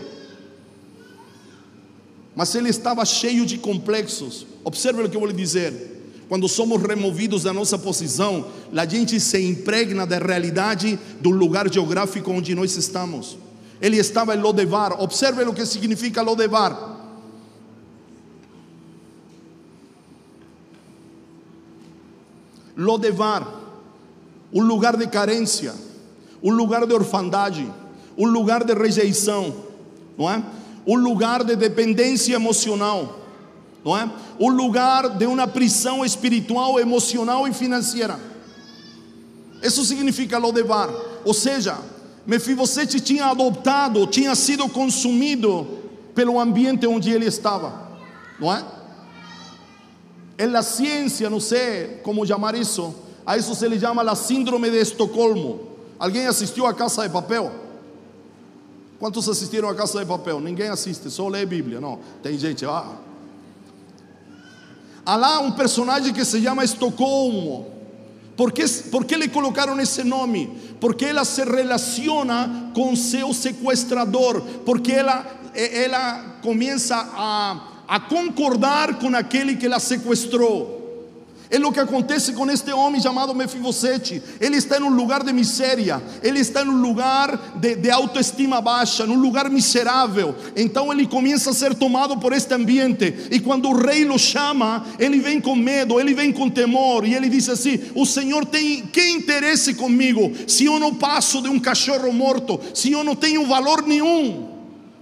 Mas 2.34 2.55
ele 2.55 2.70
estava 2.70 3.05
cheio 3.05 3.44
de 3.44 3.59
complexos. 3.59 4.46
Observe 4.64 5.03
o 5.03 5.09
que 5.09 5.16
eu 5.16 5.20
vou 5.20 5.28
lhe 5.28 5.36
dizer. 5.36 5.90
Quando 6.28 6.48
somos 6.48 6.80
removidos 6.82 7.42
da 7.42 7.53
nossa 7.53 7.78
posição, 7.78 8.46
a 8.74 8.86
gente 8.86 9.20
se 9.20 9.38
impregna 9.38 10.07
da 10.07 10.18
realidade 10.18 10.98
do 11.20 11.28
lugar 11.28 11.70
geográfico 11.70 12.30
onde 12.30 12.55
nós 12.55 12.74
estamos. 12.76 13.36
Ele 13.80 13.98
estava 13.98 14.34
em 14.34 14.40
Lodevar. 14.40 14.98
Observe 14.98 15.42
o 15.42 15.53
que 15.53 15.66
significa 15.66 16.22
Lodevar. 16.22 16.90
Lodevar, 22.74 23.46
um 24.50 24.62
lugar 24.62 24.96
de 24.96 25.07
carência 25.07 25.74
um 26.43 26.51
lugar 26.51 26.86
de 26.86 26.93
orfandade, 26.93 27.70
um 28.16 28.26
lugar 28.26 28.64
de 28.64 28.74
rejeição, 28.74 29.55
não 30.18 30.30
é? 30.30 30.43
Um 30.86 30.97
lugar 30.97 31.45
de 31.45 31.55
dependência 31.55 32.34
emocional, 32.34 33.20
não 33.84 33.97
é? 33.97 34.11
Um 34.38 34.49
lugar 34.49 35.09
de 35.11 35.26
uma 35.26 35.47
prisão 35.47 36.05
espiritual, 36.05 36.80
emocional 36.80 37.47
e 37.47 37.53
financeira. 37.53 38.18
Isso 39.62 39.84
significa 39.84 40.38
Lodebar, 40.38 40.90
ou 41.24 41.32
seja, 41.32 41.78
Mefibosete 42.26 43.01
tinha 43.01 43.26
adoptado, 43.26 44.07
tinha 44.07 44.34
sido 44.34 44.68
consumido 44.68 45.66
pelo 46.14 46.38
ambiente 46.38 46.86
onde 46.86 47.11
ele 47.11 47.26
estava, 47.26 47.88
não 48.38 48.53
é? 48.53 48.64
É 50.38 50.45
a 50.45 50.62
ciência, 50.62 51.30
não 51.30 51.38
sei 51.38 52.01
como 52.03 52.26
chamar 52.26 52.55
isso, 52.55 52.95
a 53.24 53.36
isso 53.36 53.55
se 53.55 53.68
lhe 53.68 53.78
chama 53.78 54.03
a 54.03 54.14
síndrome 54.16 54.70
de 54.70 54.78
Estocolmo. 54.78 55.71
Alguém 55.99 56.26
assistiu 56.26 56.66
a 56.66 56.74
Casa 56.74 57.07
de 57.07 57.12
Papel? 57.12 57.53
Quantos 58.99 59.28
assistiram 59.28 59.68
a 59.68 59.74
Casa 59.74 60.01
de 60.01 60.07
Papel? 60.07 60.40
Ninguém 60.40 60.68
assiste, 60.68 61.11
só 61.11 61.28
lê 61.28 61.45
Bíblia. 61.45 61.80
Não, 61.80 61.99
tem 62.22 62.38
gente, 62.38 62.64
ah. 62.64 62.97
Há 65.05 65.16
lá 65.16 65.40
um 65.40 65.53
personagem 65.53 66.12
que 66.12 66.24
se 66.24 66.40
chama 66.40 66.64
Estocolmo. 66.64 67.66
Por 68.36 68.53
que, 68.53 68.66
por 68.90 69.05
que 69.05 69.16
lhe 69.16 69.28
colocaram 69.28 69.78
esse 69.80 70.05
nome? 70.05 70.76
Porque 70.80 71.07
ela 71.07 71.24
se 71.24 71.45
relaciona 71.45 72.70
com 72.74 72.97
seu 72.97 73.34
sequestrador, 73.34 74.40
porque 74.64 74.93
ela, 74.93 75.26
ela 75.55 76.38
começa 76.43 76.97
a, 76.97 77.61
a 77.86 78.01
concordar 78.01 78.99
com 78.99 79.14
aquele 79.14 79.57
que 79.57 79.66
ela 79.66 79.78
sequestrou. 79.78 80.81
É 81.53 81.59
o 81.59 81.70
que 81.70 81.80
acontece 81.80 82.32
com 82.32 82.50
este 82.50 82.72
homem 82.72 82.98
chamado 82.98 83.34
Mefibosete. 83.34 84.22
Ele 84.40 84.57
está 84.57 84.78
em 84.78 84.82
um 84.84 84.88
lugar 84.88 85.22
de 85.22 85.34
miséria, 85.34 86.03
ele 86.22 86.40
está 86.40 86.62
em 86.62 86.68
um 86.68 86.80
lugar 86.80 87.53
de, 87.57 87.76
de 87.76 87.90
autoestima 87.90 88.59
baixa, 88.62 89.05
num 89.05 89.20
lugar 89.20 89.50
miserável. 89.50 90.34
Então 90.57 90.90
ele 90.90 91.07
começa 91.07 91.50
a 91.50 91.53
ser 91.53 91.74
tomado 91.74 92.16
por 92.16 92.32
este 92.32 92.55
ambiente. 92.55 93.28
E 93.30 93.38
quando 93.38 93.68
o 93.68 93.76
rei 93.76 94.09
o 94.09 94.18
chama, 94.18 94.86
ele 94.98 95.20
vem 95.20 95.42
com 95.42 95.55
medo, 95.55 96.00
ele 96.00 96.14
vem 96.14 96.32
com 96.32 96.48
temor. 96.48 97.07
E 97.07 97.14
ele 97.14 97.28
diz 97.28 97.50
assim: 97.50 97.78
O 97.94 98.07
Senhor 98.07 98.46
tem 98.46 98.86
que 98.86 99.11
interesse 99.11 99.74
comigo 99.74 100.32
se 100.46 100.64
eu 100.64 100.80
não 100.80 100.94
passo 100.94 101.42
de 101.42 101.50
um 101.50 101.61
cachorro 101.61 102.11
morto, 102.14 102.59
se 102.72 102.92
eu 102.92 103.05
não 103.05 103.14
tenho 103.14 103.46
valor 103.46 103.82
nenhum. 103.82 104.48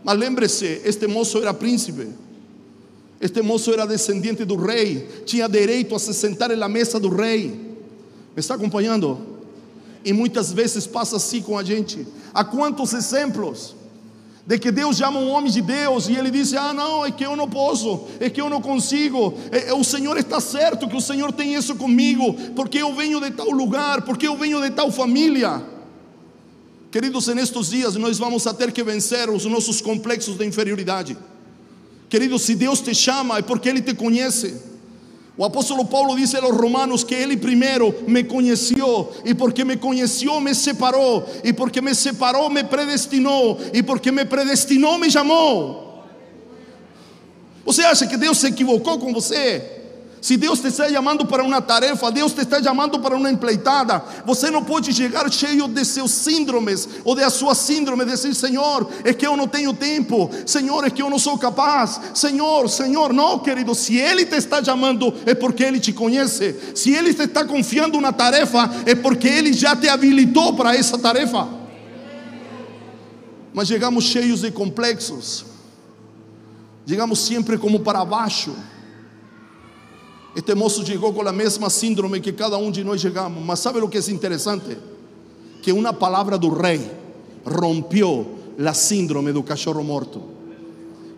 Mas 0.02 0.18
lembre-se: 0.18 0.80
este 0.84 1.06
moço 1.06 1.38
era 1.38 1.54
príncipe. 1.54 2.08
Este 3.20 3.42
moço 3.42 3.70
era 3.72 3.86
descendente 3.86 4.44
do 4.46 4.56
rei, 4.56 5.06
tinha 5.26 5.46
direito 5.46 5.94
a 5.94 5.98
se 5.98 6.14
sentar 6.14 6.48
na 6.56 6.68
mesa 6.68 6.98
do 6.98 7.10
rei. 7.10 7.48
Me 7.48 8.40
está 8.40 8.54
acompanhando? 8.54 9.18
E 10.02 10.12
muitas 10.12 10.52
vezes 10.52 10.86
passa 10.86 11.16
assim 11.16 11.42
com 11.42 11.58
a 11.58 11.62
gente. 11.62 12.06
Há 12.32 12.42
quantos 12.44 12.94
exemplos 12.94 13.76
de 14.46 14.58
que 14.58 14.70
Deus 14.70 14.96
chama 14.96 15.20
um 15.20 15.28
homem 15.28 15.52
de 15.52 15.60
Deus 15.60 16.08
e 16.08 16.16
ele 16.16 16.30
diz: 16.30 16.54
Ah, 16.54 16.72
não, 16.72 17.04
é 17.04 17.10
que 17.10 17.24
eu 17.24 17.36
não 17.36 17.48
posso, 17.48 18.06
é 18.18 18.30
que 18.30 18.40
eu 18.40 18.48
não 18.48 18.62
consigo. 18.62 19.34
É, 19.52 19.68
é, 19.68 19.74
o 19.74 19.84
Senhor 19.84 20.16
está 20.16 20.40
certo 20.40 20.88
que 20.88 20.96
o 20.96 21.00
Senhor 21.00 21.30
tem 21.30 21.54
isso 21.54 21.76
comigo, 21.76 22.34
porque 22.56 22.78
eu 22.78 22.94
venho 22.94 23.20
de 23.20 23.30
tal 23.32 23.50
lugar, 23.50 24.00
porque 24.02 24.26
eu 24.26 24.36
venho 24.36 24.62
de 24.62 24.70
tal 24.70 24.90
família. 24.90 25.62
Queridos, 26.90 27.26
nestes 27.28 27.68
dias 27.68 27.94
nós 27.96 28.18
vamos 28.18 28.42
ter 28.44 28.72
que 28.72 28.82
vencer 28.82 29.28
os 29.28 29.44
nossos 29.44 29.82
complexos 29.82 30.36
de 30.36 30.46
inferioridade. 30.46 31.16
Querido, 32.10 32.40
se 32.40 32.56
Deus 32.56 32.80
te 32.80 32.92
chama 32.92 33.38
é 33.38 33.42
porque 33.42 33.68
Ele 33.68 33.80
te 33.80 33.94
conhece. 33.94 34.68
O 35.36 35.44
apóstolo 35.44 35.86
Paulo 35.86 36.16
diz 36.16 36.34
aos 36.34 36.54
romanos 36.54 37.04
que 37.04 37.14
Ele 37.14 37.36
primeiro 37.36 37.94
me 38.06 38.24
conheceu, 38.24 39.10
e 39.24 39.32
porque 39.32 39.64
me 39.64 39.76
conheceu, 39.76 40.38
me 40.40 40.54
separou, 40.54 41.26
e 41.44 41.52
porque 41.52 41.80
me 41.80 41.94
separou, 41.94 42.50
me 42.50 42.64
predestinou, 42.64 43.58
e 43.72 43.82
porque 43.82 44.10
me 44.10 44.24
predestinou, 44.24 44.98
me 44.98 45.10
chamou. 45.10 46.04
Você 47.64 47.82
acha 47.82 48.06
que 48.06 48.16
Deus 48.16 48.38
se 48.38 48.48
equivocou 48.48 48.98
com 48.98 49.14
você? 49.14 49.79
Se 50.20 50.36
Deus 50.36 50.60
te 50.60 50.68
está 50.68 50.88
chamando 50.88 51.24
para 51.24 51.42
uma 51.42 51.62
tarefa, 51.62 52.10
Deus 52.10 52.32
te 52.32 52.42
está 52.42 52.62
chamando 52.62 53.00
para 53.00 53.16
uma 53.16 53.30
empleitada, 53.30 54.02
você 54.26 54.50
não 54.50 54.62
pode 54.62 54.92
chegar 54.92 55.30
cheio 55.32 55.66
de 55.66 55.82
seus 55.84 56.10
síndromes 56.10 56.86
ou 57.04 57.14
de 57.14 57.28
sua 57.30 57.54
síndrome, 57.54 58.04
dizer: 58.04 58.34
Senhor, 58.34 58.86
é 59.02 59.14
que 59.14 59.26
eu 59.26 59.34
não 59.36 59.48
tenho 59.48 59.72
tempo, 59.72 60.30
Senhor, 60.44 60.84
é 60.84 60.90
que 60.90 61.00
eu 61.00 61.08
não 61.08 61.18
sou 61.18 61.38
capaz, 61.38 62.00
Senhor, 62.12 62.68
Senhor. 62.68 63.14
Não, 63.14 63.38
querido, 63.38 63.74
se 63.74 63.96
Ele 63.96 64.26
te 64.26 64.36
está 64.36 64.62
chamando, 64.62 65.14
é 65.24 65.34
porque 65.34 65.64
Ele 65.64 65.80
te 65.80 65.92
conhece, 65.92 66.54
se 66.74 66.90
Ele 66.90 67.14
te 67.14 67.22
está 67.22 67.44
confiando 67.44 67.96
uma 67.96 68.12
tarefa, 68.12 68.70
é 68.84 68.94
porque 68.94 69.26
Ele 69.26 69.54
já 69.54 69.74
te 69.74 69.88
habilitou 69.88 70.54
para 70.54 70.76
essa 70.76 70.98
tarefa. 70.98 71.48
Mas 73.54 73.68
chegamos 73.68 74.04
cheios 74.04 74.42
de 74.42 74.50
complexos, 74.50 75.46
Llegamos 76.86 77.20
siempre 77.20 77.56
como 77.56 77.80
para 77.80 78.00
abaixo. 78.00 78.52
Este 80.34 80.54
moço 80.54 80.86
chegou 80.86 81.12
com 81.12 81.26
a 81.26 81.32
mesma 81.32 81.68
síndrome 81.68 82.20
que 82.20 82.32
cada 82.32 82.56
um 82.56 82.70
de 82.70 82.84
nós 82.84 83.00
chegamos. 83.00 83.44
Mas 83.44 83.58
sabe 83.58 83.80
o 83.80 83.88
que 83.88 83.98
é 83.98 84.10
interessante? 84.10 84.76
Que 85.60 85.72
uma 85.72 85.92
palavra 85.92 86.38
do 86.38 86.48
rei 86.50 86.90
rompeu 87.44 88.38
a 88.64 88.74
síndrome 88.74 89.32
do 89.32 89.42
cachorro 89.42 89.82
morto. 89.82 90.22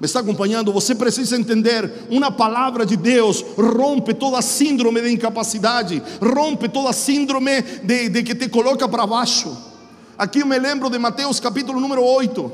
Me 0.00 0.06
está 0.06 0.18
acompanhando? 0.20 0.72
Você 0.72 0.94
precisa 0.94 1.36
entender: 1.36 1.92
uma 2.10 2.30
palavra 2.30 2.84
de 2.86 2.96
Deus 2.96 3.44
rompe 3.56 4.14
toda 4.14 4.40
síndrome 4.42 5.00
de 5.00 5.12
incapacidade, 5.12 6.02
rompe 6.20 6.68
toda 6.68 6.92
síndrome 6.92 7.62
de, 7.62 8.08
de 8.08 8.22
que 8.22 8.34
te 8.34 8.48
coloca 8.48 8.88
para 8.88 9.06
baixo. 9.06 9.56
Aqui 10.18 10.40
eu 10.40 10.46
me 10.46 10.58
lembro 10.58 10.90
de 10.90 10.98
Mateus 10.98 11.38
capítulo 11.38 11.78
número 11.78 12.02
8. 12.02 12.52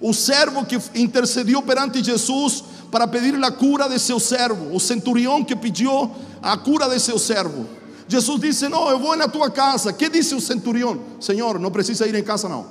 O 0.00 0.14
servo 0.14 0.64
que 0.64 0.78
intercediu 0.94 1.62
perante 1.62 2.02
Jesus 2.02 2.64
para 2.90 3.06
pedir 3.06 3.34
a 3.42 3.50
cura 3.50 3.88
de 3.88 3.98
seu 3.98 4.18
servo, 4.18 4.74
o 4.74 4.80
centurião 4.80 5.44
que 5.44 5.54
pediu 5.54 6.10
a 6.42 6.56
cura 6.56 6.88
de 6.88 6.98
seu 6.98 7.18
servo. 7.18 7.66
Jesus 8.08 8.40
disse: 8.40 8.68
Não, 8.68 8.88
eu 8.88 8.98
vou 8.98 9.16
na 9.16 9.28
tua 9.28 9.50
casa. 9.50 9.92
Que 9.92 10.08
disse 10.08 10.34
o 10.34 10.40
centurião? 10.40 10.98
Senhor, 11.20 11.58
não 11.58 11.70
precisa 11.70 12.06
ir 12.06 12.14
em 12.14 12.22
casa, 12.22 12.48
não. 12.48 12.66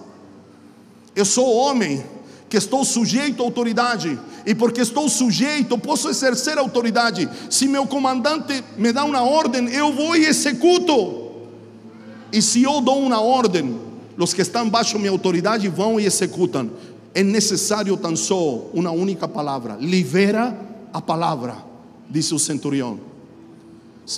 Eu 1.16 1.26
sou 1.26 1.54
homem 1.56 2.04
que 2.50 2.58
estou 2.58 2.84
sujeito 2.86 3.42
à 3.44 3.46
autoridade, 3.46 4.18
e 4.46 4.56
porque 4.56 4.82
estou 4.82 5.10
sujeito, 5.10 5.78
posso 5.78 6.10
exercer 6.10 6.58
autoridade. 6.58 7.30
Se 7.50 7.68
meu 7.68 7.86
comandante 7.86 8.64
me 8.78 8.92
dá 8.94 9.04
uma 9.04 9.22
ordem, 9.22 9.68
eu 9.70 9.92
vou 9.92 10.16
e 10.16 10.26
executo. 10.26 11.28
E 12.32 12.42
se 12.42 12.64
eu 12.64 12.80
dou 12.82 13.00
uma 13.00 13.20
ordem, 13.22 13.80
os 14.18 14.34
que 14.34 14.42
estão 14.42 14.70
baixo 14.70 14.98
minha 14.98 15.12
autoridade 15.12 15.68
vão 15.68 16.00
e 16.00 16.06
executam. 16.06 16.72
É 17.18 17.24
necessário 17.24 17.98
tão 17.98 18.16
só 18.16 18.70
uma 18.72 18.92
única 18.92 19.28
palavra: 19.28 19.76
libera 19.82 20.56
a 20.94 21.02
palavra, 21.02 21.58
disse 22.08 22.32
o 22.36 22.38
centurião. 22.38 23.00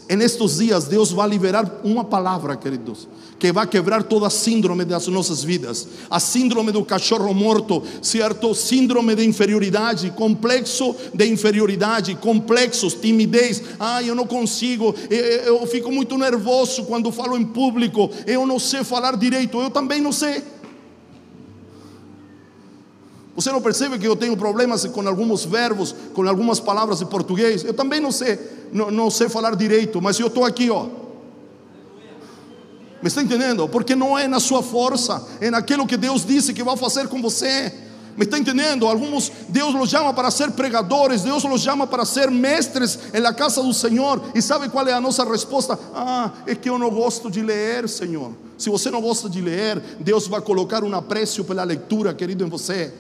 En 0.10 0.22
estos 0.22 0.58
dias, 0.58 0.84
Deus 0.84 1.14
vai 1.14 1.30
liberar 1.30 1.80
uma 1.82 2.04
palavra, 2.04 2.58
queridos, 2.58 3.08
que 3.40 3.54
vai 3.54 3.66
quebrar 3.66 4.04
toda 4.04 4.28
a 4.28 4.30
síndrome 4.30 4.84
das 4.84 5.08
nossas 5.08 5.42
vidas. 5.42 5.88
A 6.10 6.20
síndrome 6.20 6.74
do 6.74 6.84
cachorro 6.84 7.34
morto, 7.34 7.82
certo? 8.02 8.54
Síndrome 8.54 9.16
de 9.16 9.26
inferioridade, 9.26 10.12
complexo 10.12 10.94
de 11.14 11.26
inferioridade, 11.26 12.16
complexos, 12.16 12.96
timidez. 12.96 13.64
Ah, 13.80 14.04
eu 14.04 14.14
não 14.14 14.28
consigo, 14.28 14.94
eu, 15.10 15.66
fico 15.66 15.90
muito 15.90 16.18
nervoso 16.18 16.84
quando 16.84 17.14
falo 17.14 17.38
em 17.38 17.46
público, 17.46 18.12
eu 18.28 18.46
não 18.46 18.60
sei 18.60 18.84
falar 18.84 19.16
direito, 19.16 19.58
eu 19.58 19.70
também 19.70 20.02
não 20.02 20.12
sei. 20.12 20.59
Você 23.40 23.54
não 23.54 23.62
percebe 23.62 23.98
que 23.98 24.06
eu 24.06 24.18
tenho 24.18 24.36
problemas 24.36 24.86
com 24.88 25.08
alguns 25.08 25.46
verbos, 25.46 25.96
com 26.14 26.28
algumas 26.28 26.60
palavras 26.60 27.00
de 27.00 27.06
português? 27.06 27.64
Eu 27.64 27.74
também 27.74 28.02
não 28.02 28.12
sei, 28.12 28.38
não, 28.70 28.92
não 28.92 29.10
sei 29.10 29.30
falar 29.30 29.56
direito, 29.56 30.02
mas 30.02 30.20
eu 30.20 30.28
estou 30.28 30.44
aqui, 30.44 30.70
ó. 30.70 30.88
Me 33.02 33.08
está 33.08 33.22
entendendo? 33.22 33.66
Porque 33.70 33.96
não 33.96 34.20
é 34.20 34.28
na 34.28 34.42
sua 34.42 34.62
força, 34.62 35.26
é 35.40 35.50
naquilo 35.50 35.88
que 35.88 35.96
Deus 35.96 36.26
disse 36.26 36.54
que 36.54 36.62
vai 36.62 36.76
fazer 36.76 37.08
com 37.08 37.22
você. 37.22 37.72
Me 38.18 38.26
está 38.26 38.38
entendendo? 38.38 38.86
Alguns, 38.86 39.32
Deus 39.48 39.74
los 39.74 39.90
chama 39.90 40.14
para 40.14 40.30
ser 40.32 40.52
pregadores, 40.52 41.22
Deus 41.22 41.42
los 41.46 41.62
chama 41.62 41.88
para 41.88 42.04
ser 42.04 42.30
mestres 42.30 43.00
la 43.14 43.34
casa 43.34 43.64
do 43.64 43.74
Senhor. 43.74 44.22
E 44.36 44.42
sabe 44.42 44.68
qual 44.68 44.86
é 44.86 44.92
a 44.92 45.00
nossa 45.00 45.24
resposta? 45.24 45.80
Ah, 45.96 46.34
é 46.46 46.54
que 46.56 46.70
eu 46.70 46.78
não 46.78 46.90
gosto 46.90 47.32
de 47.32 47.42
ler, 47.42 47.88
Senhor. 47.88 48.34
Se 48.58 48.70
você 48.70 48.92
não 48.92 49.02
gosta 49.02 49.30
de 49.30 49.40
ler, 49.40 49.82
Deus 49.98 50.28
vai 50.28 50.42
colocar 50.42 50.84
um 50.84 50.94
apreço 50.94 51.46
pela 51.46 51.64
leitura, 51.64 52.14
querido, 52.14 52.44
em 52.44 52.50
você 52.50 52.92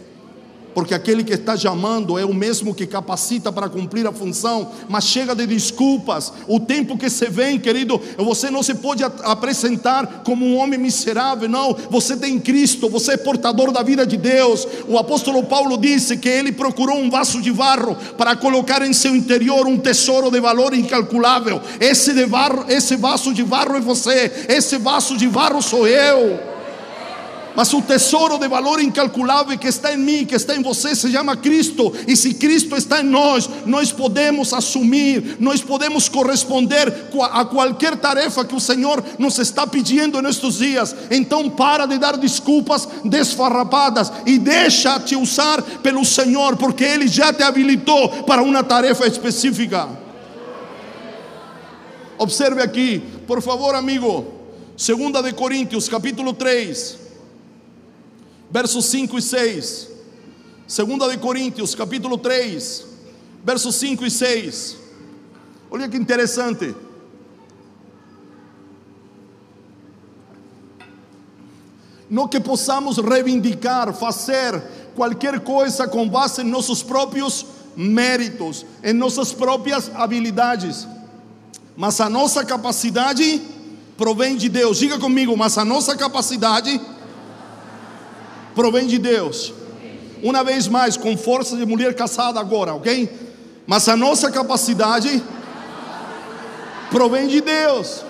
porque 0.79 0.93
aquele 0.93 1.25
que 1.25 1.33
está 1.33 1.57
chamando 1.57 2.17
é 2.17 2.23
o 2.23 2.33
mesmo 2.33 2.73
que 2.73 2.87
capacita 2.87 3.51
para 3.51 3.67
cumprir 3.67 4.07
a 4.07 4.13
função, 4.13 4.71
mas 4.87 5.03
chega 5.03 5.35
de 5.35 5.45
desculpas. 5.45 6.31
O 6.47 6.57
tempo 6.57 6.97
que 6.97 7.09
se 7.09 7.25
vem, 7.25 7.59
querido, 7.59 7.99
você 8.17 8.49
não 8.49 8.63
se 8.63 8.73
pode 8.75 9.03
apresentar 9.03 10.21
como 10.23 10.45
um 10.45 10.55
homem 10.55 10.79
miserável, 10.79 11.49
não. 11.49 11.75
Você 11.89 12.15
tem 12.15 12.39
Cristo, 12.39 12.87
você 12.87 13.15
é 13.15 13.17
portador 13.17 13.73
da 13.73 13.83
vida 13.83 14.07
de 14.07 14.15
Deus. 14.15 14.65
O 14.87 14.97
apóstolo 14.97 15.43
Paulo 15.43 15.77
disse 15.77 16.15
que 16.15 16.29
ele 16.29 16.53
procurou 16.53 16.97
um 16.97 17.09
vaso 17.09 17.41
de 17.41 17.51
barro 17.51 17.97
para 18.17 18.37
colocar 18.37 18.81
em 18.81 18.93
seu 18.93 19.13
interior 19.13 19.67
um 19.67 19.77
tesouro 19.77 20.31
de 20.31 20.39
valor 20.39 20.73
incalculável. 20.73 21.61
Esse, 21.81 22.13
de 22.13 22.25
barro, 22.25 22.63
esse 22.69 22.95
vaso 22.95 23.33
de 23.33 23.43
barro 23.43 23.75
é 23.75 23.81
você, 23.81 24.31
esse 24.47 24.77
vaso 24.77 25.17
de 25.17 25.27
barro 25.27 25.61
sou 25.61 25.85
eu. 25.85 26.39
Mas 27.55 27.73
o 27.73 27.81
tesouro 27.81 28.37
de 28.37 28.47
valor 28.47 28.79
incalculável 28.81 29.57
que 29.57 29.67
está 29.67 29.93
em 29.93 29.97
mim, 29.97 30.25
que 30.25 30.35
está 30.35 30.55
em 30.55 30.61
você, 30.61 30.95
se 30.95 31.11
chama 31.11 31.35
Cristo. 31.35 31.91
E 32.07 32.15
se 32.15 32.33
Cristo 32.35 32.75
está 32.75 33.01
em 33.01 33.05
nós, 33.05 33.49
nós 33.65 33.91
podemos 33.91 34.53
assumir, 34.53 35.37
nós 35.39 35.61
podemos 35.61 36.07
corresponder 36.07 37.09
a 37.31 37.43
qualquer 37.45 37.97
tarefa 37.97 38.45
que 38.45 38.55
o 38.55 38.59
Senhor 38.59 39.03
nos 39.17 39.39
está 39.39 39.65
pedindo 39.65 40.21
nestes 40.21 40.59
dias. 40.59 40.95
Então, 41.09 41.49
para 41.49 41.85
de 41.85 41.97
dar 41.97 42.17
desculpas 42.17 42.87
desfarrapadas 43.03 44.11
e 44.25 44.37
deixa 44.37 44.99
te 44.99 45.15
usar 45.15 45.61
pelo 45.81 46.05
Senhor, 46.05 46.55
porque 46.55 46.83
Ele 46.83 47.07
já 47.07 47.33
te 47.33 47.41
habilitou 47.41 48.23
para 48.23 48.43
uma 48.43 48.63
tarefa 48.63 49.07
específica. 49.07 49.89
Observe 52.17 52.61
aqui, 52.61 53.01
por 53.25 53.41
favor, 53.41 53.73
amigo. 53.73 54.39
Segunda 54.77 55.21
de 55.21 55.33
Coríntios, 55.33 55.89
capítulo 55.89 56.33
3 56.33 57.08
versos 58.49 58.85
5 58.85 59.17
e 59.17 59.21
6. 59.21 59.89
Segunda 60.67 61.09
de 61.09 61.17
Coríntios, 61.17 61.73
capítulo 61.73 62.17
3, 62.17 62.85
versos 63.43 63.75
5 63.75 64.05
e 64.05 64.11
6. 64.11 64.77
Olha 65.71 65.87
que 65.87 65.97
interessante. 65.97 66.75
Não 72.09 72.27
que 72.27 72.39
possamos 72.39 72.97
reivindicar, 72.97 73.93
fazer 73.93 74.61
qualquer 74.95 75.39
coisa 75.41 75.87
com 75.87 76.09
base 76.09 76.41
em 76.41 76.45
nossos 76.45 76.81
próprios 76.81 77.45
méritos, 77.75 78.65
em 78.83 78.93
nossas 78.93 79.31
próprias 79.31 79.91
habilidades, 79.93 80.87
mas 81.77 82.01
a 82.01 82.09
nossa 82.09 82.43
capacidade 82.43 83.41
provém 83.95 84.35
de 84.35 84.49
Deus. 84.49 84.79
Diga 84.79 84.97
comigo, 84.97 85.37
mas 85.37 85.57
a 85.57 85.63
nossa 85.63 85.95
capacidade 85.95 86.81
provém 88.59 88.87
de 88.87 88.97
Deus. 88.97 89.53
Uma 90.21 90.43
vez 90.43 90.67
mais, 90.67 90.97
com 90.97 91.15
força 91.15 91.55
de 91.55 91.65
mulher 91.65 91.95
casada 91.95 92.41
agora, 92.41 92.73
ok? 92.73 93.09
Mas 93.65 93.87
a 93.87 93.95
nossa 93.95 94.29
capacidade 94.29 95.23
provém 96.91 97.29
de 97.29 97.39
Deus. 97.39 98.03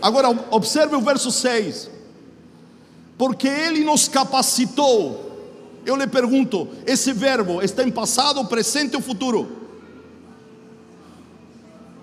Agora, 0.00 0.30
observe 0.50 0.96
o 0.96 1.02
verso 1.02 1.30
6. 1.30 1.90
Porque 3.18 3.46
Ele 3.46 3.84
nos 3.84 4.08
capacitou. 4.08 5.38
Eu 5.84 5.96
lhe 5.96 6.06
pergunto: 6.06 6.66
esse 6.86 7.12
verbo 7.12 7.60
está 7.60 7.82
em 7.84 7.90
passado, 7.90 8.42
presente 8.46 8.96
ou 8.96 9.02
futuro? 9.02 9.46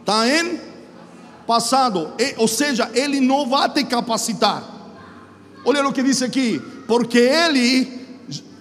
Está 0.02 0.28
em 0.30 0.62
passado, 1.48 2.14
ou 2.38 2.48
seja, 2.48 2.92
Ele 2.94 3.20
não 3.20 3.50
vai 3.50 3.68
te 3.72 3.84
capacitar. 3.86 4.64
Olha 5.66 5.88
o 5.88 5.92
que 5.92 6.04
diz 6.04 6.22
aqui: 6.22 6.62
porque 6.88 7.18
Ele 7.18 8.02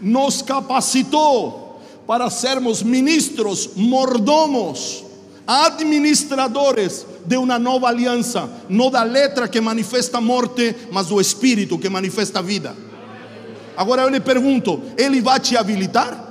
nos 0.01 0.43
capacitou 0.43 1.81
para 2.07 2.29
sermos 2.29 2.83
ministros, 2.83 3.71
mordomos, 3.77 5.05
administradores 5.47 7.07
de 7.25 7.37
uma 7.37 7.59
nova 7.59 7.89
aliança, 7.89 8.51
não 8.69 8.91
da 8.91 9.03
letra 9.03 9.49
que 9.49 9.61
manifesta 9.61 10.21
morte, 10.21 10.75
mas 10.91 11.07
do 11.07 11.21
espírito 11.21 11.79
que 11.79 11.89
manifesta 11.89 12.43
vida. 12.43 12.75
Agora 13.77 14.03
eu 14.03 14.09
lhe 14.09 14.21
pergunto: 14.21 14.83
Ele 14.97 15.21
vai 15.21 15.41
te 15.41 15.57
habilitar? 15.57 16.31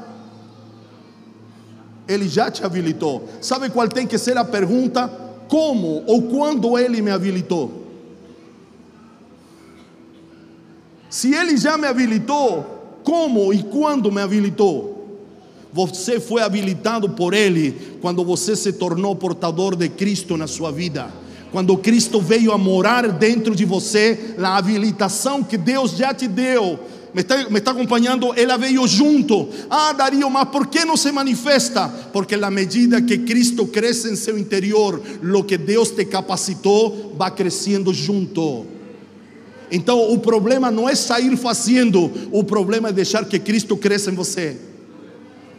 Ele 2.07 2.27
já 2.27 2.51
te 2.51 2.63
habilitou. 2.65 3.27
Sabe 3.39 3.69
qual 3.69 3.87
tem 3.87 4.05
que 4.05 4.17
ser 4.17 4.37
a 4.37 4.43
pergunta? 4.43 5.07
Como 5.47 6.03
ou 6.05 6.23
quando 6.23 6.77
Ele 6.77 7.01
me 7.01 7.11
habilitou? 7.11 7.80
Se 11.11 11.35
Ele 11.35 11.57
já 11.57 11.77
me 11.77 11.85
habilitou, 11.85 13.01
como 13.03 13.53
e 13.53 13.61
quando 13.63 14.09
me 14.09 14.21
habilitou? 14.21 15.19
Você 15.73 16.21
foi 16.21 16.41
habilitado 16.41 17.09
por 17.09 17.33
Ele 17.33 17.97
quando 18.01 18.23
você 18.23 18.55
se 18.55 18.71
tornou 18.71 19.13
portador 19.13 19.75
de 19.75 19.89
Cristo 19.89 20.37
na 20.37 20.47
sua 20.47 20.71
vida. 20.71 21.11
Quando 21.51 21.77
Cristo 21.77 22.21
veio 22.21 22.53
a 22.53 22.57
morar 22.57 23.09
dentro 23.11 23.53
de 23.53 23.65
você, 23.65 24.35
a 24.41 24.55
habilitação 24.55 25.43
que 25.43 25.57
Deus 25.57 25.97
já 25.97 26.13
te 26.13 26.29
deu 26.29 26.79
me 27.13 27.19
está, 27.19 27.49
me 27.49 27.59
está, 27.59 27.71
acompanhando, 27.71 28.33
ela 28.37 28.55
veio 28.55 28.87
junto. 28.87 29.49
Ah, 29.69 29.91
Dario, 29.91 30.29
mas 30.29 30.47
por 30.47 30.67
que 30.67 30.85
não 30.85 30.95
se 30.95 31.11
manifesta? 31.11 31.89
Porque 32.13 32.37
na 32.37 32.49
medida 32.49 33.01
que 33.01 33.17
Cristo 33.17 33.67
cresce 33.67 34.09
em 34.09 34.15
seu 34.15 34.37
interior, 34.37 35.01
lo 35.21 35.43
que 35.43 35.57
Deus 35.57 35.91
te 35.91 36.05
capacitou 36.05 37.13
vai 37.17 37.31
crescendo 37.31 37.93
junto. 37.93 38.70
Então 39.71 40.11
o 40.11 40.19
problema 40.19 40.69
não 40.69 40.89
é 40.89 40.93
sair 40.93 41.35
fazendo, 41.37 42.11
o 42.31 42.43
problema 42.43 42.89
é 42.89 42.91
deixar 42.91 43.25
que 43.25 43.39
Cristo 43.39 43.77
cresça 43.77 44.11
em 44.11 44.15
você. 44.15 44.57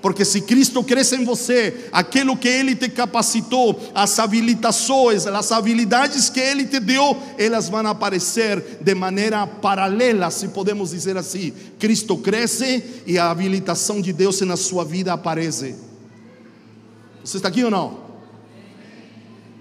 Porque 0.03 0.25
se 0.25 0.41
Cristo 0.41 0.83
cresce 0.83 1.15
em 1.15 1.25
você, 1.25 1.87
aquilo 1.93 2.37
que 2.37 2.49
Ele 2.49 2.75
te 2.75 2.89
capacitou, 2.89 3.81
as 3.95 4.19
habilitações, 4.19 5.29
as 5.29 5.53
habilidades 5.53 6.29
que 6.29 6.41
Ele 6.41 6.65
te 6.65 6.81
deu, 6.81 7.17
elas 7.39 7.69
vão 7.69 7.87
aparecer 7.87 8.79
de 8.81 8.95
maneira 8.97 9.47
paralela, 9.47 10.29
se 10.33 10.49
podemos 10.49 10.91
dizer 10.91 11.17
assim. 11.17 11.53
Cristo 11.79 12.17
cresce 12.17 12.83
e 13.07 13.17
a 13.17 13.31
habilitação 13.31 14.01
de 14.01 14.13
Deus 14.13 14.41
na 14.41 14.57
sua 14.57 14.85
vida 14.85 15.13
aparece. 15.13 15.77
Você 17.25 17.37
está 17.37 17.49
aqui 17.49 17.63
ou 17.63 17.71
não? 17.71 18.12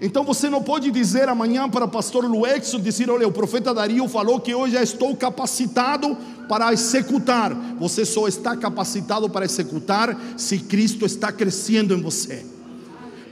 Então 0.04 0.24
você 0.24 0.50
não 0.50 0.60
pode 0.60 0.90
dizer 0.90 1.28
amanhã 1.28 1.68
para 1.68 1.84
o 1.84 1.88
pastor 1.88 2.24
Luexo, 2.24 2.80
dizer, 2.80 3.08
olha, 3.08 3.28
o 3.28 3.30
profeta 3.30 3.72
Dario 3.72 4.08
falou 4.08 4.40
que 4.40 4.52
hoje 4.52 4.74
já 4.74 4.82
estou 4.82 5.14
capacitado 5.14 6.16
para 6.48 6.72
executar. 6.72 7.54
Você 7.78 8.04
só 8.04 8.26
está 8.26 8.56
capacitado 8.56 9.30
para 9.30 9.44
executar 9.44 10.20
se 10.36 10.58
Cristo 10.58 11.06
está 11.06 11.30
crescendo 11.30 11.94
em 11.94 12.02
você. 12.02 12.44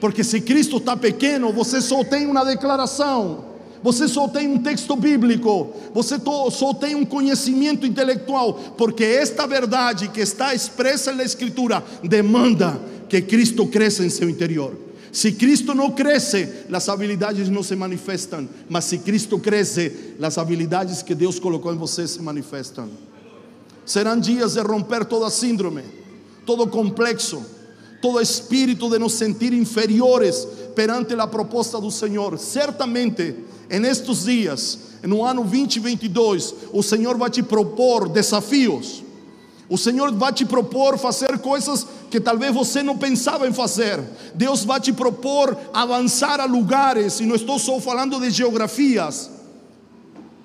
Porque 0.01 0.23
se 0.23 0.41
Cristo 0.41 0.77
está 0.77 0.97
pequeno, 0.97 1.53
você 1.53 1.81
só 1.81 2.05
tem 2.05 2.25
uma 2.29 2.45
declaração. 2.45 3.47
Você 3.83 4.07
só 4.07 4.29
tem 4.29 4.47
um 4.47 4.59
texto 4.59 4.95
bíblico, 4.95 5.73
você 5.95 6.17
só 6.51 6.75
tem 6.75 6.95
um 6.95 7.05
conhecimento 7.05 7.87
intelectual, 7.87 8.53
porque 8.77 9.03
esta 9.03 9.47
verdade 9.47 10.09
que 10.09 10.21
está 10.21 10.55
expressa 10.55 11.13
na 11.13 11.25
Escritura 11.25 11.83
demanda 12.05 12.79
que 13.09 13.23
Cristo 13.23 13.67
cresça 13.67 14.05
em 14.05 14.11
seu 14.11 14.29
interior. 14.29 14.90
Se 15.13 15.33
Cristo 15.33 15.75
não 15.75 15.91
cresce, 15.91 16.49
as 16.73 16.89
habilidades 16.89 17.49
não 17.49 17.63
se 17.63 17.75
manifestam. 17.75 18.49
Mas 18.69 18.85
se 18.85 18.99
Cristo 18.99 19.39
cresce, 19.39 20.15
as 20.23 20.39
habilidades 20.39 21.03
que 21.03 21.15
Deus 21.15 21.39
colocou 21.39 21.73
em 21.73 21.77
você 21.77 22.07
se 22.07 22.23
manifestam. 22.23 22.89
Serão 23.85 24.19
dias 24.19 24.55
de 24.55 24.61
romper 24.61 25.05
toda 25.05 25.31
síndrome, 25.31 25.83
todo 26.47 26.67
complexo, 26.69 27.45
todo 28.01 28.21
espírito 28.21 28.89
de 28.89 28.99
nos 28.99 29.15
sentir 29.15 29.53
inferiores 29.53 30.47
perante 30.75 31.15
a 31.15 31.27
proposta 31.27 31.81
do 31.81 31.91
Senhor. 31.91 32.39
Certamente, 32.39 33.35
em 33.69 33.85
estes 33.85 34.25
dias, 34.25 34.79
no 35.03 35.25
ano 35.25 35.43
2022, 35.43 36.55
o 36.73 36.83
Senhor 36.83 37.17
vai 37.17 37.31
te 37.31 37.43
propor 37.43 38.09
desafios. 38.09 39.03
O 39.71 39.79
Senhor 39.79 40.13
vai 40.13 40.33
te 40.33 40.45
propor 40.45 40.99
fazer 40.99 41.39
coisas 41.39 41.87
que 42.11 42.19
talvez 42.19 42.53
você 42.53 42.83
não 42.83 42.99
pensava 42.99 43.47
em 43.47 43.53
fazer. 43.53 44.01
Deus 44.35 44.65
vai 44.65 44.81
te 44.81 44.93
propor 44.93 45.57
avançar 45.73 46.41
a 46.41 46.45
lugares, 46.45 47.21
e 47.21 47.25
não 47.25 47.37
estou 47.37 47.57
só 47.57 47.79
falando 47.79 48.19
de 48.19 48.31
geografias, 48.31 49.31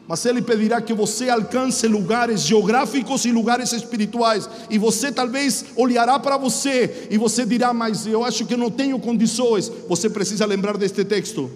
mas 0.08 0.24
Ele 0.26 0.44
pedirá 0.44 0.80
que 0.80 0.94
você 0.94 1.30
alcance 1.30 1.88
lugares 1.88 2.42
geográficos 2.42 3.26
e 3.26 3.32
lugares 3.32 3.74
espirituais. 3.74 4.48
E 4.70 4.78
você 4.78 5.12
talvez 5.12 5.66
olhará 5.76 6.20
para 6.20 6.38
você 6.38 7.08
e 7.10 7.18
você 7.18 7.44
dirá: 7.44 7.74
Mas 7.74 8.06
eu 8.06 8.24
acho 8.24 8.46
que 8.46 8.56
não 8.56 8.70
tenho 8.70 9.00
condições. 9.00 9.72
Você 9.90 10.08
precisa 10.08 10.46
lembrar 10.46 10.78
deste 10.78 11.04
texto. 11.04 11.50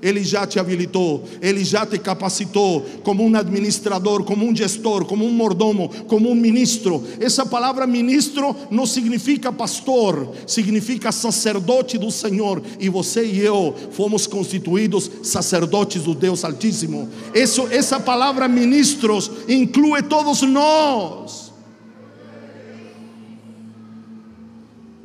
Ele 0.00 0.22
já 0.22 0.46
te 0.46 0.58
habilitou, 0.58 1.24
Ele 1.40 1.64
já 1.64 1.84
te 1.84 1.98
capacitou 1.98 2.84
como 3.02 3.24
um 3.24 3.36
administrador, 3.36 4.22
como 4.24 4.46
um 4.46 4.54
gestor, 4.54 5.04
como 5.04 5.24
um 5.24 5.30
mordomo, 5.30 5.90
como 6.06 6.30
um 6.30 6.34
ministro. 6.34 7.04
Essa 7.20 7.44
palavra 7.44 7.86
ministro 7.86 8.54
não 8.70 8.86
significa 8.86 9.52
pastor, 9.52 10.34
significa 10.46 11.10
sacerdote 11.10 11.98
do 11.98 12.10
Senhor. 12.10 12.62
E 12.78 12.88
você 12.88 13.24
e 13.24 13.40
eu 13.40 13.74
fomos 13.90 14.26
constituídos 14.26 15.10
sacerdotes 15.22 16.02
do 16.02 16.14
Deus 16.14 16.44
Altíssimo. 16.44 17.08
Isso, 17.34 17.66
essa 17.70 17.98
palavra 17.98 18.48
ministros 18.48 19.30
inclui 19.48 20.02
todos 20.02 20.42
nós. 20.42 21.47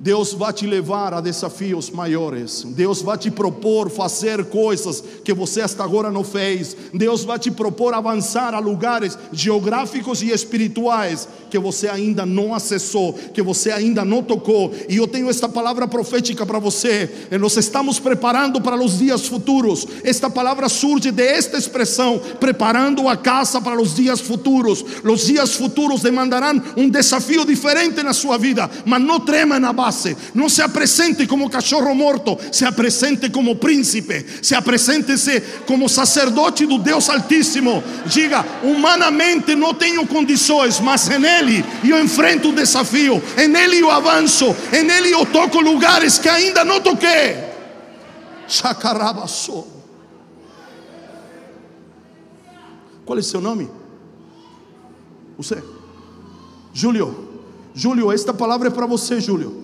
Deus 0.04 0.34
vai 0.34 0.52
te 0.52 0.68
levar 0.68 1.14
a 1.14 1.22
desafios 1.22 1.90
maiores. 1.90 2.64
Deus 2.66 3.02
vai 3.02 3.18
te 3.18 3.32
propor 3.32 3.90
fazer 3.90 4.44
coisas 4.44 5.02
que 5.24 5.34
você 5.34 5.62
até 5.62 5.82
agora 5.82 6.12
não 6.12 6.26
fez. 6.26 6.76
Deus 6.94 7.24
vai 7.24 7.40
te 7.40 7.50
propor 7.50 7.94
avançar 7.94 8.54
a 8.54 8.60
lugares 8.60 9.18
geográficos 9.32 10.22
e 10.22 10.30
espirituais 10.30 11.30
que 11.54 11.60
você 11.60 11.88
ainda 11.88 12.26
não 12.26 12.52
acessou, 12.52 13.14
que 13.14 13.40
você 13.40 13.70
ainda 13.70 14.04
não 14.04 14.24
tocou. 14.24 14.74
E 14.90 14.98
eu 14.98 15.08
tenho 15.08 15.30
esta 15.30 15.48
palavra 15.48 15.88
profética 15.88 16.48
para 16.48 16.58
você. 16.58 17.08
E 17.30 17.38
nós 17.38 17.56
estamos 17.58 18.00
preparando 18.00 18.60
para 18.60 18.76
os 18.84 18.98
dias 18.98 19.28
futuros. 19.28 19.86
Esta 20.04 20.32
palavra 20.32 20.68
surge 20.68 21.12
desta 21.12 21.56
expressão, 21.56 22.20
preparando 22.40 23.08
a 23.08 23.16
casa 23.16 23.62
para 23.62 23.80
os 23.80 23.94
dias 23.94 24.20
futuros. 24.20 24.84
Os 25.04 25.28
dias 25.28 25.54
futuros 25.54 26.02
demandarão 26.02 26.60
um 26.76 26.90
desafio 26.90 27.46
diferente 27.46 28.02
na 28.02 28.14
sua 28.14 28.40
vida, 28.40 28.68
mas 28.84 29.00
não 29.00 29.20
trema 29.20 29.60
na 29.60 29.72
base 29.72 30.18
não 30.34 30.50
se 30.50 30.62
apresente 30.62 31.28
como 31.28 31.50
cachorro 31.50 31.94
morto, 31.94 32.38
se 32.52 32.66
apresente 32.66 33.30
como 33.30 33.56
príncipe, 33.56 34.26
se 34.42 34.56
apresente-se 34.56 35.42
como 35.66 35.88
sacerdote 35.88 36.66
do 36.66 36.78
Deus 36.78 37.10
Altíssimo. 37.10 37.84
Diga, 38.06 38.46
humanamente 38.64 39.56
não 39.56 39.74
tenho 39.74 40.06
condições, 40.08 40.80
mas 40.80 41.10
em 41.10 41.20
Ele 41.44 41.64
eu 41.84 42.04
enfrento 42.04 42.50
o 42.50 42.56
desafio, 42.56 43.22
em 43.38 43.56
Ele 43.56 43.80
eu 43.80 43.92
avanço, 43.92 44.46
em 44.72 44.90
Ele 44.90 45.12
eu 45.12 45.26
toco 45.26 45.60
lugares 45.60 46.18
que 46.18 46.30
ainda 46.30 46.64
não 46.64 46.82
toquei. 46.82 47.38
Chacarabaçou. 48.48 49.68
Qual 53.06 53.20
é 53.20 53.22
seu 53.22 53.42
nome? 53.42 53.70
Você. 55.38 55.62
Júlio. 56.74 57.30
Júlio, 57.74 58.12
esta 58.12 58.34
palavra 58.34 58.68
é 58.68 58.72
para 58.72 58.86
você, 58.86 59.20
Júlio. 59.20 59.64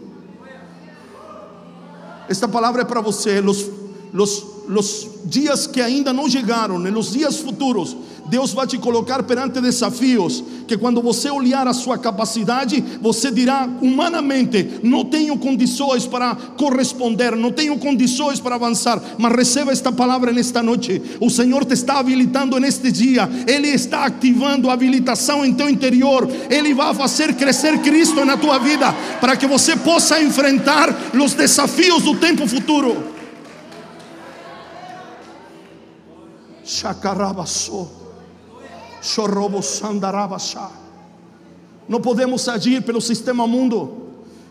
Esta 2.28 2.48
palavra 2.48 2.82
é 2.82 2.86
para 2.86 3.02
você. 3.02 3.40
Los, 3.40 3.70
los, 4.14 4.46
los 4.68 5.10
dias 5.26 5.68
que 5.68 5.82
ainda 5.82 6.12
não 6.12 6.30
chegaram, 6.30 6.78
nos 6.78 7.12
dias 7.12 7.38
futuros, 7.38 7.96
Deus 8.30 8.54
vai 8.54 8.68
te 8.68 8.78
colocar 8.78 9.24
perante 9.24 9.60
desafios 9.60 10.44
que 10.68 10.78
quando 10.78 11.02
você 11.02 11.32
olhar 11.32 11.68
a 11.68 11.74
sua 11.74 11.98
capacidade, 11.98 12.84
você 13.02 13.32
dirá 13.32 13.68
humanamente: 13.82 14.80
não 14.84 15.04
tenho 15.04 15.38
condições 15.38 16.06
para 16.06 16.36
corresponder, 16.36 17.36
não 17.36 17.52
tenho 17.52 17.78
condições 17.80 18.40
para 18.40 18.56
avançar. 18.56 19.02
Mas 19.18 19.36
receba 19.36 19.72
esta 19.72 19.92
palavra 19.92 20.32
nesta 20.32 20.62
noite. 20.62 21.02
O 21.20 21.30
Senhor 21.30 21.66
te 21.66 21.74
está 21.74 21.98
habilitando 22.00 22.60
neste 22.60 22.92
dia, 22.92 23.28
Ele 23.48 23.68
está 23.68 24.06
ativando 24.06 24.70
a 24.70 24.74
habilitação 24.74 25.44
em 25.44 25.54
teu 25.54 25.68
interior, 25.68 26.30
Ele 26.50 26.74
vai 26.74 26.94
fazer 26.94 27.34
crescer 27.34 27.80
Cristo 27.80 28.24
na 28.24 28.38
tua 28.38 28.60
vida 28.60 28.94
para 29.20 29.36
que 29.36 29.48
você 29.48 29.76
possa 29.76 30.22
enfrentar 30.22 30.96
os 31.14 31.34
desafios 31.34 32.04
do 32.04 32.16
tempo 32.16 32.48
futuro. 32.48 33.20
Chacarabassou. 36.64 37.99
Não 41.88 42.00
podemos 42.00 42.48
agir 42.48 42.82
pelo 42.84 43.02
sistema 43.02 43.48
mundo. 43.48 43.98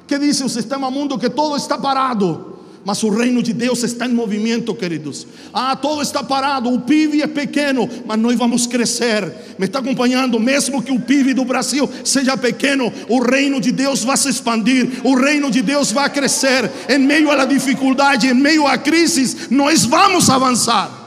Que 0.06 0.18
diz 0.18 0.40
o 0.40 0.48
sistema 0.48 0.90
mundo 0.90 1.18
que 1.18 1.28
todo 1.28 1.56
está 1.56 1.76
parado. 1.78 2.58
Mas 2.84 3.02
o 3.02 3.10
reino 3.10 3.42
de 3.42 3.52
Deus 3.52 3.82
está 3.82 4.06
em 4.06 4.14
movimento, 4.14 4.74
queridos. 4.74 5.26
Ah, 5.52 5.76
todo 5.76 6.00
está 6.00 6.22
parado. 6.22 6.72
O 6.72 6.80
PIB 6.80 7.22
é 7.22 7.26
pequeno, 7.26 7.88
mas 8.06 8.18
nós 8.18 8.34
vamos 8.36 8.66
crescer. 8.66 9.30
Me 9.58 9.66
está 9.66 9.80
acompanhando? 9.80 10.40
Mesmo 10.40 10.82
que 10.82 10.90
o 10.90 10.98
PIB 10.98 11.34
do 11.34 11.44
Brasil 11.44 11.88
seja 12.02 12.36
pequeno, 12.36 12.90
o 13.08 13.20
reino 13.20 13.60
de 13.60 13.72
Deus 13.72 14.02
vai 14.02 14.16
se 14.16 14.30
expandir. 14.30 15.02
O 15.04 15.14
reino 15.14 15.50
de 15.50 15.60
Deus 15.60 15.92
vai 15.92 16.08
crescer. 16.08 16.70
Em 16.88 16.98
meio 16.98 17.30
à 17.30 17.44
dificuldade, 17.44 18.28
em 18.28 18.34
meio 18.34 18.66
à 18.66 18.78
crise, 18.78 19.48
nós 19.50 19.84
vamos 19.84 20.30
avançar. 20.30 20.97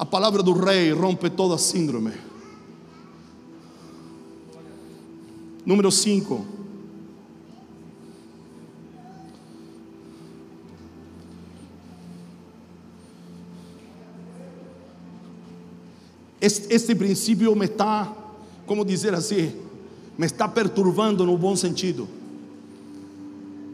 A 0.00 0.06
palavra 0.06 0.42
do 0.42 0.54
rei 0.54 0.94
rompe 0.94 1.28
toda 1.28 1.58
síndrome. 1.58 2.12
Número 5.66 5.90
5. 5.90 6.42
Este, 16.40 16.74
este 16.74 16.94
princípio 16.96 17.54
me 17.54 17.66
está, 17.66 18.10
como 18.64 18.86
dizer 18.86 19.14
assim, 19.14 19.52
me 20.16 20.24
está 20.24 20.48
perturbando 20.48 21.26
no 21.26 21.36
bom 21.36 21.54
sentido. 21.54 22.08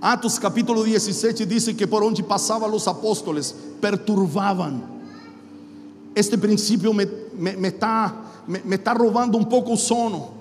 Atos 0.01 0.41
capítulo 0.41 0.83
17 0.83 1.47
diz 1.47 1.69
que 1.69 1.87
por 1.87 2.03
onde 2.03 2.25
passavam 2.25 2.75
os 2.75 2.89
apóstolos 2.89 3.55
perturbavam 3.81 4.96
este 6.17 6.39
princípio 6.39 6.95
me 6.95 7.05
está 7.69 8.25
me, 8.49 8.61
me 8.65 8.79
tá, 8.79 8.95
roubando 8.95 9.37
um 9.37 9.45
pouco 9.45 9.75
o 9.75 9.77
sono. 9.77 10.35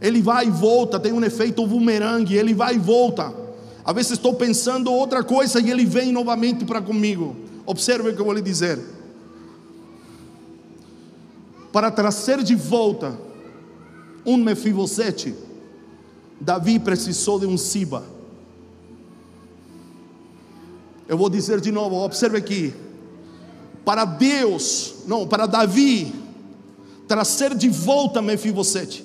Ele 0.00 0.20
vai 0.20 0.48
e 0.48 0.50
volta, 0.50 0.98
tem 0.98 1.12
um 1.12 1.22
efeito 1.22 1.64
bumerangue, 1.64 2.34
ele 2.34 2.52
vai 2.52 2.74
e 2.74 2.78
volta. 2.78 3.32
Às 3.84 3.94
vezes 3.94 4.12
estou 4.12 4.34
pensando 4.34 4.92
outra 4.92 5.22
coisa 5.22 5.60
e 5.60 5.70
ele 5.70 5.84
vem 5.84 6.10
novamente 6.10 6.64
para 6.64 6.82
comigo. 6.82 7.36
Observe 7.64 8.08
o 8.08 8.14
que 8.14 8.20
eu 8.20 8.24
vou 8.24 8.34
lhe 8.34 8.42
dizer. 8.42 8.80
Para 11.72 11.88
trazer 11.88 12.42
de 12.42 12.56
volta 12.56 13.16
um 14.26 14.36
Mefibosete, 14.36 15.32
Davi 16.40 16.80
precisou 16.80 17.38
de 17.38 17.46
um 17.46 17.56
Siba. 17.56 18.04
Eu 21.06 21.16
vou 21.16 21.30
dizer 21.30 21.60
de 21.60 21.70
novo, 21.70 21.96
observe 21.96 22.36
aqui. 22.36 22.74
Para 23.84 24.04
Deus, 24.04 24.94
não, 25.06 25.26
para 25.26 25.46
Davi 25.46 26.14
trazer 27.08 27.54
de 27.54 27.68
volta 27.68 28.22
Mefibosete, 28.22 29.04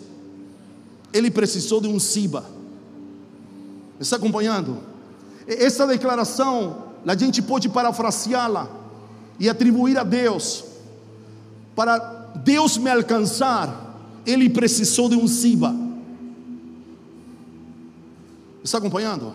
ele 1.12 1.32
precisou 1.32 1.82
de 1.82 1.88
um 1.88 2.00
Siba. 2.00 2.46
Está 4.00 4.18
acompanhando? 4.18 4.78
Essa 5.48 5.88
declaração, 5.88 6.84
a 7.06 7.16
gente 7.18 7.42
pode 7.42 7.70
parafraseá-la 7.70 8.70
e 9.40 9.50
atribuir 9.50 9.98
a 9.98 10.04
Deus. 10.04 10.64
Para 11.76 11.98
Deus 12.44 12.78
me 12.78 12.90
alcançar, 12.90 14.00
ele 14.26 14.50
precisou 14.50 15.10
de 15.10 15.16
um 15.16 15.28
Siba. 15.28 15.76
Está 18.64 18.78
acompanhando? 18.78 19.34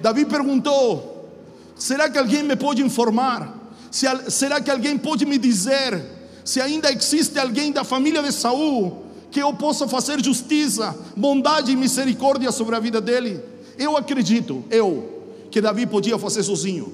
Davi 0.00 0.24
perguntou: 0.24 1.30
será 1.76 2.10
que 2.10 2.18
alguém 2.18 2.42
me 2.42 2.56
pode 2.56 2.82
informar? 2.82 3.61
Será 3.92 4.60
que 4.60 4.70
alguém 4.70 4.96
pode 4.96 5.26
me 5.26 5.36
dizer 5.36 6.02
se 6.44 6.60
ainda 6.60 6.90
existe 6.90 7.38
alguém 7.38 7.70
da 7.70 7.84
família 7.84 8.22
de 8.22 8.32
Saul 8.32 9.04
que 9.30 9.40
eu 9.40 9.52
possa 9.54 9.86
fazer 9.86 10.22
justiça, 10.24 10.96
bondade 11.16 11.70
e 11.70 11.76
misericórdia 11.76 12.50
sobre 12.50 12.74
a 12.74 12.80
vida 12.80 13.00
dele? 13.00 13.40
Eu 13.78 13.96
acredito, 13.96 14.64
eu, 14.70 15.22
que 15.50 15.60
Davi 15.60 15.86
podia 15.86 16.18
fazer 16.18 16.42
sozinho. 16.42 16.92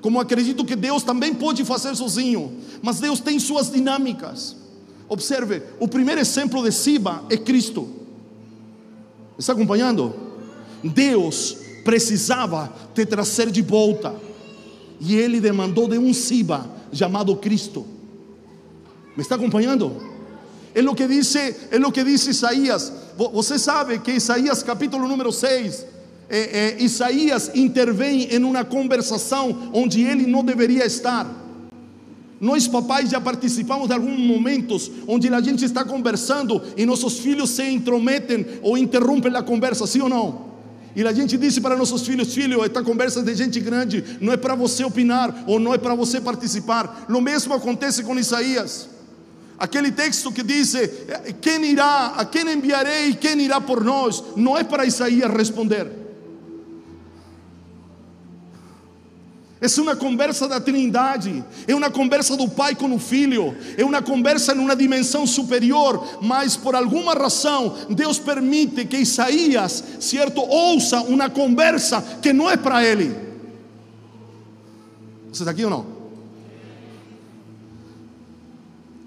Como 0.00 0.20
acredito 0.20 0.64
que 0.64 0.76
Deus 0.76 1.02
também 1.02 1.34
pode 1.34 1.64
fazer 1.64 1.96
sozinho, 1.96 2.60
mas 2.82 3.00
Deus 3.00 3.18
tem 3.18 3.38
suas 3.38 3.70
dinâmicas. 3.70 4.54
Observe, 5.08 5.62
o 5.80 5.88
primeiro 5.88 6.20
exemplo 6.20 6.62
de 6.62 6.70
Siba 6.72 7.24
é 7.30 7.36
Cristo. 7.36 7.88
Está 9.38 9.52
acompanhando? 9.52 10.14
Deus 10.82 11.56
precisava 11.84 12.72
te 12.94 13.06
trazer 13.06 13.50
de 13.50 13.62
volta, 13.62 14.14
e 15.00 15.16
Ele 15.16 15.40
demandou 15.40 15.88
de 15.88 15.98
um 15.98 16.12
Siba 16.12 16.66
chamado 16.92 17.36
Cristo. 17.36 17.86
¿Me 19.16 19.22
está 19.22 19.34
acompanhando? 19.34 19.96
É 20.74 20.82
o 20.82 20.94
que 20.94 21.06
diz, 21.06 21.34
é 21.36 21.78
o 21.84 21.90
que 21.90 22.04
diz 22.04 22.26
Isaías. 22.26 22.92
Você 23.32 23.58
sabe 23.58 23.98
que 23.98 24.12
Isaías 24.12 24.62
capítulo 24.62 25.08
número 25.08 25.32
6, 25.32 25.86
é, 26.28 26.38
é, 26.38 26.82
Isaías 26.82 27.50
intervém 27.54 28.28
em 28.30 28.44
uma 28.44 28.64
conversação 28.64 29.70
onde 29.72 30.02
ele 30.02 30.26
não 30.26 30.44
deveria 30.44 30.84
estar. 30.84 31.26
Nós 32.38 32.68
papais 32.68 33.08
já 33.08 33.18
participamos 33.18 33.88
de 33.88 33.94
alguns 33.94 34.18
momentos 34.18 34.90
onde 35.08 35.32
a 35.32 35.40
gente 35.40 35.64
está 35.64 35.82
conversando 35.82 36.62
e 36.76 36.84
nossos 36.84 37.18
filhos 37.20 37.50
se 37.50 37.66
intrometem 37.70 38.44
ou 38.60 38.76
interrompem 38.76 39.34
a 39.34 39.42
conversa, 39.42 39.86
sim 39.86 40.02
ou 40.02 40.08
não? 40.10 40.55
E 40.96 41.06
a 41.06 41.12
gente 41.12 41.36
disse 41.36 41.60
para 41.60 41.76
nossos 41.76 42.06
filhos: 42.06 42.32
Filho, 42.34 42.64
esta 42.64 42.82
conversa 42.82 43.20
é 43.20 43.22
de 43.22 43.34
gente 43.34 43.60
grande, 43.60 44.02
não 44.18 44.32
é 44.32 44.36
para 44.38 44.54
você 44.54 44.82
opinar 44.82 45.44
ou 45.46 45.60
não 45.60 45.74
é 45.74 45.78
para 45.78 45.94
você 45.94 46.22
participar. 46.22 47.04
O 47.06 47.20
mesmo 47.20 47.52
acontece 47.52 48.02
com 48.02 48.18
Isaías. 48.18 48.88
Aquele 49.58 49.92
texto 49.92 50.32
que 50.32 50.42
diz: 50.42 50.72
Quem 51.42 51.62
irá, 51.66 52.14
a 52.16 52.24
quem 52.24 52.50
enviarei, 52.50 53.12
quem 53.12 53.38
irá 53.42 53.60
por 53.60 53.84
nós, 53.84 54.24
não 54.36 54.56
é 54.56 54.64
para 54.64 54.86
Isaías 54.86 55.30
responder. 55.30 56.05
É 59.58 59.80
uma 59.80 59.96
conversa 59.96 60.46
da 60.46 60.60
Trindade, 60.60 61.42
é 61.66 61.74
uma 61.74 61.90
conversa 61.90 62.36
do 62.36 62.46
Pai 62.46 62.74
com 62.74 62.94
o 62.94 62.98
Filho, 62.98 63.56
é 63.78 63.82
uma 63.82 64.02
conversa 64.02 64.54
em 64.54 64.58
uma 64.58 64.76
dimensão 64.76 65.26
superior, 65.26 66.18
mas 66.20 66.56
por 66.56 66.74
alguma 66.74 67.14
razão 67.14 67.74
Deus 67.88 68.18
permite 68.18 68.84
que 68.84 68.98
Isaías, 68.98 69.82
certo, 69.98 70.42
ouça 70.42 71.00
uma 71.00 71.30
conversa 71.30 72.02
que 72.20 72.34
não 72.34 72.50
é 72.50 72.56
para 72.58 72.84
ele. 72.84 73.16
Você 75.32 75.42
está 75.42 75.52
aqui 75.52 75.64
ou 75.64 75.70
não? 75.70 75.86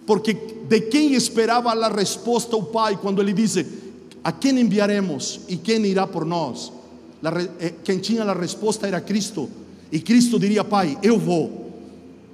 Porque 0.07 0.33
de 0.33 0.81
quem 0.81 1.13
esperava 1.13 1.71
a 1.71 1.89
resposta 1.89 2.55
o 2.55 2.63
Pai 2.63 2.97
quando 2.99 3.21
ele 3.21 3.33
disse: 3.33 3.67
A 4.23 4.31
quem 4.31 4.59
enviaremos 4.59 5.41
e 5.47 5.55
quem 5.55 5.85
irá 5.85 6.07
por 6.07 6.25
nós? 6.25 6.71
Eh, 7.59 7.73
quem 7.83 7.99
tinha 7.99 8.23
a 8.23 8.33
resposta 8.33 8.87
era 8.87 8.99
Cristo. 8.99 9.47
E 9.91 9.99
Cristo 9.99 10.39
diria: 10.39 10.63
Pai, 10.63 10.97
eu 11.01 11.17
vou, 11.17 11.71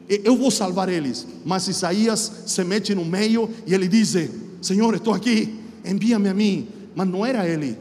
eu 0.07 0.35
vou 0.35 0.51
salvar 0.51 0.89
eles. 0.89 1.25
Mas 1.43 1.67
Isaías 1.67 2.31
se 2.45 2.63
mete 2.63 2.93
no 2.93 3.05
meio 3.05 3.49
e 3.65 3.73
ele 3.73 3.87
diz: 3.87 4.15
Senhor, 4.61 4.95
estou 4.95 5.13
aqui, 5.13 5.53
envia-me 5.85 6.29
a 6.29 6.33
mim. 6.33 6.67
Mas 6.95 7.07
não 7.07 7.25
era 7.25 7.47
ele, 7.47 7.77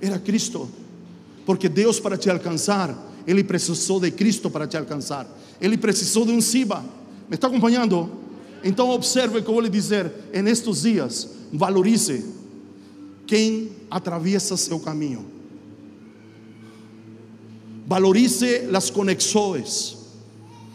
era 0.00 0.18
Cristo. 0.18 0.68
Porque 1.44 1.68
Deus, 1.68 2.00
para 2.00 2.18
te 2.18 2.28
alcançar, 2.28 2.94
Ele 3.26 3.44
precisou 3.44 4.00
de 4.00 4.10
Cristo 4.10 4.50
para 4.50 4.66
te 4.66 4.76
alcançar. 4.76 5.26
Ele 5.60 5.76
precisou 5.76 6.26
de 6.26 6.32
um 6.32 6.40
Siba. 6.40 6.84
Me 7.28 7.36
está 7.36 7.46
acompanhando? 7.46 8.10
Então 8.64 8.90
observe 8.90 9.38
o 9.38 9.42
que 9.42 9.48
eu 9.48 9.54
vou 9.54 9.62
lhe 9.62 9.68
dizer, 9.68 10.10
em 10.32 10.46
estes 10.48 10.82
dias, 10.82 11.28
valorize 11.52 12.24
quem 13.26 13.70
atravessa 13.88 14.56
seu 14.56 14.80
caminho. 14.80 15.35
Valorize 17.86 18.68
as 18.74 18.90
conexões. 18.90 19.96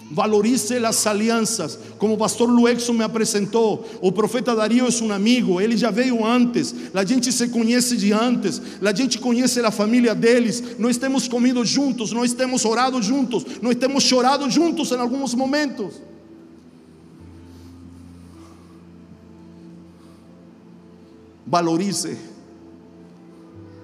Valorize 0.09 0.75
as 0.77 1.07
alianças. 1.07 1.77
Como 1.97 2.15
o 2.15 2.17
pastor 2.17 2.49
Luexo 2.49 2.93
me 2.93 3.03
apresentou, 3.03 3.85
o 4.01 4.11
profeta 4.11 4.55
Dario 4.55 4.85
é 4.85 5.03
um 5.03 5.11
amigo, 5.11 5.61
ele 5.61 5.77
já 5.77 5.89
veio 5.89 6.25
antes, 6.25 6.75
a 6.93 7.05
gente 7.05 7.31
se 7.31 7.47
conhece 7.47 7.95
de 7.95 8.11
antes, 8.11 8.61
a 8.81 8.93
gente 8.93 9.19
conhece 9.19 9.61
a 9.61 9.71
família 9.71 10.13
deles, 10.13 10.77
nós 10.77 10.97
temos 10.97 11.29
comido 11.29 11.63
juntos, 11.63 12.11
nós 12.11 12.33
temos 12.33 12.65
orado 12.65 13.01
juntos, 13.01 13.45
nós 13.61 13.75
temos 13.75 14.03
chorado 14.03 14.49
juntos 14.49 14.91
em 14.91 14.97
alguns 14.97 15.33
momentos. 15.33 16.01
Valorize 21.47 22.17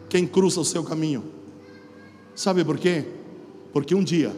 quem 0.09 0.27
cruza 0.27 0.59
o 0.59 0.65
seu 0.65 0.83
caminho. 0.83 1.23
Sabe 2.35 2.63
por 2.63 2.77
quê? 2.77 3.16
Porque 3.77 3.93
um 3.93 4.03
dia 4.03 4.35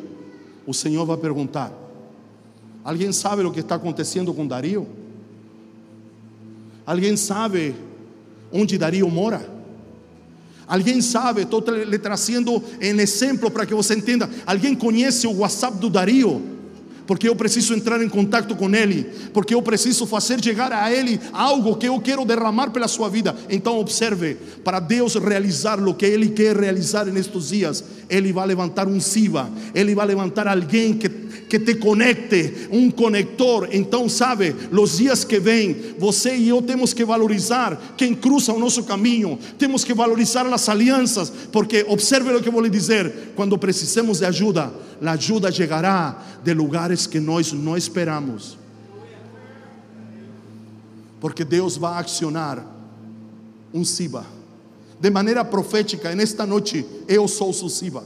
o 0.68 0.74
Senhor 0.74 1.06
vai 1.06 1.16
perguntar: 1.16 1.72
Alguém 2.84 3.14
sabe 3.14 3.42
o 3.42 3.52
que 3.54 3.62
está 3.62 3.76
acontecendo 3.76 4.34
com 4.34 4.46
Dario? 4.46 4.86
Alguém 6.86 7.16
sabe 7.16 7.74
onde 8.52 8.78
Dario 8.78 9.10
mora? 9.10 9.50
Alguém 10.68 11.00
sabe? 11.00 11.44
Estou 11.44 11.62
lhe 11.62 11.98
trazendo 11.98 12.62
em 12.82 13.00
exemplo 13.00 13.50
para 13.50 13.66
que 13.66 13.74
você 13.74 13.94
entenda. 13.94 14.30
Alguém 14.46 14.76
conhece 14.76 15.26
o 15.26 15.38
WhatsApp 15.38 15.78
do 15.78 15.90
Dario? 15.90 16.59
Porque 17.10 17.28
eu 17.28 17.36
preciso 17.36 17.74
entrar 17.74 18.04
em 18.04 18.08
contato 18.08 18.56
com 18.56 18.70
Ele, 18.70 19.04
porque 19.34 19.56
eu 19.56 19.64
preciso 19.64 20.06
fazer 20.06 20.44
chegar 20.44 20.72
a 20.72 20.94
Ele 20.94 21.20
algo 21.34 21.76
que 21.76 21.88
eu 21.88 22.00
quero 22.00 22.24
derramar 22.24 22.70
pela 22.70 22.88
sua 22.88 23.10
vida. 23.10 23.36
Então, 23.50 23.80
observe: 23.80 24.38
para 24.64 24.80
Deus 24.80 25.16
realizar 25.16 25.80
o 25.80 25.96
que 25.96 26.06
Ele 26.06 26.30
quer 26.30 26.56
realizar 26.56 27.06
nestes 27.06 27.50
dias, 27.50 27.84
Ele 28.08 28.32
vai 28.32 28.46
levantar 28.46 28.88
um 28.88 29.00
Siva, 29.00 29.50
Ele 29.74 29.96
vai 29.96 30.06
levantar 30.06 30.48
alguém 30.48 30.94
que 30.94 31.10
que 31.50 31.60
te 31.60 31.76
conecte, 31.76 32.68
um 32.72 32.92
conector. 32.92 33.68
Então, 33.72 34.08
sabe, 34.08 34.56
os 34.72 34.98
dias 35.00 35.24
que 35.24 35.40
vêm, 35.40 35.76
você 35.98 36.36
e 36.36 36.50
eu 36.50 36.62
temos 36.62 36.94
que 36.94 37.04
valorizar 37.04 37.96
quem 37.98 38.14
cruza 38.14 38.54
o 38.54 38.60
nosso 38.60 38.84
caminho, 38.84 39.38
temos 39.58 39.84
que 39.84 39.94
valorizar 39.94 40.46
as 40.46 40.70
alianças, 40.70 41.32
porque 41.52 41.84
observe 41.90 42.32
o 42.32 42.42
que 42.42 42.48
eu 42.48 42.54
vou 42.54 42.62
lhe 42.62 42.70
dizer: 42.70 43.34
quando 43.36 43.58
precisamos 43.58 44.20
de 44.20 44.26
ajuda, 44.26 44.72
a 45.02 45.12
ajuda 45.12 45.52
chegará 45.52 46.24
de 46.44 46.54
lugares 46.54 46.99
que 47.06 47.20
nós 47.20 47.52
não 47.52 47.78
esperamos. 47.78 48.58
Porque 51.20 51.44
Deus 51.44 51.78
vai 51.78 52.02
acionar 52.02 52.66
um 53.74 53.84
Siba. 53.84 54.26
De 55.00 55.10
maneira 55.10 55.44
profética, 55.46 56.14
nesta 56.16 56.46
noite, 56.46 56.86
eu 57.08 57.28
sou 57.28 57.50
o 57.50 57.70
Siba. 57.70 58.04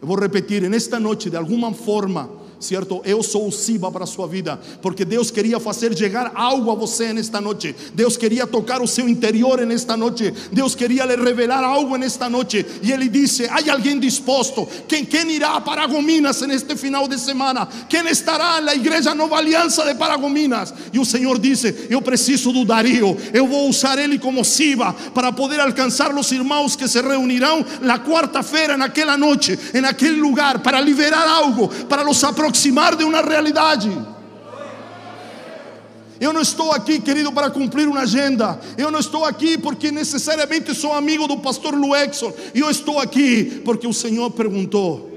Eu 0.00 0.06
vou 0.06 0.18
repetir, 0.18 0.68
nesta 0.68 1.00
noite, 1.00 1.28
de 1.28 1.36
alguma 1.36 1.72
forma, 1.72 2.30
certo? 2.60 3.00
Eu 3.04 3.22
sou 3.22 3.48
o 3.48 3.52
Siba 3.52 3.90
para 3.90 4.04
a 4.04 4.06
sua 4.06 4.26
vida, 4.26 4.60
porque 4.82 5.04
Deus 5.04 5.30
queria 5.30 5.58
fazer 5.58 5.96
chegar 5.96 6.32
algo 6.34 6.70
a 6.70 6.74
você 6.74 7.12
nesta 7.12 7.40
noite. 7.40 7.74
Deus 7.94 8.16
queria 8.16 8.46
tocar 8.46 8.80
o 8.80 8.86
seu 8.86 9.08
interior 9.08 9.64
nesta 9.66 9.96
noite. 9.96 10.32
Deus 10.52 10.74
queria 10.74 11.04
lhe 11.04 11.16
revelar 11.16 11.64
algo 11.64 11.96
nesta 11.96 12.28
noite. 12.28 12.64
E 12.82 12.92
Ele 12.92 13.08
disse: 13.08 13.46
Há 13.46 13.72
alguém 13.72 13.98
disposto? 13.98 14.68
Quem, 14.86 15.04
quem 15.04 15.30
irá 15.30 15.60
para 15.60 15.78
Paragominas 15.78 16.40
neste 16.42 16.76
final 16.76 17.06
de 17.06 17.18
semana? 17.18 17.68
Quem 17.88 18.06
estará 18.08 18.60
na 18.60 18.74
igreja 18.74 19.14
Nova 19.14 19.36
Aliança 19.36 19.84
de 19.84 19.94
Paragominas? 19.94 20.74
E 20.92 20.98
o 20.98 21.04
Senhor 21.04 21.38
disse: 21.38 21.86
Eu 21.88 22.02
preciso 22.02 22.52
do 22.52 22.64
Dario. 22.64 23.16
Eu 23.32 23.46
vou 23.46 23.68
usar 23.68 23.98
ele 23.98 24.18
como 24.18 24.44
Siba 24.44 24.92
para 25.14 25.32
poder 25.32 25.60
alcançar 25.60 26.14
os 26.14 26.32
irmãos 26.32 26.74
que 26.74 26.88
se 26.88 27.00
reunirão 27.00 27.64
na 27.80 27.98
quarta-feira, 27.98 28.76
naquela 28.76 29.16
noite, 29.16 29.58
naquele 29.74 30.20
lugar, 30.20 30.58
para 30.58 30.80
liberar 30.80 31.28
algo, 31.28 31.68
para 31.86 32.02
los 32.02 32.18
aproximar 32.48 32.96
de 32.96 33.04
uma 33.04 33.20
realidade. 33.20 33.90
Eu 36.20 36.32
não 36.32 36.40
estou 36.40 36.72
aqui, 36.72 37.00
querido, 37.00 37.32
para 37.32 37.48
cumprir 37.48 37.86
uma 37.86 38.00
agenda. 38.00 38.58
Eu 38.76 38.90
não 38.90 38.98
estou 38.98 39.24
aqui 39.24 39.56
porque 39.56 39.92
necessariamente 39.92 40.74
sou 40.74 40.92
amigo 40.92 41.28
do 41.28 41.38
pastor 41.38 41.74
Luexon. 41.74 42.32
Eu 42.54 42.68
estou 42.68 42.98
aqui 42.98 43.62
porque 43.64 43.86
o 43.86 43.92
Senhor 43.92 44.30
perguntou. 44.32 45.16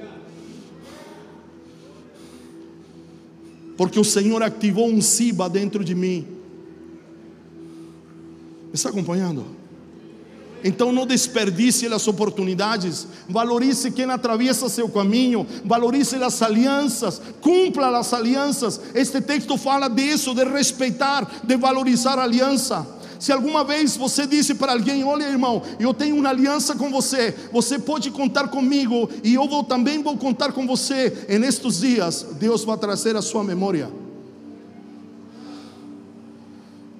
Porque 3.76 4.00
o 4.00 4.04
Senhor 4.04 4.44
ativou 4.44 4.88
um 4.88 5.02
Siba 5.02 5.50
dentro 5.50 5.84
de 5.84 5.96
mim. 5.96 6.28
Me 8.68 8.76
está 8.76 8.90
acompanhando? 8.90 9.61
Então 10.64 10.92
não 10.92 11.06
desperdice 11.06 11.88
as 11.88 12.08
oportunidades, 12.08 13.08
valorize 13.28 13.92
quem 13.92 14.06
atravessa 14.06 14.70
seu 14.70 14.88
caminho, 14.88 15.46
valorize 15.66 16.16
as 16.16 16.42
alianças, 16.42 17.22
cumpra 17.42 17.98
as 17.98 18.14
alianças. 18.14 18.80
Este 18.94 19.20
texto 19.22 19.58
fala 19.58 19.88
disso, 19.88 20.34
de 20.34 20.44
respeitar, 20.44 21.42
de 21.44 21.56
valorizar 21.58 22.20
a 22.20 22.24
aliança. 22.24 22.88
Se 23.20 23.32
alguma 23.32 23.64
vez 23.64 23.96
você 23.96 24.26
disse 24.26 24.56
para 24.56 24.74
alguém: 24.74 25.04
Olha, 25.04 25.26
irmão, 25.26 25.62
eu 25.80 25.94
tenho 25.94 26.16
uma 26.16 26.30
aliança 26.30 26.76
com 26.76 26.90
você, 26.90 27.36
você 27.52 27.78
pode 27.78 28.10
contar 28.12 28.48
comigo 28.48 29.10
e 29.24 29.34
eu 29.34 29.48
vou, 29.48 29.64
também 29.64 30.02
vou 30.02 30.18
contar 30.18 30.52
com 30.52 30.66
você. 30.66 31.26
em 31.30 31.44
estes 31.44 31.82
dias, 31.82 32.26
Deus 32.40 32.64
vai 32.64 32.78
trazer 32.78 33.16
a 33.16 33.22
sua 33.22 33.44
memória 33.44 33.92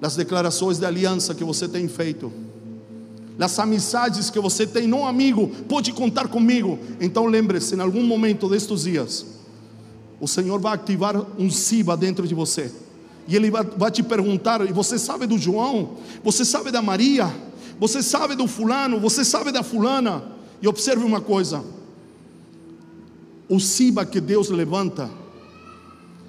as 0.02 0.16
declarações 0.16 0.78
de 0.78 0.84
aliança 0.84 1.32
que 1.32 1.44
você 1.44 1.68
tem 1.68 1.86
feito 1.86 2.32
das 3.42 3.58
amizades 3.58 4.30
que 4.30 4.38
você 4.38 4.64
tem, 4.64 4.86
não 4.86 5.04
amigo, 5.04 5.48
pode 5.68 5.92
contar 5.92 6.28
comigo. 6.28 6.78
Então 7.00 7.26
lembre-se, 7.26 7.74
em 7.74 7.80
algum 7.80 8.04
momento 8.04 8.48
destes 8.48 8.84
dias, 8.84 9.26
o 10.20 10.28
Senhor 10.28 10.60
vai 10.60 10.74
ativar 10.74 11.16
um 11.36 11.50
Siba 11.50 11.96
dentro 11.96 12.24
de 12.24 12.36
você. 12.36 12.70
E 13.26 13.34
Ele 13.34 13.50
vai, 13.50 13.64
vai 13.64 13.90
te 13.90 14.00
perguntar: 14.00 14.64
e 14.64 14.72
você 14.72 14.96
sabe 14.96 15.26
do 15.26 15.36
João? 15.36 15.94
Você 16.22 16.44
sabe 16.44 16.70
da 16.70 16.80
Maria? 16.80 17.34
Você 17.80 18.00
sabe 18.00 18.36
do 18.36 18.46
fulano? 18.46 19.00
Você 19.00 19.24
sabe 19.24 19.50
da 19.50 19.64
fulana? 19.64 20.22
E 20.62 20.68
observe 20.68 21.04
uma 21.04 21.20
coisa: 21.20 21.64
o 23.48 23.58
Siba 23.58 24.06
que 24.06 24.20
Deus 24.20 24.50
levanta 24.50 25.10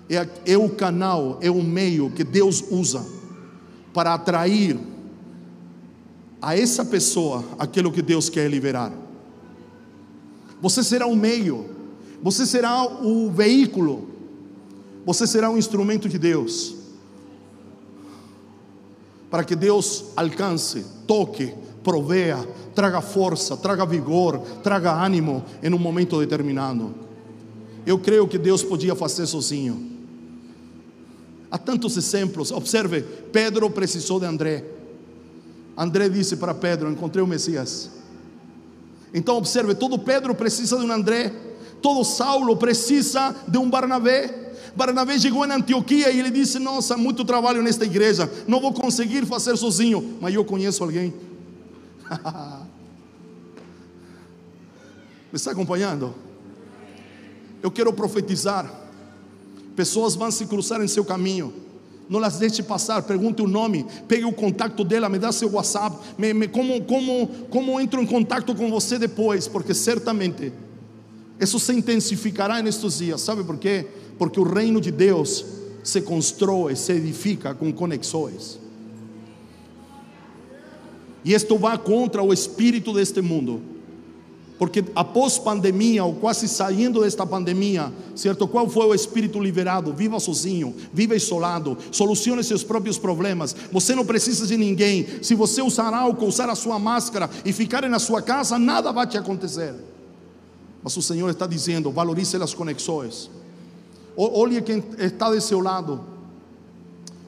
é, 0.10 0.28
é 0.48 0.58
o 0.58 0.68
canal, 0.68 1.38
é 1.42 1.52
o 1.52 1.62
meio 1.62 2.10
que 2.10 2.24
Deus 2.24 2.64
usa 2.72 3.06
para 3.94 4.16
atrair 4.16 4.93
a 6.44 6.60
essa 6.60 6.84
pessoa 6.84 7.42
aquilo 7.58 7.90
que 7.90 8.02
Deus 8.02 8.30
quer 8.30 8.52
liberar. 8.52 8.92
Você 10.62 10.84
será 10.84 11.08
o 11.08 11.16
meio, 11.16 11.70
você 12.22 12.46
será 12.46 12.84
o 12.84 13.32
veículo, 13.32 14.10
você 15.06 15.26
será 15.26 15.50
um 15.50 15.58
instrumento 15.58 16.10
de 16.10 16.20
Deus. 16.20 16.76
Para 19.32 19.46
que 19.46 19.56
Deus 19.56 20.12
alcance, 20.18 20.86
toque, 21.08 21.54
proveia, 21.82 22.38
traga 22.76 23.00
força, 23.00 23.56
traga 23.56 23.86
vigor, 23.86 24.40
traga 24.62 24.92
ânimo 24.92 25.46
em 25.64 25.74
um 25.74 25.80
momento 25.80 26.20
determinado. 26.20 26.94
Eu 27.86 27.98
creio 27.98 28.28
que 28.28 28.38
Deus 28.38 28.62
podia 28.62 28.96
fazer 28.96 29.26
sozinho. 29.28 29.92
Há 31.50 31.58
tantos 31.58 31.96
exemplos. 31.96 32.52
Observe, 32.52 33.02
Pedro 33.32 33.70
precisou 33.70 34.20
de 34.20 34.26
André. 34.26 34.83
André 35.78 36.10
disse 36.10 36.36
para 36.36 36.54
Pedro: 36.54 36.92
Encontrei 36.92 37.24
o 37.24 37.28
Messias. 37.28 37.90
Então, 39.14 39.38
observe: 39.38 39.76
todo 39.76 40.00
Pedro 40.00 40.34
precisa 40.36 40.78
de 40.78 40.86
um 40.86 40.92
André, 40.92 41.34
todo 41.82 42.04
Saulo 42.04 42.56
precisa 42.58 43.36
de 43.48 43.58
um 43.58 43.70
Barnabé. 43.70 44.42
Barnabé 44.76 45.20
chegou 45.20 45.46
na 45.46 45.56
Antioquia 45.56 46.12
e 46.12 46.20
ele 46.20 46.32
disse: 46.32 46.60
Nossa, 46.60 46.98
muito 46.98 47.24
trabalho 47.26 47.62
nesta 47.62 47.86
igreja, 47.86 48.32
não 48.48 48.60
vou 48.60 48.74
conseguir 48.74 49.26
fazer 49.26 49.56
sozinho, 49.58 50.18
mas 50.22 50.34
eu 50.34 50.44
conheço 50.46 50.84
alguém. 50.84 51.14
Me 55.32 55.38
está 55.38 55.52
acompanhando? 55.52 56.14
Eu 57.62 57.72
quero 57.72 57.92
profetizar. 57.94 58.72
Pessoas 59.76 60.14
vão 60.14 60.30
se 60.30 60.46
cruzar 60.46 60.80
em 60.84 60.88
seu 60.88 61.04
caminho 61.04 61.63
não 62.10 62.20
las 62.20 62.38
deixe 62.38 62.62
passar, 62.62 63.04
pergunte 63.04 63.42
o 63.42 63.48
nome, 63.48 63.86
pegue 64.08 64.26
o 64.26 64.34
contato 64.34 64.84
dela, 64.84 65.10
me 65.10 65.18
dá 65.18 65.32
seu 65.32 65.52
WhatsApp, 65.52 65.98
me, 66.18 66.34
me, 66.34 66.48
como, 66.48 66.84
como, 66.84 67.28
como 67.50 67.80
entro 67.80 68.02
em 68.02 68.06
contato 68.06 68.54
com 68.54 68.70
você 68.70 69.00
depois, 69.00 69.48
porque 69.48 69.74
certamente 69.74 70.52
isso 71.40 71.60
se 71.60 71.74
intensificará 71.74 72.62
nestes 72.62 73.00
dias, 73.00 73.22
sabe 73.22 73.44
por 73.44 73.58
quê? 73.58 73.88
Porque 74.18 74.40
o 74.40 74.44
reino 74.44 74.80
de 74.80 74.92
Deus 74.92 75.46
se 75.84 76.02
constrói, 76.02 76.76
se 76.76 76.94
edifica 76.94 77.54
com 77.54 77.72
conexões. 77.72 78.60
E 81.26 81.34
isto 81.34 81.58
vai 81.58 81.78
contra 81.78 82.22
o 82.22 82.34
espírito 82.34 82.94
deste 82.94 83.22
mundo. 83.22 83.73
Porque 84.58 84.84
após 84.96 85.40
pandemia, 85.40 86.04
ou 86.06 86.14
quase 86.14 86.48
saindo 86.48 87.02
desta 87.02 87.26
pandemia, 87.26 87.92
certo? 88.16 88.48
Qual 88.48 88.70
foi 88.70 88.86
o 88.86 88.94
espírito 88.94 89.40
liberado? 89.40 89.92
Viva 89.94 90.20
sozinho, 90.20 90.76
viva 90.94 91.16
isolado, 91.16 91.78
solucione 91.92 92.44
seus 92.44 92.64
próprios 92.64 92.98
problemas. 92.98 93.56
Você 93.72 93.96
não 93.96 94.06
precisa 94.06 94.46
de 94.46 94.56
ninguém. 94.56 95.08
Se 95.22 95.34
você 95.34 95.62
usar 95.62 95.94
álcool, 95.94 96.28
usar 96.28 96.50
a 96.50 96.56
sua 96.56 96.78
máscara 96.78 97.30
e 97.44 97.52
ficar 97.52 97.88
na 97.90 98.00
sua 98.00 98.22
casa, 98.22 98.60
nada 98.60 98.92
vai 98.92 99.08
te 99.08 99.18
acontecer. 99.18 99.74
Mas 100.84 100.96
o 100.96 101.02
Senhor 101.02 101.30
está 101.30 101.48
dizendo: 101.48 101.92
valorize 101.92 102.36
as 102.38 102.54
conexões. 102.54 103.32
Olhe 104.16 104.62
quem 104.62 104.84
está 105.00 105.32
de 105.32 105.42
seu 105.42 105.60
lado. 105.60 106.02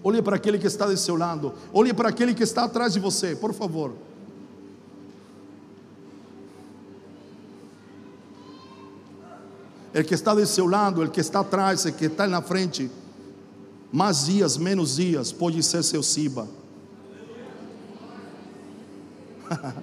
Olhe 0.04 0.22
para 0.22 0.36
aquele 0.36 0.60
que 0.60 0.68
está 0.68 0.86
de 0.86 0.98
seu 0.98 1.16
lado. 1.16 1.54
Olhe 1.74 1.92
para 1.92 2.10
aquele 2.10 2.36
que 2.36 2.44
está 2.44 2.66
atrás 2.66 2.94
de 2.94 3.00
você, 3.00 3.36
por 3.36 3.54
favor. 3.54 3.94
El 9.96 10.06
que 10.06 10.14
está 10.14 10.36
de 10.36 10.46
seu 10.46 10.68
lado, 10.68 11.02
el 11.02 11.10
que 11.10 11.22
está 11.22 11.40
atrás, 11.40 11.86
el 11.86 11.94
que 11.94 12.08
está 12.08 12.28
na 12.28 12.42
frente, 12.42 12.92
mais 13.94 14.26
dias, 14.26 14.58
menos 14.58 14.98
dias, 14.98 15.32
pode 15.32 15.64
ser 15.64 15.84
seu 15.84 16.04
Siba. 16.04 16.46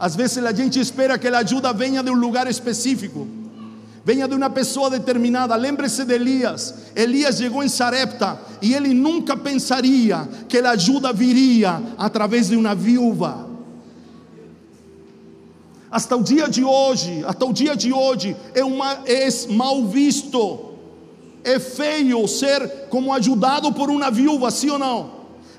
Às 0.00 0.16
vezes 0.16 0.38
a 0.44 0.52
gente 0.52 0.80
espera 0.80 1.16
que 1.16 1.28
a 1.28 1.38
ajuda 1.38 1.72
venha 1.72 2.02
de 2.02 2.10
um 2.10 2.16
lugar 2.16 2.48
específico, 2.48 3.28
venha 4.04 4.26
de 4.26 4.34
uma 4.34 4.50
pessoa 4.50 4.90
determinada. 4.90 5.54
Lembre-se 5.54 6.04
de 6.04 6.14
Elias. 6.14 6.74
Elias 6.96 7.36
chegou 7.36 7.62
em 7.62 7.68
Sarepta 7.68 8.36
e 8.60 8.74
ele 8.74 8.92
nunca 8.92 9.36
pensaria 9.36 10.28
que 10.48 10.58
a 10.58 10.70
ajuda 10.70 11.12
viria 11.12 11.80
através 11.96 12.48
de 12.48 12.56
uma 12.56 12.74
viúva. 12.74 13.45
Hasta 15.90 16.16
o 16.16 16.22
dia 16.22 16.48
de 16.48 16.64
hoje, 16.64 17.24
até 17.26 17.44
o 17.44 17.52
dia 17.52 17.76
de 17.76 17.92
hoje, 17.92 18.36
é, 18.54 18.64
uma, 18.64 19.00
é 19.06 19.28
mal 19.50 19.84
visto, 19.84 20.72
é 21.44 21.58
feio 21.58 22.26
ser 22.26 22.88
como 22.90 23.12
ajudado 23.12 23.72
por 23.72 23.88
uma 23.88 24.10
viúva, 24.10 24.50
sim 24.50 24.70
ou 24.70 24.78
não? 24.78 25.15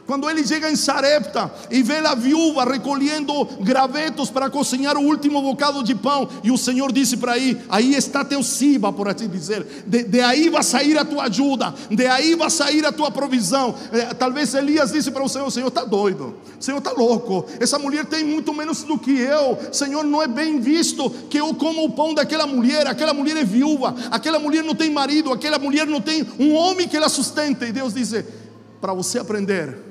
Quando 0.07 0.29
ele 0.29 0.47
chega 0.47 0.71
em 0.71 0.75
Sarepta 0.77 1.51
e 1.69 1.83
vê 1.83 1.97
a 1.97 2.15
viúva 2.15 2.63
recolhendo 2.63 3.43
gravetos 3.59 4.29
para 4.29 4.49
cozinhar 4.49 4.95
o 4.95 5.01
último 5.03 5.41
bocado 5.41 5.83
de 5.83 5.93
pão, 5.93 6.29
e 6.41 6.49
o 6.49 6.57
Senhor 6.57 6.93
disse 6.93 7.17
para 7.17 7.33
aí: 7.33 7.61
aí 7.67 7.93
está 7.93 8.23
teu 8.23 8.41
Siba, 8.41 8.93
por 8.93 9.09
assim 9.09 9.27
dizer, 9.27 9.83
de, 9.85 10.03
de, 10.03 10.21
aí 10.21 10.47
vai 10.47 10.63
sair 10.63 10.97
a 10.97 11.03
tua 11.03 11.25
ajuda, 11.25 11.75
de 11.91 12.07
aí 12.07 12.35
vai 12.35 12.49
sair 12.49 12.85
a 12.85 12.91
tua 12.93 13.11
provisão. 13.11 13.75
É, 13.91 14.13
talvez 14.13 14.53
Elias 14.53 14.93
disse 14.93 15.11
para 15.11 15.21
o 15.21 15.27
Senhor: 15.27 15.51
Senhor 15.51 15.67
está 15.67 15.83
doido, 15.83 16.35
Senhor 16.57 16.77
está 16.77 16.93
louco, 16.93 17.45
essa 17.59 17.77
mulher 17.77 18.05
tem 18.05 18.23
muito 18.23 18.53
menos 18.53 18.83
do 18.83 18.97
que 18.97 19.11
eu, 19.11 19.57
Senhor, 19.73 20.05
não 20.05 20.23
é 20.23 20.27
bem 20.27 20.61
visto 20.61 21.09
que 21.29 21.37
eu 21.37 21.53
como 21.53 21.83
o 21.83 21.89
pão 21.89 22.13
daquela 22.13 22.47
mulher, 22.47 22.87
aquela 22.87 23.13
mulher 23.13 23.35
é 23.35 23.43
viúva, 23.43 23.93
aquela 24.09 24.39
mulher 24.39 24.63
não 24.63 24.73
tem 24.73 24.89
marido, 24.89 25.33
aquela 25.33 25.59
mulher 25.59 25.85
não 25.85 25.99
tem 25.99 26.25
um 26.39 26.55
homem 26.55 26.87
que 26.87 26.95
ela 26.95 27.09
sustenta, 27.09 27.65
e 27.65 27.73
Deus 27.73 27.93
diz: 27.93 28.13
para 28.79 28.93
você 28.93 29.19
aprender 29.19 29.86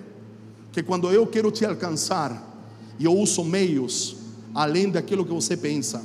que 0.77 0.83
quando 0.83 1.11
eu 1.11 1.27
quero 1.27 1.51
te 1.51 1.65
alcançar, 1.65 2.55
eu 3.01 3.11
uso 3.11 3.43
meios 3.43 4.17
além 4.55 4.91
daquilo 4.91 5.25
que 5.25 5.33
você 5.33 5.57
pensa, 5.57 6.03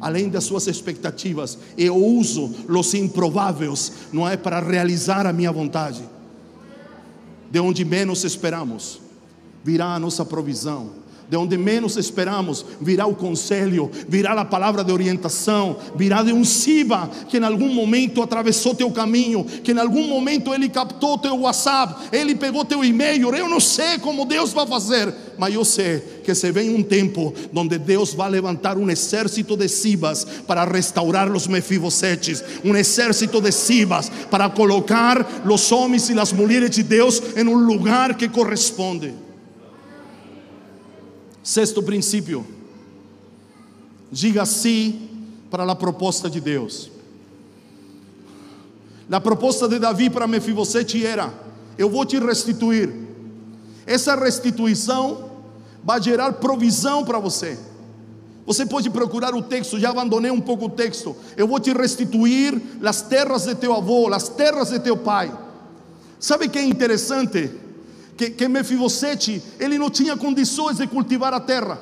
além 0.00 0.30
das 0.30 0.44
suas 0.44 0.66
expectativas, 0.66 1.58
eu 1.76 1.94
uso 1.94 2.50
os 2.66 2.94
improváveis, 2.94 3.92
não 4.10 4.26
é 4.26 4.34
para 4.34 4.60
realizar 4.60 5.26
a 5.26 5.32
minha 5.32 5.52
vontade. 5.52 6.08
De 7.50 7.60
onde 7.60 7.84
menos 7.84 8.24
esperamos, 8.24 8.98
virá 9.62 9.94
a 9.94 9.98
nossa 9.98 10.24
provisão. 10.24 11.03
De 11.34 11.38
onde 11.38 11.58
menos 11.58 11.96
esperamos, 11.96 12.64
virá 12.80 13.06
o 13.06 13.14
conselho, 13.16 13.90
virá 14.08 14.34
a 14.34 14.44
palavra 14.44 14.84
de 14.84 14.92
orientação, 14.92 15.76
virá 15.96 16.22
de 16.22 16.32
um 16.32 16.44
Siba 16.44 17.10
que 17.28 17.38
em 17.38 17.42
algum 17.42 17.74
momento 17.74 18.22
atravessou 18.22 18.72
teu 18.72 18.88
caminho, 18.92 19.44
que 19.44 19.72
em 19.72 19.78
algum 19.78 20.06
momento 20.06 20.54
ele 20.54 20.68
captou 20.68 21.18
teu 21.18 21.40
WhatsApp, 21.40 22.14
ele 22.16 22.36
pegou 22.36 22.64
teu 22.64 22.84
e-mail. 22.84 23.34
Eu 23.34 23.48
não 23.48 23.58
sei 23.58 23.98
como 23.98 24.24
Deus 24.24 24.52
vai 24.52 24.64
fazer, 24.64 25.12
mas 25.36 25.52
eu 25.52 25.64
sei 25.64 25.98
que 26.22 26.36
se 26.36 26.52
vem 26.52 26.72
um 26.72 26.84
tempo 26.84 27.34
onde 27.52 27.78
Deus 27.78 28.14
vai 28.14 28.30
levantar 28.30 28.78
um 28.78 28.88
exército 28.88 29.56
de 29.56 29.68
Sibas 29.68 30.24
para 30.46 30.64
restaurar 30.64 31.28
os 31.32 31.48
Mefibosetes, 31.48 32.44
um 32.64 32.76
exército 32.76 33.40
de 33.40 33.50
Sibas 33.50 34.08
para 34.30 34.48
colocar 34.48 35.42
os 35.44 35.72
homens 35.72 36.08
e 36.10 36.16
as 36.16 36.32
mulheres 36.32 36.70
de 36.70 36.84
Deus 36.84 37.20
em 37.36 37.48
um 37.48 37.56
lugar 37.56 38.14
que 38.14 38.28
corresponde. 38.28 39.24
Sexto 41.44 41.82
princípio, 41.82 42.46
diga 44.10 44.46
sim 44.46 45.10
para 45.50 45.70
a 45.70 45.76
proposta 45.76 46.30
de 46.30 46.40
Deus. 46.40 46.90
A 49.12 49.20
proposta 49.20 49.68
de 49.68 49.78
Davi 49.78 50.08
para 50.08 50.26
Mefibosete 50.26 51.04
era: 51.04 51.34
Eu 51.76 51.90
vou 51.90 52.06
te 52.06 52.18
restituir. 52.18 52.90
Essa 53.86 54.16
restituição 54.16 55.32
vai 55.84 56.02
gerar 56.02 56.32
provisão 56.32 57.04
para 57.04 57.18
você. 57.18 57.58
Você 58.46 58.64
pode 58.64 58.88
procurar 58.88 59.34
o 59.34 59.42
texto, 59.42 59.78
já 59.78 59.90
abandonei 59.90 60.30
um 60.30 60.40
pouco 60.40 60.64
o 60.64 60.70
texto. 60.70 61.14
Eu 61.36 61.46
vou 61.46 61.60
te 61.60 61.74
restituir 61.74 62.58
as 62.82 63.02
terras 63.02 63.44
de 63.44 63.54
teu 63.54 63.74
avô, 63.74 64.10
as 64.14 64.30
terras 64.30 64.70
de 64.70 64.78
teu 64.78 64.96
pai. 64.96 65.30
Sabe 66.18 66.48
que 66.48 66.58
é 66.58 66.64
interessante? 66.64 67.50
Que, 68.16 68.30
que 68.30 68.48
Mefibosete, 68.48 69.42
ele 69.58 69.78
não 69.78 69.90
tinha 69.90 70.16
condições 70.16 70.76
de 70.76 70.86
cultivar 70.86 71.34
a 71.34 71.40
terra, 71.40 71.80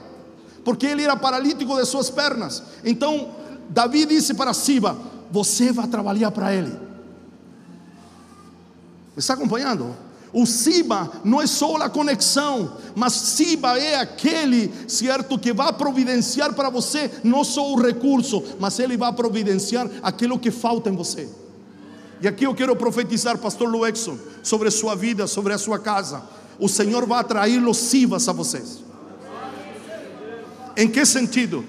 porque 0.65 0.87
ele 0.87 1.03
era 1.03 1.17
paralítico 1.17 1.77
de 1.77 1.85
suas 1.85 2.09
pernas. 2.09 2.63
Então, 2.85 3.31
Davi 3.69 4.07
disse 4.07 4.35
para 4.35 4.55
Siba: 4.55 4.97
Você 5.31 5.73
vai 5.73 5.87
trabalhar 5.87 6.31
para 6.31 6.55
ele. 6.55 6.71
Me 9.15 9.19
está 9.19 9.35
acompanhando? 9.35 9.95
O 10.33 10.47
Siba 10.47 11.11
não 11.23 11.43
é 11.43 11.47
só 11.47 11.77
a 11.77 11.91
conexão, 11.91 12.79
mas 12.95 13.13
Siba 13.13 13.79
é 13.79 13.97
aquele, 13.97 14.73
certo, 14.89 15.39
que 15.39 15.53
vai 15.53 15.71
providenciar 15.75 16.55
para 16.55 16.71
você 16.71 17.11
não 17.23 17.45
só 17.45 17.71
o 17.71 17.81
recurso, 17.81 18.43
mas 18.59 18.79
ele 18.79 18.97
vai 18.97 19.13
providenciar 19.13 19.87
aquilo 20.03 20.39
que 20.39 20.51
falta 20.51 20.89
em 20.89 20.97
você. 20.97 21.29
E 22.23 22.29
aqui 22.29 22.45
eu 22.45 22.55
quero 22.55 22.77
profetizar, 22.77 23.37
Pastor 23.37 23.69
Luexon, 23.69 24.17
sobre 24.45 24.69
a 24.69 24.71
sua 24.71 24.95
vida, 24.95 25.27
sobre 25.27 25.53
a 25.53 25.59
sua 25.59 25.77
casa. 25.77 26.23
O 26.57 26.69
Senhor 26.69 27.05
vai 27.05 27.19
atrair 27.19 27.61
os 27.67 27.77
Sibas 27.77 28.29
a 28.29 28.33
vocês. 28.33 28.85
Em 30.77 30.89
que 30.89 31.05
sentido? 31.05 31.65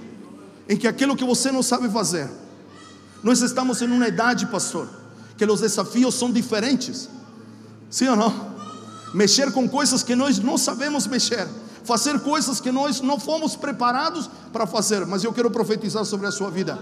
Em 0.69 0.77
que 0.77 0.87
aquilo 0.87 1.15
que 1.15 1.25
você 1.25 1.51
não 1.51 1.63
sabe 1.63 1.89
fazer. 1.89 2.29
Nós 3.23 3.41
estamos 3.41 3.81
em 3.81 3.87
uma 3.87 4.07
idade, 4.07 4.45
pastor, 4.45 4.87
que 5.35 5.43
os 5.43 5.61
desafios 5.61 6.13
são 6.13 6.31
diferentes. 6.31 7.09
Sim 7.89 8.09
ou 8.09 8.15
não? 8.15 8.53
Mexer 9.11 9.51
com 9.51 9.67
coisas 9.67 10.03
que 10.03 10.15
nós 10.15 10.37
não 10.37 10.55
sabemos 10.55 11.07
mexer. 11.07 11.47
Fazer 11.83 12.19
coisas 12.19 12.61
que 12.61 12.71
nós 12.71 13.01
não 13.01 13.19
fomos 13.19 13.55
preparados 13.55 14.29
para 14.51 14.67
fazer. 14.67 15.03
Mas 15.07 15.23
eu 15.23 15.33
quero 15.33 15.49
profetizar 15.49 16.05
sobre 16.05 16.27
a 16.27 16.31
sua 16.31 16.51
vida. 16.51 16.77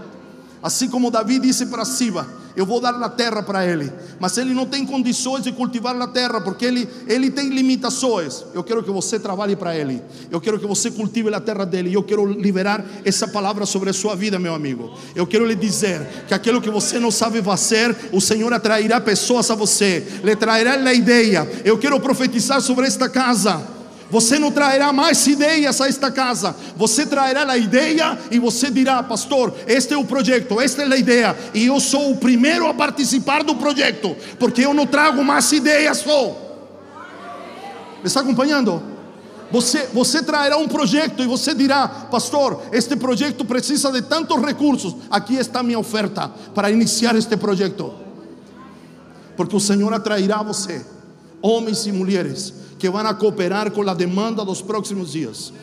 Assim 0.62 0.88
como 0.88 1.09
Davi 1.09 1.39
disse 1.39 1.66
para 1.66 1.84
Siba: 1.84 2.28
Eu 2.55 2.66
vou 2.66 2.80
dar 2.80 2.93
a 2.93 3.09
terra 3.09 3.41
para 3.41 3.66
ele, 3.66 3.91
mas 4.20 4.38
ele 4.38 4.53
não 4.53 4.66
tem 4.66 4.86
condições 4.86 5.43
de 5.43 5.51
cultivar 5.51 5.99
a 5.99 6.07
terra, 6.07 6.39
porque 6.39 6.66
ele, 6.66 6.88
ele 7.07 7.32
tem 7.32 7.49
limitações. 7.49 8.43
Eu 8.53 8.64
quero 8.64 8.84
que 8.84 8.91
você 8.91 9.20
trabalhe 9.20 9.55
para 9.55 9.76
ele, 9.76 10.01
eu 10.30 10.39
quero 10.39 10.59
que 10.59 10.68
você 10.68 10.91
cultive 10.91 11.34
a 11.34 11.39
terra 11.39 11.66
dele, 11.66 11.89
e 11.89 11.93
eu 11.93 12.03
quero 12.03 12.26
liberar 12.26 12.86
essa 13.03 13.28
palavra 13.28 13.66
sobre 13.66 13.89
a 13.89 13.93
sua 13.93 14.16
vida, 14.16 14.38
meu 14.38 14.53
amigo. 14.53 14.93
Eu 15.16 15.26
quero 15.26 15.45
lhe 15.45 15.55
dizer 15.55 16.26
que 16.28 16.34
aquilo 16.34 16.62
que 16.62 16.70
você 16.70 16.99
não 16.99 17.09
sabe 17.09 17.41
fazer, 17.41 17.95
o 18.12 18.22
Senhor 18.22 18.53
atrairá 18.53 19.01
pessoas 19.01 19.49
a 19.49 19.55
você, 19.55 20.05
lhe 20.24 20.36
trairá 20.36 20.74
a 20.74 20.93
ideia. 20.93 21.49
Eu 21.66 21.78
quero 21.78 21.99
profetizar 21.99 22.62
sobre 22.62 22.86
esta 22.86 23.09
casa 23.09 23.80
você 24.12 24.38
não 24.38 24.51
trará 24.51 24.91
mais 24.91 25.26
ideias 25.26 25.80
a 25.80 25.88
esta 25.88 26.12
casa. 26.12 26.53
Você 26.76 27.05
trará 27.05 27.49
a 27.49 27.57
ideia 27.57 28.20
e 28.30 28.39
você 28.39 28.70
dirá, 28.70 29.01
pastor, 29.01 29.55
este 29.66 29.93
é 29.93 29.97
o 29.97 30.03
projeto, 30.03 30.59
esta 30.59 30.84
é 30.84 30.93
a 30.93 30.97
ideia. 30.97 31.38
E 31.53 31.68
eu 31.68 31.80
sou 31.80 32.12
o 32.12 32.18
primeiro 32.18 32.68
a 32.68 32.74
participar 32.74 33.41
do 33.41 33.55
projeto, 33.55 34.14
porque 34.38 34.66
eu 34.66 34.74
não 34.74 34.86
trago 34.86 35.24
mais 35.24 35.49
ideias. 35.53 36.03
Me 36.03 36.34
está 38.03 38.20
acompanhando? 38.20 38.84
Você, 39.49 39.88
você 39.93 40.22
trará 40.22 40.57
um 40.57 40.68
projeto 40.68 41.24
e 41.24 41.26
você 41.26 41.53
dirá, 41.53 41.88
pastor, 41.88 42.64
este 42.74 42.97
projeto 42.97 43.45
precisa 43.45 43.93
de 43.93 44.01
tantos 44.01 44.41
recursos. 44.41 44.93
Aqui 45.09 45.36
está 45.36 45.64
minha 45.64 45.80
oferta 45.80 46.30
para 46.53 46.70
iniciar 46.70 47.16
este 47.16 47.38
projeto. 47.38 47.93
Porque 49.38 49.55
o 49.55 49.59
Senhor 49.59 49.93
atrairá 49.93 50.43
você, 50.43 50.86
homens 51.41 51.86
e 51.86 51.93
mulheres 51.93 52.61
que 52.82 52.89
van 52.89 53.05
a 53.05 53.15
cooperar 53.15 53.71
con 53.71 53.86
la 53.86 53.93
demanda 53.93 54.41
de 54.41 54.49
los 54.49 54.63
próximos 54.63 55.13
días. 55.13 55.53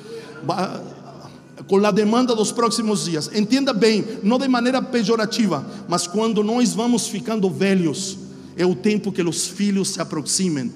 com 1.66 1.84
a 1.84 1.90
demanda 1.90 2.32
dos 2.32 2.52
próximos 2.52 3.06
dias. 3.06 3.28
Entenda 3.34 3.72
bem, 3.72 4.04
não 4.22 4.38
de 4.38 4.46
maneira 4.46 4.80
pejorativa, 4.80 5.66
mas 5.88 6.06
quando 6.06 6.44
nós 6.44 6.72
vamos 6.72 7.08
ficando 7.08 7.50
velhos, 7.50 8.16
é 8.56 8.64
o 8.64 8.74
tempo 8.74 9.10
que 9.10 9.20
os 9.20 9.48
filhos 9.48 9.88
se 9.88 10.00
aproximem. 10.00 10.72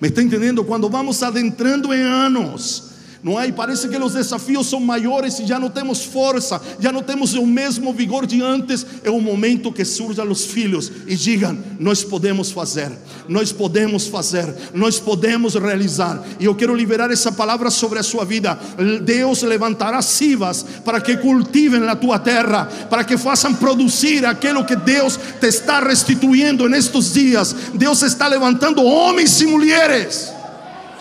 Me 0.00 0.08
está 0.08 0.22
entendendo? 0.22 0.64
Quando 0.64 0.88
vamos 0.88 1.20
adentrando 1.20 1.92
em 1.92 2.00
anos, 2.00 2.93
não 3.24 3.40
é? 3.40 3.48
E 3.48 3.52
parece 3.52 3.88
que 3.88 3.96
os 3.96 4.12
desafios 4.12 4.68
são 4.68 4.78
maiores 4.78 5.38
e 5.38 5.46
já 5.46 5.58
não 5.58 5.70
temos 5.70 6.04
força, 6.04 6.60
já 6.78 6.92
não 6.92 7.02
temos 7.02 7.32
o 7.32 7.46
mesmo 7.46 7.90
vigor 7.90 8.26
de 8.26 8.42
antes. 8.42 8.84
É 9.02 9.08
o 9.08 9.18
momento 9.18 9.72
que 9.72 9.82
surjam 9.82 10.30
os 10.30 10.44
filhos 10.44 10.92
e 11.06 11.16
digam: 11.16 11.58
Nós 11.80 12.04
podemos 12.04 12.50
fazer, 12.50 12.92
nós 13.26 13.50
podemos 13.50 14.06
fazer, 14.08 14.54
nós 14.74 15.00
podemos 15.00 15.54
realizar. 15.54 16.22
E 16.38 16.44
eu 16.44 16.54
quero 16.54 16.74
liberar 16.74 17.10
essa 17.10 17.32
palavra 17.32 17.70
sobre 17.70 17.98
a 17.98 18.02
sua 18.02 18.26
vida. 18.26 18.58
Deus 19.02 19.40
levantará 19.40 20.02
sivas 20.02 20.62
para 20.84 21.00
que 21.00 21.16
cultivem 21.16 21.88
a 21.88 21.96
tua 21.96 22.18
terra, 22.18 22.68
para 22.90 23.04
que 23.04 23.16
façam 23.16 23.54
produzir 23.54 24.26
aquilo 24.26 24.66
que 24.66 24.76
Deus 24.76 25.18
te 25.40 25.46
está 25.46 25.80
restituindo 25.80 26.68
nestes 26.68 27.14
dias. 27.14 27.56
Deus 27.72 28.02
está 28.02 28.28
levantando 28.28 28.84
homens 28.84 29.40
e 29.40 29.46
mulheres. 29.46 30.30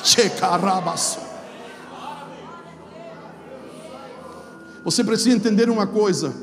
Checarabaço. 0.02 1.23
Você 4.84 5.04
precisa 5.04 5.36
entender 5.36 5.70
uma 5.70 5.88
coisa: 5.88 6.34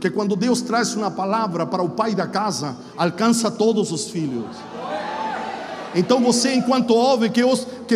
que 0.00 0.10
quando 0.10 0.34
Deus 0.34 0.60
traz 0.62 0.94
uma 0.94 1.10
palavra 1.10 1.66
para 1.66 1.82
o 1.82 1.90
pai 1.90 2.14
da 2.14 2.26
casa, 2.26 2.76
alcança 2.96 3.50
todos 3.50 3.92
os 3.92 4.10
filhos. 4.10 4.56
Então 5.94 6.20
você, 6.20 6.54
enquanto 6.54 6.94
ouve 6.94 7.30
que, 7.30 7.42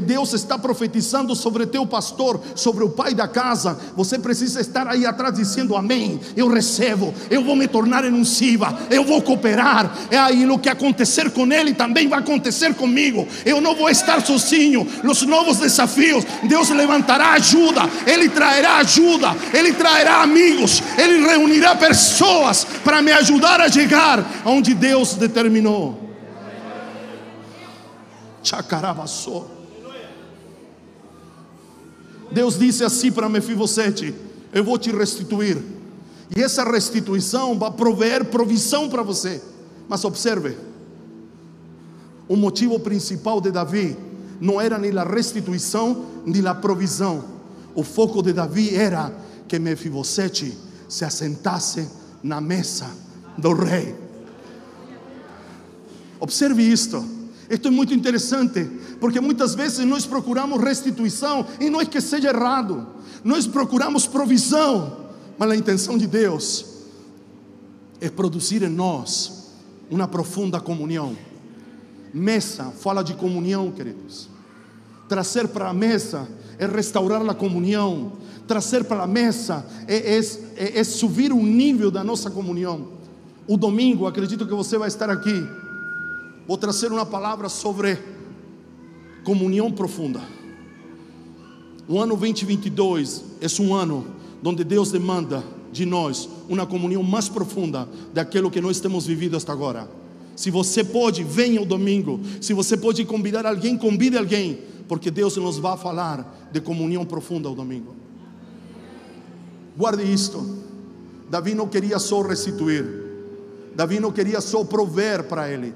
Deus 0.00 0.34
está 0.34 0.58
profetizando 0.58 1.34
sobre 1.34 1.64
teu 1.64 1.86
pastor, 1.86 2.38
sobre 2.54 2.84
o 2.84 2.90
pai 2.90 3.14
da 3.14 3.26
casa, 3.26 3.78
você 3.96 4.18
precisa 4.18 4.60
estar 4.60 4.86
aí 4.86 5.06
atrás 5.06 5.34
dizendo 5.34 5.74
amém. 5.74 6.20
Eu 6.36 6.48
recebo, 6.48 7.14
eu 7.30 7.42
vou 7.42 7.56
me 7.56 7.66
tornar 7.66 8.04
em 8.04 8.24
Siva, 8.24 8.76
eu 8.90 9.04
vou 9.04 9.22
cooperar. 9.22 9.96
É 10.10 10.18
aí 10.18 10.46
o 10.46 10.58
que 10.58 10.68
acontecer 10.68 11.30
com 11.30 11.50
ele 11.50 11.72
também 11.72 12.08
vai 12.08 12.18
acontecer 12.18 12.74
comigo. 12.74 13.26
Eu 13.44 13.60
não 13.60 13.74
vou 13.74 13.88
estar 13.88 14.24
sozinho. 14.24 14.86
Os 15.02 15.22
novos 15.22 15.58
desafios, 15.58 16.24
Deus 16.42 16.68
levantará 16.70 17.32
ajuda, 17.32 17.82
Ele 18.06 18.28
trará 18.28 18.76
ajuda, 18.76 19.34
Ele 19.52 19.72
trará 19.72 20.22
amigos, 20.22 20.82
Ele 20.98 21.26
reunirá 21.26 21.74
pessoas 21.74 22.66
para 22.84 23.00
me 23.00 23.12
ajudar 23.12 23.60
a 23.60 23.70
chegar 23.70 24.42
onde 24.44 24.74
Deus 24.74 25.14
determinou. 25.14 26.05
Deus 32.30 32.58
disse 32.58 32.84
assim 32.84 33.10
para 33.10 33.28
Mefibosete: 33.28 34.14
Eu 34.52 34.64
vou 34.64 34.78
te 34.78 34.90
restituir. 34.90 35.62
E 36.36 36.42
essa 36.42 36.64
restituição 36.64 37.58
vai 37.58 37.70
prover 37.70 38.24
provisão 38.26 38.88
para 38.88 39.02
você. 39.02 39.40
Mas 39.88 40.04
observe: 40.04 40.56
o 42.28 42.36
motivo 42.36 42.78
principal 42.80 43.40
de 43.40 43.50
Davi 43.50 43.96
não 44.40 44.60
era 44.60 44.78
nem 44.78 44.96
a 44.98 45.04
restituição, 45.04 46.06
nem 46.24 46.46
a 46.46 46.54
provisão. 46.54 47.24
O 47.74 47.82
foco 47.82 48.22
de 48.22 48.32
Davi 48.32 48.74
era 48.74 49.12
que 49.46 49.58
Mefibosete 49.58 50.56
se 50.88 51.04
assentasse 51.04 51.88
na 52.22 52.40
mesa 52.40 52.86
do 53.38 53.52
rei. 53.52 53.94
Observe 56.18 56.62
isto. 56.62 57.15
Isto 57.48 57.68
é 57.68 57.70
muito 57.70 57.94
interessante, 57.94 58.64
porque 59.00 59.20
muitas 59.20 59.54
vezes 59.54 59.84
nós 59.86 60.04
procuramos 60.04 60.60
restituição, 60.60 61.46
e 61.60 61.70
não 61.70 61.80
é 61.80 61.86
que 61.86 62.00
seja 62.00 62.28
errado, 62.28 62.86
nós 63.22 63.46
procuramos 63.46 64.06
provisão, 64.06 65.06
mas 65.38 65.50
a 65.50 65.56
intenção 65.56 65.96
de 65.96 66.06
Deus 66.06 66.66
é 68.00 68.10
produzir 68.10 68.62
em 68.62 68.68
nós 68.68 69.50
uma 69.90 70.08
profunda 70.08 70.60
comunhão. 70.60 71.16
Mesa 72.12 72.72
fala 72.80 73.02
de 73.02 73.14
comunhão, 73.14 73.70
queridos. 73.70 74.28
Trazer 75.08 75.48
para 75.48 75.68
a 75.68 75.74
mesa 75.74 76.26
é 76.58 76.66
restaurar 76.66 77.22
a 77.28 77.34
comunhão. 77.34 78.12
Trazer 78.46 78.84
para 78.84 79.02
a 79.02 79.06
mesa 79.06 79.64
é, 79.86 80.16
é, 80.16 80.20
é, 80.56 80.78
é 80.80 80.84
subir 80.84 81.32
o 81.32 81.42
nível 81.42 81.90
da 81.90 82.02
nossa 82.02 82.30
comunhão. 82.30 82.88
O 83.46 83.56
domingo, 83.56 84.06
acredito 84.06 84.46
que 84.46 84.54
você 84.54 84.76
vai 84.78 84.88
estar 84.88 85.10
aqui. 85.10 85.46
Vou 86.46 86.56
trazer 86.56 86.92
uma 86.92 87.04
palavra 87.04 87.48
sobre 87.48 87.98
comunhão 89.24 89.72
profunda. 89.72 90.22
O 91.88 92.00
ano 92.00 92.16
2022 92.16 93.24
é 93.40 93.62
um 93.62 93.74
ano 93.74 94.06
onde 94.44 94.62
Deus 94.62 94.92
demanda 94.92 95.42
de 95.72 95.84
nós 95.84 96.28
uma 96.48 96.64
comunhão 96.64 97.02
mais 97.02 97.28
profunda 97.28 97.88
daquilo 98.14 98.50
que 98.50 98.60
nós 98.60 98.78
temos 98.78 99.06
vivido 99.06 99.36
até 99.36 99.50
agora. 99.50 99.88
Se 100.36 100.50
você 100.50 100.84
pode, 100.84 101.24
venha 101.24 101.60
o 101.60 101.66
domingo. 101.66 102.20
Se 102.40 102.52
você 102.52 102.76
pode 102.76 103.04
convidar 103.04 103.44
alguém, 103.44 103.76
convide 103.76 104.16
alguém, 104.16 104.60
porque 104.86 105.10
Deus 105.10 105.36
nos 105.36 105.58
vai 105.58 105.76
falar 105.76 106.48
de 106.52 106.60
comunhão 106.60 107.04
profunda 107.04 107.50
o 107.50 107.54
domingo. 107.54 107.96
Guarde 109.76 110.04
isto. 110.04 110.64
Davi 111.28 111.54
não 111.54 111.66
queria 111.66 111.98
só 111.98 112.22
restituir. 112.22 112.86
Davi 113.74 113.98
não 113.98 114.12
queria 114.12 114.40
só 114.40 114.62
prover 114.62 115.24
para 115.24 115.50
ele. 115.50 115.74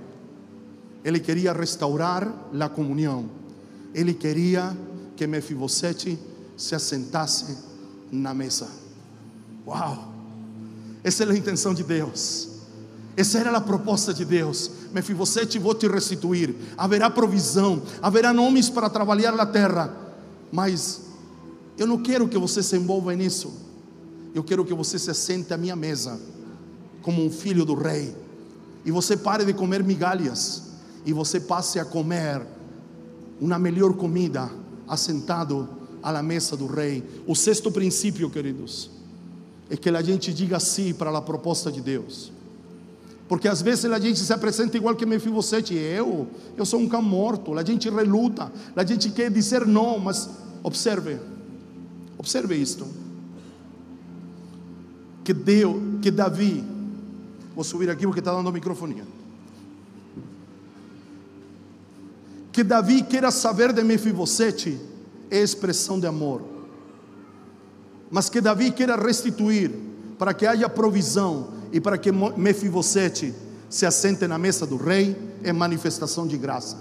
Ele 1.05 1.19
queria 1.19 1.53
restaurar 1.53 2.33
a 2.59 2.69
comunhão. 2.69 3.27
Ele 3.95 4.15
queria 4.15 4.77
que 5.17 5.27
Mefibosete 5.27 6.19
se 6.57 6.75
assentasse 6.75 7.57
na 8.11 8.35
mesa. 8.35 8.69
Uau! 9.67 10.13
Essa 11.03 11.23
era 11.23 11.33
a 11.33 11.37
intenção 11.37 11.73
de 11.73 11.83
Deus. 11.83 12.49
Essa 13.17 13.39
era 13.39 13.57
a 13.57 13.61
proposta 13.61 14.13
de 14.13 14.25
Deus. 14.25 14.71
Mefibosete, 14.93 15.59
vou 15.59 15.75
te 15.75 15.89
restituir. 15.89 16.55
Haverá 16.77 17.11
provisão, 17.11 17.83
haverá 18.03 18.33
nomes 18.33 18.69
para 18.69 18.91
trabalhar 18.91 19.33
na 19.33 19.47
terra. 19.47 19.95
Mas 20.53 21.03
eu 21.79 21.87
não 21.87 21.99
quero 21.99 22.29
que 22.29 22.39
você 22.39 22.63
se 22.63 22.77
envolva 22.77 23.15
nisso. 23.15 23.53
Eu 24.35 24.45
quero 24.45 24.65
que 24.65 24.75
você 24.75 24.99
se 24.99 25.13
sente 25.15 25.53
à 25.53 25.57
minha 25.57 25.75
mesa, 25.75 26.21
como 27.03 27.25
um 27.25 27.31
filho 27.31 27.65
do 27.65 27.75
rei. 27.75 28.15
E 28.85 28.91
você 28.91 29.17
pare 29.17 29.45
de 29.45 29.53
comer 29.53 29.83
migalhas. 29.83 30.70
E 31.05 31.13
você 31.13 31.41
passe 31.41 31.79
a 31.79 31.85
comer 31.85 32.47
uma 33.41 33.59
melhor 33.59 33.95
comida, 33.95 34.51
assentado 34.87 35.69
à 36.03 36.23
mesa 36.23 36.57
do 36.57 36.67
rei. 36.67 37.03
O 37.27 37.35
sexto 37.35 37.71
princípio, 37.71 38.29
queridos 38.29 39.01
é 39.71 39.77
que 39.77 39.89
a 39.89 40.03
gente 40.03 40.35
diga 40.35 40.59
sim 40.59 40.93
para 40.93 41.17
a 41.17 41.23
proposta 41.23 41.71
de 41.71 41.81
Deus. 41.81 42.33
Porque 43.29 43.47
às 43.47 43.63
vezes 43.63 43.85
a 43.85 44.01
gente 44.01 44.19
se 44.19 44.33
apresenta 44.33 44.77
igual 44.77 44.97
que 44.97 45.07
Mefibosete, 45.07 45.75
eu, 45.75 46.27
eu 46.57 46.67
sou 46.67 46.81
um 46.81 46.89
cão 46.89 47.01
morto, 47.01 47.57
a 47.57 47.63
gente 47.63 47.89
reluta, 47.89 48.53
a 48.75 48.85
gente 48.85 49.11
quer 49.11 49.31
dizer 49.31 49.65
não, 49.65 50.01
mas 50.01 50.29
observe, 50.65 51.21
observe 52.19 52.57
isto. 52.57 52.85
Que 55.23 55.33
Deus, 55.33 55.77
que 56.03 56.11
Davi, 56.11 56.65
vou 57.55 57.63
subir 57.63 57.89
aqui 57.89 58.05
porque 58.05 58.19
está 58.19 58.35
dando 58.35 58.49
a 58.49 58.53
microfonia. 58.53 59.05
Que 62.53 62.65
Davi 62.65 63.03
queira 63.03 63.31
saber 63.31 63.73
de 63.73 63.83
Mefibosete 63.83 64.81
é 65.31 65.39
expressão 65.39 65.99
de 66.01 66.07
amor 66.07 66.61
mas 68.11 68.29
que 68.29 68.41
Davi 68.41 68.73
queira 68.73 68.97
restituir 68.97 69.71
para 70.19 70.35
que 70.35 70.45
haja 70.45 70.69
provisão 70.69 71.49
e 71.73 71.81
para 71.81 71.97
que 71.97 72.11
Mefibosete 72.11 73.33
se 73.69 73.87
assente 73.87 74.27
na 74.27 74.37
mesa 74.37 74.67
do 74.67 74.77
rei 74.77 75.17
é 75.45 75.53
manifestação 75.53 76.27
de 76.27 76.37
graça. 76.37 76.77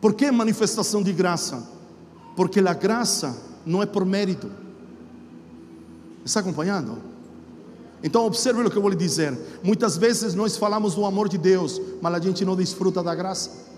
Por 0.00 0.14
que 0.14 0.30
manifestação 0.30 1.02
de 1.02 1.12
graça? 1.12 1.68
Porque 2.36 2.60
a 2.60 2.72
graça 2.72 3.36
não 3.66 3.82
é 3.82 3.86
por 3.86 4.06
mérito. 4.06 4.50
Está 6.24 6.40
acompanhando? 6.40 7.09
Então 8.02 8.24
observe 8.24 8.62
o 8.62 8.70
que 8.70 8.76
eu 8.76 8.82
vou 8.82 8.90
lhe 8.90 8.96
dizer. 8.96 9.36
Muitas 9.62 9.96
vezes 9.96 10.34
nós 10.34 10.56
falamos 10.56 10.94
do 10.94 11.04
amor 11.04 11.28
de 11.28 11.36
Deus, 11.36 11.80
mas 12.00 12.14
a 12.14 12.18
gente 12.20 12.44
não 12.44 12.56
desfruta 12.56 13.02
da 13.02 13.14
graça. 13.14 13.70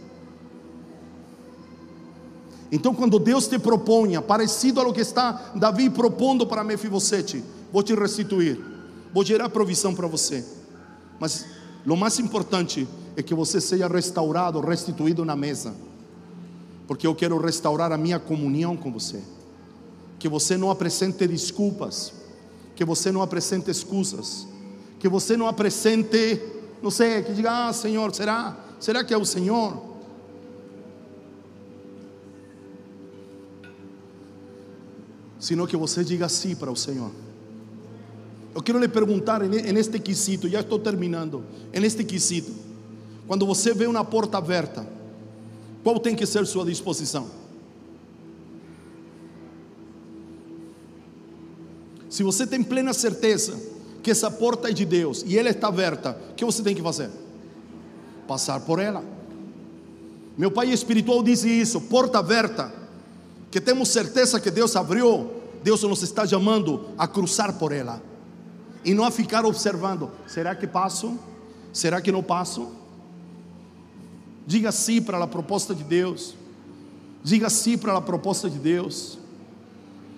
Então, 2.75 2.95
quando 2.95 3.19
Deus 3.19 3.47
te 3.47 3.59
proponha, 3.59 4.23
parecido 4.23 4.81
a 4.81 4.83
lo 4.83 4.95
que 4.95 5.03
está 5.03 5.53
Davi 5.55 5.91
propondo 5.91 6.47
para 6.47 6.65
Mefibosete, 6.65 7.45
vou 7.71 7.83
te 7.83 7.95
restituir, 7.95 8.59
vou 9.13 9.23
gerar 9.23 9.51
provisão 9.51 9.95
para 9.95 10.07
você. 10.07 10.43
Mas 11.21 11.45
o 11.87 11.95
mais 11.95 12.19
importante 12.19 12.89
é 13.15 13.23
que 13.23 13.35
você 13.35 13.61
seja 13.61 13.87
restaurado, 13.89 14.59
restituído 14.61 15.23
na 15.23 15.37
mesa, 15.37 15.75
porque 16.87 17.07
eu 17.07 17.15
quero 17.15 17.37
restaurar 17.37 17.93
a 17.93 17.99
minha 17.99 18.19
comunhão 18.19 18.75
com 18.75 18.91
você. 18.91 19.21
Que 20.19 20.27
você 20.27 20.57
não 20.57 20.71
apresente 20.71 21.27
desculpas, 21.27 22.15
que 22.83 22.85
você 22.85 23.13
não 23.13 23.23
apresente 23.23 23.71
excusas, 23.71 24.45
que 24.99 25.09
você 25.09 25.37
não 25.37 25.47
apresente, 25.47 26.43
não 26.83 26.91
sei, 26.91 27.23
que 27.23 27.33
diga, 27.33 27.69
ah, 27.69 27.73
Senhor, 27.73 28.13
será? 28.13 28.57
Será 28.81 29.05
que 29.05 29.15
é 29.15 29.17
o 29.17 29.25
Senhor? 29.25 29.93
sino 35.39 35.67
que 35.67 35.77
você 35.77 36.05
diga 36.05 36.29
sim 36.29 36.55
para 36.55 36.71
o 36.71 36.77
Senhor. 36.77 37.11
Eu 38.55 38.63
quero 38.63 38.79
lhe 38.79 38.87
perguntar 38.87 39.41
neste 39.41 39.99
quesito, 39.99 40.49
já 40.49 40.61
estou 40.61 40.79
terminando, 40.79 41.43
neste 41.73 42.05
quesito, 42.05 42.53
quando 43.27 43.45
você 43.45 43.75
vê 43.75 43.89
uma 43.89 44.05
porta 44.05 44.39
aberta, 44.39 44.87
qual 45.83 45.99
tem 45.99 46.15
que 46.15 46.25
ser 46.27 46.47
sua 46.47 46.65
disposição? 46.65 47.29
Se 52.13 52.23
você 52.23 52.47
tem 52.47 52.63
plena 52.63 52.93
certeza 52.93 53.59
que 54.03 54.11
essa 54.11 54.31
porta 54.31 54.69
é 54.69 54.73
de 54.73 54.85
Deus 54.85 55.25
e 55.27 55.39
ela 55.39 55.49
está 55.49 55.69
aberta, 55.69 56.15
o 56.31 56.35
que 56.35 56.45
você 56.45 56.63
tem 56.63 56.75
que 56.75 56.83
fazer? 56.83 57.09
Passar 58.29 58.61
por 58.61 58.79
ela. 58.79 59.03
Meu 60.37 60.51
pai 60.51 60.71
espiritual 60.71 61.23
diz 61.23 61.43
isso: 61.43 61.81
porta 61.81 62.19
aberta 62.19 62.71
que 63.51 63.59
temos 63.63 63.89
certeza 63.89 64.39
que 64.39 64.51
Deus 64.51 64.77
abriu, 64.77 65.31
Deus 65.65 65.83
nos 65.85 66.03
está 66.03 66.27
chamando 66.27 66.91
a 66.99 67.09
cruzar 67.09 67.55
por 67.55 67.73
ela 67.73 68.03
e 68.85 68.93
não 68.93 69.07
a 69.07 69.11
ficar 69.11 69.47
observando: 69.47 70.11
será 70.27 70.55
que 70.55 70.67
passo? 70.67 71.19
Será 71.73 71.99
que 71.99 72.13
não 72.13 72.23
passo? 72.23 72.73
Diga 74.47 74.71
sim 74.71 75.01
para 75.01 75.17
a 75.25 75.27
proposta 75.27 75.75
de 75.75 75.83
Deus. 75.83 76.35
Diga 77.25 77.49
sim 77.49 77.79
para 77.79 77.97
a 77.97 78.03
proposta 78.03 78.51
de 78.51 78.59
Deus. 78.59 79.17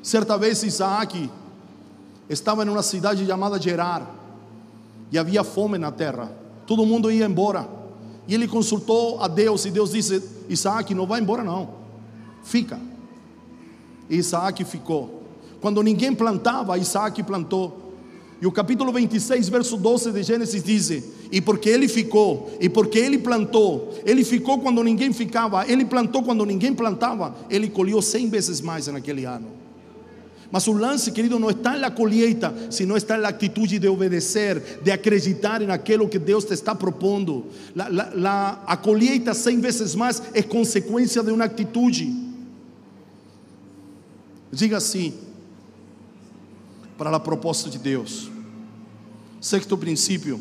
Certa 0.03 0.37
vez 0.37 0.61
Isaac 0.65 1.31
estava 2.29 2.65
em 2.65 2.69
uma 2.69 2.83
cidade 2.83 3.27
chamada 3.27 3.61
Gerar 3.61 4.15
e 5.11 5.19
havia 5.19 5.45
fome 5.45 5.79
na 5.79 5.93
terra. 5.93 6.33
Todo 6.67 6.85
mundo 6.87 7.11
ia 7.11 7.27
embora. 7.27 7.69
E 8.27 8.35
ele 8.35 8.49
consultou 8.49 9.21
a 9.21 9.29
Deus 9.29 9.65
e 9.65 9.71
Deus 9.71 9.91
disse: 9.91 10.23
Isaac, 10.49 10.95
não 10.95 11.07
vai 11.07 11.21
embora 11.21 11.45
não. 11.45 11.69
Fica. 12.43 12.81
E 14.09 14.17
Isaac 14.17 14.65
ficou. 14.65 15.23
Quando 15.61 15.83
ninguém 15.83 16.15
plantava, 16.15 16.77
Isaac 16.79 17.23
plantou. 17.23 17.85
E 18.41 18.47
o 18.47 18.53
capítulo 18.53 18.93
26, 18.93 19.49
verso 19.49 19.77
12 19.77 20.13
de 20.13 20.23
Gênesis 20.23 20.63
diz: 20.63 21.05
E 21.31 21.41
porque 21.41 21.69
ele 21.69 21.89
ficou, 21.89 22.51
e 22.61 22.69
porque 22.69 22.99
ele 22.99 23.19
plantou, 23.19 23.95
ele 24.05 24.25
ficou 24.25 24.59
quando 24.61 24.83
ninguém 24.83 25.13
ficava, 25.13 25.67
ele 25.67 25.85
plantou 25.85 26.23
quando 26.23 26.45
ninguém 26.45 26.75
plantava, 26.75 27.35
ele 27.49 27.69
colheu 27.69 28.03
cem 28.03 28.29
vezes 28.29 28.61
mais 28.61 28.87
naquele 28.87 29.25
ano. 29.25 29.64
Mas 30.55 30.69
o 30.69 30.73
lance, 30.73 31.11
querido, 31.11 31.37
não 31.37 31.51
está 31.51 31.77
na 31.77 31.91
colheita, 31.91 32.55
sino 32.71 32.97
está 32.97 33.19
na 33.19 33.27
atitude 33.27 33.77
de 33.81 33.89
obedecer, 33.89 34.79
de 34.85 34.93
acreditar 34.93 35.61
em 35.61 35.69
aquilo 35.69 36.09
que 36.09 36.17
Deus 36.17 36.45
te 36.45 36.55
está 36.55 36.77
propondo. 36.77 37.47
La, 37.75 37.89
la, 37.89 38.11
la, 38.15 38.63
a 38.65 38.77
colheita 38.77 39.35
cem 39.35 39.59
vezes 39.59 39.97
mais 39.97 40.23
é 40.33 40.45
consequência 40.45 41.25
de 41.25 41.33
uma 41.33 41.47
atitude. 41.47 42.09
Diga 44.53 44.77
assim, 44.77 45.15
para 46.97 47.11
a 47.11 47.19
proposta 47.19 47.69
de 47.69 47.79
Deus. 47.79 48.31
Sexto 49.41 49.77
princípio. 49.77 50.39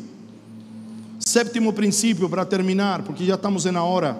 Sétimo 1.18 1.72
princípio 1.72 2.30
para 2.30 2.44
terminar, 2.44 3.02
porque 3.02 3.24
já 3.24 3.34
estamos 3.34 3.64
na 3.64 3.82
hora. 3.82 4.16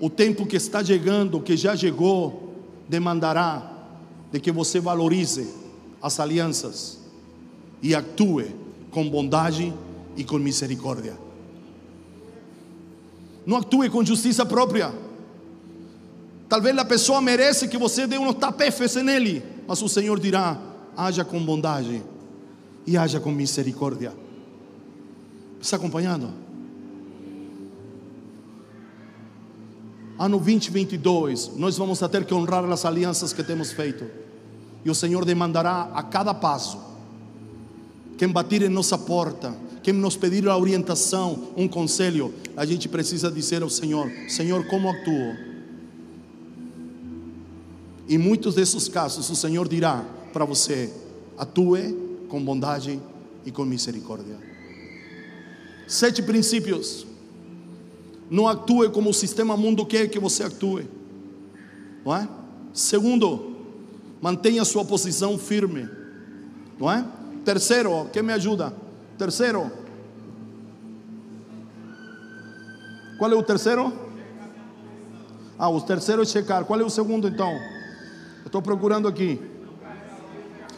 O 0.00 0.10
tempo 0.10 0.44
que 0.44 0.56
está 0.56 0.84
chegando, 0.84 1.38
que 1.38 1.56
já 1.56 1.76
chegou, 1.76 2.52
demandará 2.88 3.73
de 4.34 4.40
que 4.40 4.50
você 4.50 4.80
valorize 4.80 5.48
as 6.02 6.18
alianças 6.18 6.98
e 7.80 7.94
atue 7.94 8.52
com 8.90 9.08
bondade 9.08 9.72
e 10.16 10.24
com 10.24 10.38
misericórdia. 10.38 11.16
Não 13.46 13.58
atue 13.58 13.88
com 13.88 14.04
justiça 14.04 14.44
própria. 14.44 14.92
Talvez 16.48 16.76
a 16.76 16.84
pessoa 16.84 17.20
merece 17.20 17.68
que 17.68 17.78
você 17.78 18.08
dê 18.08 18.18
uns 18.18 18.34
tapefes 18.34 18.96
nele, 18.96 19.40
mas 19.68 19.80
o 19.80 19.88
Senhor 19.88 20.18
dirá: 20.18 20.60
haja 20.96 21.24
com 21.24 21.38
bondade 21.38 22.02
e 22.84 22.96
haja 22.96 23.20
com 23.20 23.30
misericórdia. 23.30 24.12
Está 25.60 25.76
acompanhando? 25.76 26.42
ano 30.18 30.38
2022, 30.38 31.56
nós 31.56 31.76
vamos 31.76 31.98
ter 31.98 32.24
que 32.24 32.32
honrar 32.32 32.64
as 32.64 32.84
alianças 32.84 33.32
que 33.32 33.42
temos 33.42 33.72
feito. 33.72 34.23
E 34.84 34.90
o 34.90 34.94
Senhor 34.94 35.24
demandará 35.24 35.90
a 35.94 36.02
cada 36.02 36.34
passo 36.34 36.78
quem 38.16 38.28
bater 38.28 38.62
em 38.62 38.68
nossa 38.68 38.96
porta, 38.96 39.54
quem 39.82 39.92
nos 39.92 40.16
pedir 40.16 40.48
a 40.48 40.56
orientação, 40.56 41.48
um 41.56 41.66
conselho, 41.66 42.32
a 42.56 42.64
gente 42.64 42.88
precisa 42.88 43.30
dizer 43.30 43.62
ao 43.62 43.68
Senhor: 43.68 44.10
Senhor, 44.28 44.66
como 44.66 44.88
actuo? 44.88 45.36
Em 48.08 48.18
muitos 48.18 48.54
desses 48.54 48.88
casos, 48.88 49.28
o 49.30 49.34
Senhor 49.34 49.68
dirá 49.68 50.04
para 50.32 50.44
você: 50.44 50.92
atue 51.36 51.96
com 52.28 52.42
bondade 52.42 53.00
e 53.44 53.50
com 53.50 53.64
misericórdia. 53.64 54.36
Sete 55.86 56.22
princípios. 56.22 57.06
Não 58.30 58.48
atue 58.48 58.88
como 58.88 59.10
o 59.10 59.14
sistema 59.14 59.54
mundo 59.54 59.84
quer 59.84 60.08
que 60.08 60.18
você 60.18 60.44
atue. 60.44 60.88
Não 62.04 62.16
é? 62.16 62.26
Segundo, 62.72 63.53
mantenha 64.24 64.64
sua 64.64 64.86
posição 64.86 65.36
firme. 65.36 65.86
Não 66.80 66.90
é? 66.90 67.04
Terceiro, 67.44 68.08
quem 68.10 68.22
me 68.22 68.32
ajuda? 68.32 68.74
Terceiro. 69.18 69.70
Qual 73.18 73.30
é 73.30 73.34
o 73.34 73.42
terceiro? 73.42 73.92
Ah, 75.58 75.68
o 75.68 75.78
terceiro 75.78 76.22
é 76.22 76.24
checar. 76.24 76.64
Qual 76.64 76.80
é 76.80 76.82
o 76.82 76.88
segundo 76.88 77.28
então? 77.28 77.52
Estou 78.46 78.62
procurando 78.62 79.06
aqui. 79.06 79.38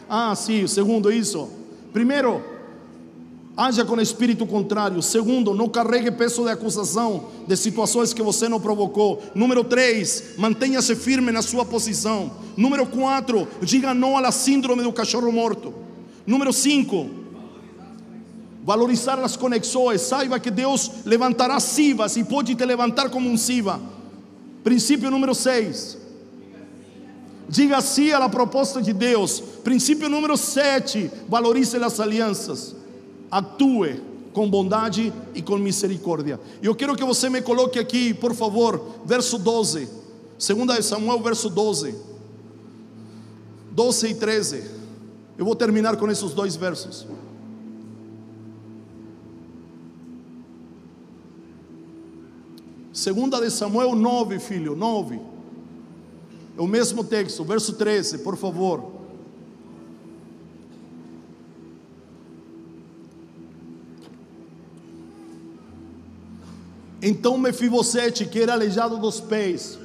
Ah, 0.09 0.35
sim, 0.35 0.65
o 0.65 0.67
segundo, 0.67 1.09
isso. 1.09 1.49
Primeiro, 1.93 2.43
haja 3.57 3.83
com 3.83 3.99
espírito 3.99 4.45
contrário. 4.45 5.01
Segundo, 5.01 5.55
não 5.55 5.67
carregue 5.67 6.11
peso 6.11 6.43
de 6.43 6.51
acusação 6.51 7.25
de 7.47 7.57
situações 7.57 8.13
que 8.13 8.21
você 8.21 8.47
não 8.47 8.61
provocou. 8.61 9.21
Número 9.33 9.63
três, 9.63 10.35
mantenha-se 10.37 10.95
firme 10.95 11.31
na 11.31 11.41
sua 11.41 11.65
posição. 11.65 12.31
Número 12.55 12.85
quatro, 12.85 13.47
diga 13.63 13.95
não 13.95 14.15
à 14.15 14.31
síndrome 14.31 14.83
do 14.83 14.93
cachorro 14.93 15.31
morto. 15.31 15.73
Número 16.25 16.53
cinco, 16.53 17.09
valorizar 18.63 19.17
as 19.19 19.35
conexões. 19.35 20.01
Saiba 20.01 20.39
que 20.39 20.51
Deus 20.51 20.91
levantará 21.03 21.59
sivas 21.59 22.15
e 22.15 22.23
pode 22.23 22.53
te 22.53 22.63
levantar 22.63 23.09
como 23.09 23.27
um 23.27 23.35
siva. 23.35 23.81
Princípio 24.63 25.09
número 25.09 25.33
seis. 25.33 25.97
Diga 27.49 27.79
sim 27.79 28.11
à 28.11 28.27
proposta 28.27 28.81
de 28.81 28.91
Deus. 28.91 29.39
Princípio 29.63 30.09
número 30.09 30.35
7: 30.35 31.09
valorize 31.29 31.77
as 31.77 31.99
alianças. 31.99 32.76
Atue 33.29 34.01
com 34.33 34.49
bondade 34.49 35.11
e 35.33 35.41
com 35.41 35.57
misericórdia. 35.57 36.39
Eu 36.61 36.75
quero 36.75 36.95
que 36.95 37.03
você 37.03 37.29
me 37.29 37.41
coloque 37.41 37.79
aqui, 37.79 38.13
por 38.13 38.35
favor, 38.35 38.99
verso 39.03 39.37
12. 39.37 39.89
Segunda 40.37 40.75
de 40.75 40.83
Samuel, 40.83 41.19
verso 41.21 41.49
12. 41.49 41.95
12 43.71 44.07
e 44.07 44.13
13. 44.13 44.63
Eu 45.37 45.45
vou 45.45 45.55
terminar 45.55 45.97
com 45.97 46.09
esses 46.09 46.33
dois 46.33 46.55
versos. 46.55 47.07
Segunda 52.93 53.39
de 53.39 53.51
Samuel 53.51 53.95
9, 53.95 54.39
filho, 54.39 54.75
9. 54.75 55.19
É 56.57 56.61
o 56.61 56.65
mesmo 56.65 57.03
texto, 57.03 57.43
verso 57.43 57.73
13, 57.73 58.19
por 58.19 58.35
favor. 58.35 58.96
Então 67.07 67.37
Mefibosete, 67.37 68.25
que 68.25 68.37
era 68.37 68.51
aleijado 68.51 68.97
dos 68.97 69.21
pés, 69.21 69.79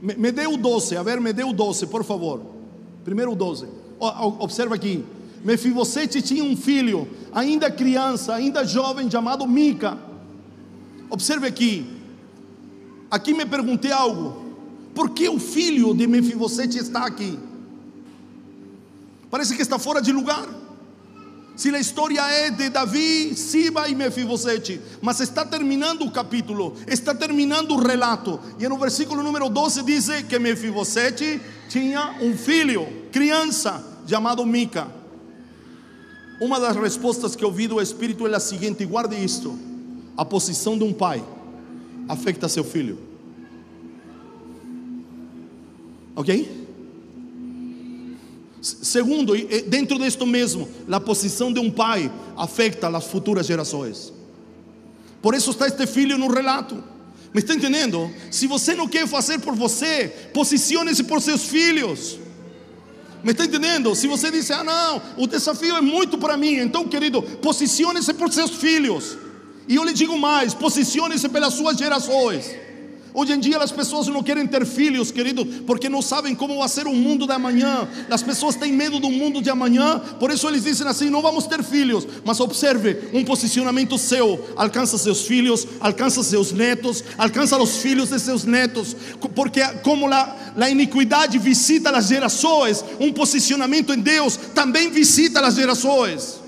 me, 0.00 0.14
me 0.14 0.46
o 0.46 0.56
12, 0.56 0.96
a 0.96 1.02
ver, 1.02 1.20
me 1.20 1.34
dê 1.34 1.44
o 1.44 1.52
12, 1.52 1.86
por 1.88 2.02
favor. 2.02 2.40
Primeiro 3.04 3.32
o 3.32 3.36
12. 3.36 3.68
Observa 3.98 4.74
aqui. 4.74 5.04
Mefibosete 5.44 6.22
tinha 6.22 6.42
um 6.42 6.56
filho, 6.56 7.06
ainda 7.30 7.70
criança, 7.70 8.34
ainda 8.34 8.64
jovem, 8.64 9.10
chamado 9.10 9.46
Mica. 9.46 9.98
Observe 11.10 11.46
aqui. 11.46 11.86
Aqui 13.10 13.34
me 13.34 13.44
perguntei 13.44 13.92
algo. 13.92 14.44
Por 14.94 15.10
que 15.10 15.28
o 15.28 15.38
filho 15.38 15.92
de 15.92 16.06
Mefibosete 16.06 16.78
está 16.78 17.04
aqui? 17.04 17.38
Parece 19.30 19.54
que 19.54 19.60
está 19.60 19.78
fora 19.78 20.00
de 20.00 20.10
lugar. 20.10 20.48
Se 21.56 21.68
a 21.70 21.78
história 21.78 22.20
é 22.20 22.50
de 22.50 22.68
Davi, 22.68 23.34
Siba 23.36 23.88
e 23.88 23.94
Mefibosete, 23.94 24.80
mas 25.00 25.20
está 25.20 25.44
terminando 25.44 26.02
o 26.02 26.10
capítulo, 26.10 26.74
está 26.86 27.14
terminando 27.14 27.72
o 27.72 27.80
relato. 27.80 28.40
E 28.58 28.66
no 28.68 28.76
versículo 28.76 29.22
número 29.22 29.48
12 29.48 29.82
diz 29.84 30.08
que 30.28 30.38
Mefibosete 30.38 31.40
tinha 31.68 32.16
um 32.20 32.36
filho, 32.36 32.86
criança, 33.12 33.84
chamado 34.06 34.44
Mica. 34.44 34.88
Uma 36.40 36.58
das 36.58 36.74
respostas 36.74 37.36
que 37.36 37.44
ouvi 37.44 37.68
do 37.68 37.80
Espírito 37.80 38.26
é 38.26 38.34
a 38.34 38.40
seguinte: 38.40 38.84
guarde 38.84 39.16
isto. 39.16 39.56
A 40.16 40.24
posição 40.24 40.76
de 40.76 40.84
um 40.84 40.92
pai 40.92 41.24
afeta 42.08 42.48
seu 42.48 42.64
filho. 42.64 42.98
Ok? 46.16 46.63
Segundo, 48.64 49.34
dentro 49.66 49.98
disto 49.98 50.26
mesmo, 50.26 50.66
a 50.90 50.98
posição 50.98 51.52
de 51.52 51.60
um 51.60 51.70
pai 51.70 52.10
afeta 52.34 52.88
as 52.88 53.04
futuras 53.04 53.46
gerações. 53.46 54.10
Por 55.20 55.34
isso 55.34 55.50
está 55.50 55.66
este 55.66 55.86
filho 55.86 56.16
no 56.16 56.28
relato. 56.32 56.82
Me 57.34 57.40
está 57.40 57.52
entendendo? 57.54 58.10
Se 58.30 58.46
você 58.46 58.74
não 58.74 58.88
quer 58.88 59.06
fazer 59.06 59.38
por 59.40 59.54
você, 59.54 60.08
posicione-se 60.32 61.04
por 61.04 61.20
seus 61.20 61.44
filhos. 61.44 62.18
Me 63.22 63.32
está 63.32 63.44
entendendo? 63.44 63.94
Se 63.94 64.06
você 64.06 64.30
diz, 64.30 64.50
ah, 64.50 64.64
não, 64.64 65.02
o 65.18 65.26
desafio 65.26 65.76
é 65.76 65.80
muito 65.82 66.16
para 66.16 66.36
mim, 66.36 66.54
então, 66.54 66.88
querido, 66.88 67.20
posicione-se 67.22 68.14
por 68.14 68.32
seus 68.32 68.52
filhos. 68.52 69.18
E 69.68 69.74
eu 69.76 69.84
lhe 69.84 69.92
digo 69.92 70.18
mais: 70.18 70.54
posicione-se 70.54 71.28
pelas 71.28 71.52
suas 71.52 71.76
gerações. 71.76 72.63
Hoje 73.16 73.32
em 73.32 73.38
dia 73.38 73.58
as 73.58 73.70
pessoas 73.70 74.08
não 74.08 74.24
querem 74.24 74.44
ter 74.44 74.66
filhos, 74.66 75.12
querido, 75.12 75.46
porque 75.64 75.88
não 75.88 76.02
sabem 76.02 76.34
como 76.34 76.58
vai 76.58 76.68
ser 76.68 76.88
o 76.88 76.92
mundo 76.92 77.28
da 77.28 77.38
manhã. 77.38 77.88
As 78.10 78.24
pessoas 78.24 78.56
têm 78.56 78.72
medo 78.72 78.98
do 78.98 79.08
mundo 79.08 79.40
de 79.40 79.48
amanhã, 79.48 80.00
por 80.18 80.32
isso 80.32 80.48
eles 80.48 80.64
dizem 80.64 80.88
assim: 80.88 81.08
não 81.08 81.22
vamos 81.22 81.46
ter 81.46 81.62
filhos. 81.62 82.04
Mas 82.24 82.40
observe, 82.40 83.10
um 83.12 83.24
posicionamento 83.24 83.96
seu 83.96 84.44
alcança 84.56 84.98
seus 84.98 85.22
filhos, 85.28 85.64
alcança 85.78 86.24
seus 86.24 86.50
netos, 86.50 87.04
alcança 87.16 87.56
os 87.56 87.76
filhos 87.76 88.08
de 88.08 88.18
seus 88.18 88.44
netos, 88.44 88.96
porque 89.32 89.64
como 89.84 90.12
a, 90.12 90.68
iniquidade 90.68 91.38
visita 91.38 91.90
as 91.90 92.08
gerações, 92.08 92.84
um 92.98 93.12
posicionamento 93.12 93.94
em 93.94 94.00
Deus 94.00 94.36
também 94.36 94.90
visita 94.90 95.40
as 95.40 95.54
gerações. 95.54 96.43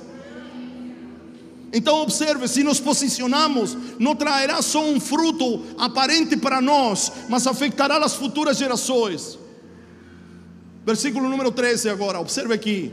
Então 1.73 2.01
observe, 2.03 2.47
se 2.49 2.63
nos 2.63 2.81
posicionamos, 2.81 3.77
não 3.99 4.15
trairá 4.15 4.63
só 4.63 4.85
um 4.85 5.01
fruto 5.01 5.63
aparente 5.77 6.37
para 6.37 6.61
nós, 6.61 7.13
mas 7.29 7.47
afetará 7.47 7.99
as 7.99 8.15
futuras 8.15 8.57
gerações. 8.57 9.39
Versículo 10.85 11.29
número 11.29 11.51
13 11.51 11.89
agora, 11.89 12.21
observe 12.21 12.55
aqui. 12.55 12.93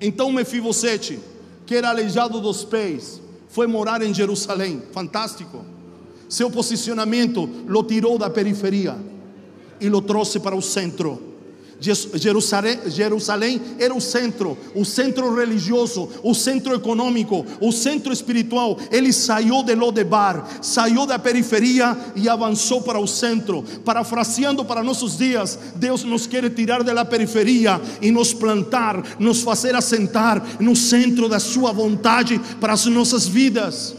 Então 0.00 0.32
Mefibosete, 0.32 1.20
que 1.66 1.74
era 1.74 1.90
aleijado 1.90 2.40
dos 2.40 2.64
pés, 2.64 3.20
foi 3.48 3.66
morar 3.66 4.00
em 4.02 4.14
Jerusalém. 4.14 4.82
Fantástico. 4.92 5.64
Seu 6.28 6.50
posicionamento 6.50 7.48
lo 7.66 7.82
tirou 7.84 8.16
da 8.16 8.30
periferia 8.30 8.96
e 9.80 9.88
lo 9.88 10.00
trouxe 10.00 10.40
para 10.40 10.56
o 10.56 10.62
centro. 10.62 11.29
Jerusalém, 11.80 12.78
Jerusalém 12.86 13.60
era 13.78 13.94
o 13.94 14.00
centro, 14.00 14.56
o 14.74 14.84
centro 14.84 15.34
religioso, 15.34 16.08
o 16.22 16.34
centro 16.34 16.74
econômico, 16.74 17.44
o 17.60 17.72
centro 17.72 18.12
espiritual. 18.12 18.78
Ele 18.90 19.12
saiu 19.12 19.62
de 19.62 19.74
Lodebar, 19.74 20.46
saiu 20.60 21.06
da 21.06 21.18
periferia 21.18 21.96
e 22.14 22.28
avançou 22.28 22.82
para 22.82 22.98
o 22.98 23.06
centro. 23.06 23.64
Parafraseando 23.84 24.64
para 24.64 24.84
nossos 24.84 25.16
dias, 25.16 25.58
Deus 25.76 26.04
nos 26.04 26.26
quer 26.26 26.48
tirar 26.50 26.82
da 26.84 27.04
periferia 27.04 27.80
e 28.02 28.10
nos 28.10 28.34
plantar, 28.34 29.02
nos 29.18 29.40
fazer 29.42 29.74
assentar 29.74 30.60
no 30.60 30.76
centro 30.76 31.28
da 31.28 31.40
Sua 31.40 31.72
vontade 31.72 32.38
para 32.60 32.74
as 32.74 32.84
nossas 32.86 33.26
vidas. 33.26 33.96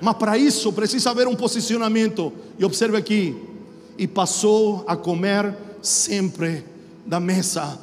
Mas 0.00 0.16
para 0.16 0.38
isso 0.38 0.72
precisa 0.72 1.10
haver 1.10 1.26
um 1.26 1.34
posicionamento. 1.34 2.32
E 2.56 2.64
observe 2.64 2.96
aqui: 2.96 3.34
e 3.98 4.06
passou 4.06 4.84
a 4.86 4.96
comer 4.96 5.52
sempre 5.82 6.64
da 7.06 7.18
mesa 7.18 7.78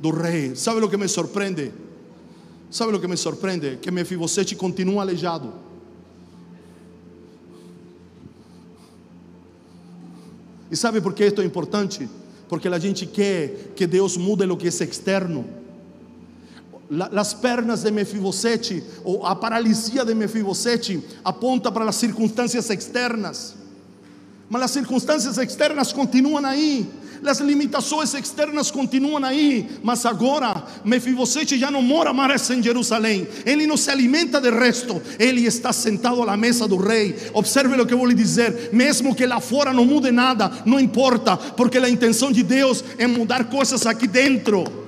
do 0.00 0.10
rei. 0.10 0.54
Sabe 0.56 0.80
o 0.80 0.88
que 0.88 0.96
me 0.96 1.08
surpreende? 1.08 1.72
Sabe 2.70 2.94
o 2.94 3.00
que 3.00 3.08
me 3.08 3.16
surpreende? 3.16 3.78
Que 3.80 3.90
Mefibosete 3.90 4.54
continua 4.56 5.02
aleijado. 5.02 5.52
E 10.70 10.76
sabe 10.76 11.00
por 11.00 11.14
que 11.14 11.26
isto 11.26 11.40
é 11.40 11.44
importante? 11.44 12.08
Porque 12.48 12.68
a 12.68 12.78
gente 12.78 13.06
quer 13.06 13.72
que 13.74 13.86
Deus 13.86 14.16
mude 14.16 14.44
o 14.44 14.56
que 14.56 14.66
é 14.66 14.68
externo. 14.68 15.44
As 17.16 17.34
pernas 17.34 17.82
de 17.82 17.90
Mefibosete, 17.90 18.82
ou 19.02 19.26
a 19.26 19.34
paralisia 19.34 20.04
de 20.04 20.14
Mefibosete, 20.14 21.02
aponta 21.24 21.70
para 21.72 21.88
as 21.88 21.96
circunstâncias 21.96 22.68
externas. 22.70 23.54
Mas 24.48 24.62
as 24.62 24.70
circunstâncias 24.70 25.38
externas 25.38 25.92
continuam 25.92 26.44
aí. 26.46 26.88
As 27.24 27.40
limitações 27.40 28.14
externas 28.14 28.70
continuam 28.70 29.24
aí, 29.24 29.68
mas 29.82 30.06
agora 30.06 30.64
Mefibosete 30.84 31.58
já 31.58 31.70
não 31.70 31.82
mora 31.82 32.12
mais 32.12 32.48
em 32.50 32.62
Jerusalém. 32.62 33.26
Ele 33.44 33.66
não 33.66 33.76
se 33.76 33.90
alimenta 33.90 34.40
de 34.40 34.50
resto. 34.50 35.00
Ele 35.18 35.44
está 35.44 35.72
sentado 35.72 36.22
à 36.22 36.36
mesa 36.36 36.66
do 36.66 36.76
rei. 36.76 37.16
Observe 37.32 37.80
o 37.80 37.86
que 37.86 37.94
eu 37.94 37.98
vou 37.98 38.06
lhe 38.06 38.14
dizer. 38.14 38.70
Mesmo 38.72 39.14
que 39.14 39.26
lá 39.26 39.40
fora 39.40 39.72
não 39.72 39.84
mude 39.84 40.10
nada, 40.10 40.50
não 40.64 40.80
importa, 40.80 41.36
porque 41.36 41.78
a 41.78 41.88
intenção 41.88 42.32
de 42.32 42.42
Deus 42.42 42.84
é 42.98 43.06
mudar 43.06 43.44
coisas 43.44 43.86
aqui 43.86 44.06
dentro. 44.06 44.86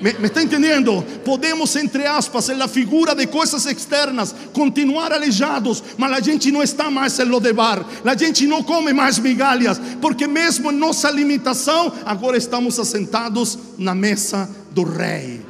¿Me, 0.00 0.14
¿Me, 0.14 0.26
está 0.28 0.40
entendendo? 0.40 1.04
Podemos, 1.24 1.76
entre 1.76 2.06
aspas, 2.06 2.48
en 2.48 2.58
la 2.58 2.68
figura 2.68 3.14
de 3.14 3.28
coisas 3.28 3.66
externas, 3.66 4.34
continuar 4.52 5.12
aleijados, 5.12 5.84
mas 5.98 6.12
a 6.12 6.20
gente 6.20 6.50
não 6.50 6.62
está 6.62 6.90
mais 6.90 7.18
em 7.18 7.24
Lodebar, 7.24 7.84
a 8.04 8.16
gente 8.16 8.46
não 8.46 8.62
come 8.62 8.94
mais 8.94 9.18
migalhas, 9.18 9.78
porque 10.00 10.26
mesmo 10.26 10.72
em 10.72 10.76
nossa 10.76 11.10
limitação, 11.10 11.92
agora 12.06 12.38
estamos 12.38 12.78
assentados 12.78 13.58
na 13.76 13.94
mesa 13.94 14.48
do 14.70 14.84
Rei. 14.84 15.44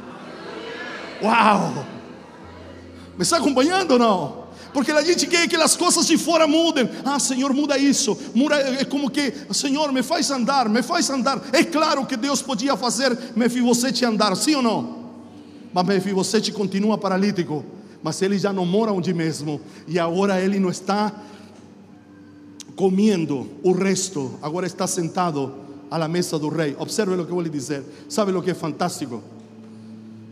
Uau! 1.23 1.85
Me 3.17 3.23
está 3.23 3.37
acompanhando 3.37 3.91
ou 3.91 3.99
não? 3.99 4.40
Porque 4.73 4.91
a 4.91 5.03
gente 5.03 5.27
quer 5.27 5.47
que 5.47 5.55
as 5.55 5.75
coisas 5.75 6.05
de 6.07 6.17
fora 6.17 6.47
mudem. 6.47 6.89
Ah, 7.03 7.19
Senhor, 7.19 7.53
muda 7.53 7.77
isso. 7.77 8.17
Muda, 8.33 8.55
é 8.55 8.85
como 8.85 9.09
que, 9.09 9.33
Senhor, 9.51 9.91
me 9.91 10.01
faz 10.01 10.31
andar, 10.31 10.69
me 10.69 10.81
faz 10.81 11.09
andar. 11.09 11.41
É 11.51 11.63
claro 11.63 12.05
que 12.05 12.15
Deus 12.15 12.41
podia 12.41 12.77
fazer 12.77 13.17
Mefibosete 13.35 14.05
andar, 14.05 14.35
sim 14.35 14.55
ou 14.55 14.61
não? 14.61 15.01
Mas 15.73 15.85
Mefibosete 15.85 16.51
continua 16.51 16.97
paralítico. 16.97 17.65
Mas 18.01 18.21
ele 18.21 18.37
já 18.39 18.51
não 18.51 18.65
mora 18.65 18.91
onde 18.91 19.13
mesmo. 19.13 19.59
E 19.87 19.99
agora 19.99 20.41
ele 20.41 20.59
não 20.59 20.69
está 20.69 21.11
comendo 22.75 23.49
o 23.61 23.73
resto. 23.73 24.39
Agora 24.41 24.65
está 24.65 24.87
sentado 24.87 25.53
à 25.89 26.07
mesa 26.07 26.39
do 26.39 26.49
rei. 26.49 26.75
Observe 26.79 27.13
o 27.13 27.25
que 27.25 27.31
vou 27.31 27.41
lhe 27.41 27.49
dizer. 27.49 27.83
Sabe 28.07 28.31
o 28.31 28.41
que 28.41 28.51
é 28.51 28.55
fantástico? 28.55 29.21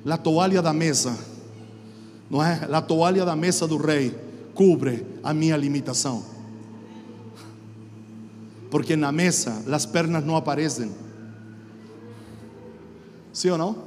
A 0.10 0.18
toalha 0.18 0.62
da 0.62 0.74
mesa. 0.74 1.18
Não 2.30 2.44
é? 2.44 2.68
A 2.72 2.82
toalha 2.82 3.26
da 3.26 3.36
mesa 3.36 3.68
do 3.68 3.78
rei 3.78 4.29
cubre 4.60 5.06
a 5.24 5.34
minha 5.34 5.56
limitação. 5.56 6.22
Porque 8.70 8.94
na 8.98 9.10
mesa 9.10 9.64
as 9.72 9.86
pernas 9.86 10.26
não 10.26 10.36
aparecem. 10.36 10.92
Sim 13.32 13.52
ou 13.52 13.58
não? 13.58 13.84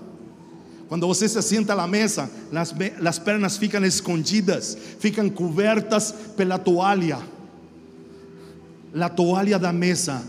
Quando 0.89 1.07
você 1.07 1.28
se 1.28 1.43
senta 1.43 1.74
à 1.74 1.86
mesa, 1.86 2.31
as, 2.55 2.74
as 3.05 3.19
pernas 3.19 3.59
ficam 3.59 3.85
escondidas, 3.85 4.74
ficam 4.99 5.28
cobertas 5.28 6.11
pela 6.39 6.59
toalha. 6.59 7.19
A 8.99 9.09
toalha 9.11 9.59
da 9.59 9.74
mesa 9.74 10.23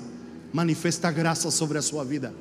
manifesta 0.52 1.10
graça 1.10 1.50
sobre 1.52 1.78
a 1.78 1.82
sua 1.82 2.04
vida. 2.04 2.34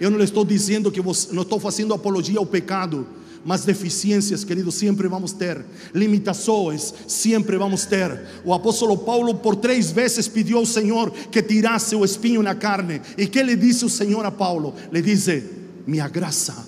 Eu 0.00 0.10
não 0.10 0.20
estou 0.20 0.42
dizendo 0.42 0.90
que 0.90 1.02
você, 1.02 1.34
não 1.34 1.42
estou 1.42 1.60
fazendo 1.60 1.92
apologia 1.92 2.38
ao 2.38 2.46
pecado 2.46 3.06
mas 3.44 3.64
deficiências, 3.64 4.44
queridos, 4.44 4.74
sempre 4.74 5.08
vamos 5.08 5.32
ter, 5.32 5.64
limitações, 5.94 6.92
sempre 7.06 7.56
vamos 7.56 7.86
ter. 7.86 8.20
O 8.44 8.52
apóstolo 8.52 8.98
Paulo, 8.98 9.34
por 9.34 9.56
três 9.56 9.90
vezes, 9.90 10.28
pediu 10.28 10.58
ao 10.58 10.66
Senhor 10.66 11.10
que 11.10 11.42
tirasse 11.42 11.96
o 11.96 12.04
espinho 12.04 12.42
na 12.42 12.54
carne. 12.54 13.00
E 13.16 13.26
que 13.26 13.42
lhe 13.42 13.56
disse 13.56 13.84
o 13.84 13.88
Senhor 13.88 14.24
a 14.26 14.30
Paulo? 14.30 14.74
Le 14.92 15.00
disse: 15.00 15.42
Minha 15.86 16.08
graça 16.08 16.66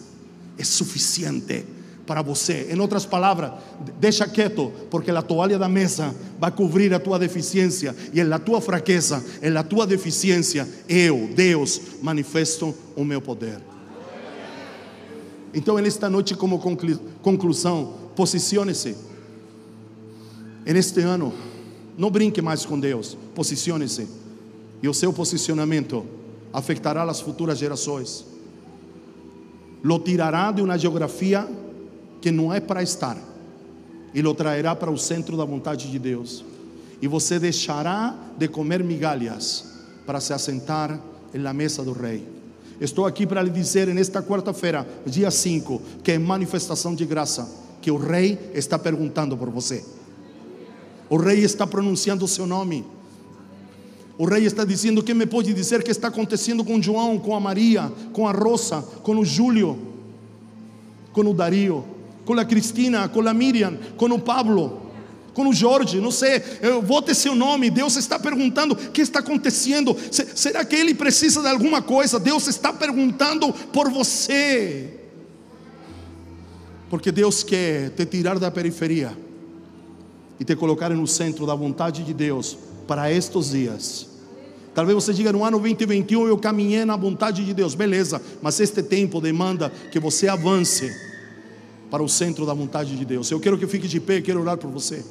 é 0.56 0.64
suficiente 0.64 1.64
para 2.06 2.22
você. 2.22 2.68
Em 2.70 2.80
outras 2.80 3.06
palavras, 3.06 3.52
deixa 4.00 4.26
quieto, 4.26 4.72
porque 4.90 5.10
a 5.10 5.22
toalha 5.22 5.58
da 5.58 5.68
mesa 5.68 6.14
vai 6.38 6.50
cobrir 6.50 6.92
a 6.94 6.98
tua 6.98 7.18
deficiência, 7.18 7.94
e 8.12 8.20
em 8.20 8.24
la 8.24 8.38
tua 8.38 8.60
fraqueza, 8.60 9.22
em 9.42 9.50
la 9.50 9.62
tua 9.62 9.86
deficiência, 9.86 10.68
eu, 10.88 11.30
Deus, 11.34 11.80
manifesto 12.02 12.74
o 12.96 13.04
meu 13.04 13.20
poder. 13.20 13.71
Então, 15.54 15.76
nesta 15.78 16.08
noite, 16.08 16.34
como 16.34 16.58
conclusão, 17.22 17.94
posicione-se. 18.16 18.96
Neste 20.64 21.00
ano, 21.00 21.32
não 21.96 22.10
brinque 22.10 22.40
mais 22.40 22.64
com 22.64 22.78
Deus, 22.78 23.16
posicione-se. 23.34 24.08
E 24.82 24.88
o 24.88 24.94
seu 24.94 25.12
posicionamento 25.12 26.06
afetará 26.52 27.02
as 27.02 27.20
futuras 27.20 27.58
gerações. 27.58 28.24
Lo 29.84 29.98
tirará 29.98 30.52
de 30.52 30.62
uma 30.62 30.78
geografia 30.78 31.48
que 32.20 32.30
não 32.30 32.52
é 32.52 32.60
para 32.60 32.82
estar 32.82 33.18
e 34.14 34.20
lo 34.22 34.34
trairá 34.34 34.74
para 34.76 34.90
o 34.90 34.98
centro 34.98 35.36
da 35.36 35.44
vontade 35.44 35.90
de 35.90 35.98
Deus. 35.98 36.44
E 37.00 37.08
você 37.08 37.38
deixará 37.38 38.14
de 38.38 38.46
comer 38.48 38.84
migalhas 38.84 39.64
para 40.06 40.20
se 40.20 40.32
assentar 40.32 41.00
na 41.34 41.52
mesa 41.52 41.82
do 41.82 41.92
rei. 41.92 42.26
Estou 42.82 43.06
aqui 43.06 43.24
para 43.24 43.40
lhe 43.40 43.50
dizer 43.50 43.86
nesta 43.94 44.20
quarta-feira, 44.20 44.84
dia 45.06 45.30
5, 45.30 45.80
que 46.02 46.10
é 46.10 46.18
manifestação 46.18 46.96
de 46.96 47.06
graça, 47.06 47.48
que 47.80 47.92
o 47.92 47.96
rei 47.96 48.36
está 48.52 48.76
perguntando 48.76 49.36
por 49.36 49.48
você. 49.50 49.84
O 51.08 51.16
rei 51.16 51.44
está 51.44 51.64
pronunciando 51.64 52.24
o 52.24 52.28
seu 52.28 52.44
nome. 52.44 52.84
O 54.18 54.24
rei 54.24 54.44
está 54.44 54.64
dizendo: 54.64 55.00
que 55.00 55.14
me 55.14 55.26
pode 55.26 55.54
dizer 55.54 55.84
que 55.84 55.92
está 55.92 56.08
acontecendo 56.08 56.64
com 56.64 56.82
João, 56.82 57.20
com 57.20 57.36
a 57.36 57.40
Maria, 57.40 57.92
com 58.12 58.26
a 58.26 58.32
Rosa, 58.32 58.82
com 59.04 59.14
o 59.14 59.24
Júlio, 59.24 59.78
com 61.12 61.20
o 61.20 61.32
Dario, 61.32 61.84
com 62.24 62.34
a 62.34 62.44
Cristina, 62.44 63.08
com 63.08 63.20
a 63.20 63.32
Miriam, 63.32 63.78
com 63.96 64.06
o 64.06 64.18
Pablo? 64.18 64.81
Com 65.34 65.48
o 65.48 65.52
Jorge, 65.52 66.00
não 66.00 66.10
sei, 66.10 66.42
vou 66.84 67.00
ter 67.00 67.14
seu 67.14 67.34
nome. 67.34 67.70
Deus 67.70 67.96
está 67.96 68.18
perguntando: 68.18 68.74
o 68.74 68.90
que 68.90 69.00
está 69.00 69.20
acontecendo? 69.20 69.96
Será 70.10 70.64
que 70.64 70.76
ele 70.76 70.94
precisa 70.94 71.40
de 71.40 71.48
alguma 71.48 71.80
coisa? 71.80 72.20
Deus 72.20 72.46
está 72.46 72.72
perguntando 72.72 73.52
por 73.72 73.90
você. 73.90 74.98
Porque 76.90 77.10
Deus 77.10 77.42
quer 77.42 77.90
te 77.90 78.04
tirar 78.04 78.38
da 78.38 78.50
periferia 78.50 79.16
e 80.38 80.44
te 80.44 80.54
colocar 80.54 80.90
no 80.90 81.06
centro 81.06 81.46
da 81.46 81.54
vontade 81.54 82.02
de 82.04 82.12
Deus 82.12 82.58
para 82.86 83.10
estes 83.10 83.50
dias. 83.50 84.06
Talvez 84.74 84.94
você 84.94 85.12
diga 85.14 85.32
no 85.32 85.44
ano 85.44 85.58
2021 85.58 86.26
eu 86.28 86.36
caminhei 86.36 86.84
na 86.84 86.96
vontade 86.96 87.44
de 87.44 87.54
Deus, 87.54 87.74
beleza, 87.74 88.20
mas 88.42 88.58
este 88.58 88.82
tempo 88.82 89.20
demanda 89.20 89.70
que 89.90 90.00
você 90.00 90.28
avance 90.28 90.90
para 91.90 92.02
o 92.02 92.08
centro 92.08 92.44
da 92.46 92.54
vontade 92.54 92.96
de 92.96 93.04
Deus. 93.04 93.30
Eu 93.30 93.38
quero 93.38 93.58
que 93.58 93.66
fique 93.66 93.86
de 93.86 94.00
pé, 94.00 94.20
quero 94.20 94.40
orar 94.40 94.56
por 94.56 94.70
você. 94.70 95.04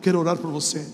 Quero 0.00 0.18
orar 0.18 0.38
por 0.38 0.50
você. 0.50 0.86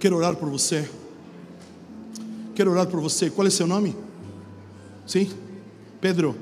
Quero 0.00 0.16
orar 0.16 0.34
por 0.34 0.50
você. 0.50 0.90
Quero 2.56 2.72
orar 2.72 2.88
por 2.88 3.00
você. 3.00 3.30
Qual 3.30 3.46
é 3.46 3.50
seu 3.50 3.68
nome? 3.68 3.96
Sim? 5.06 5.30
Pedro. 6.00 6.36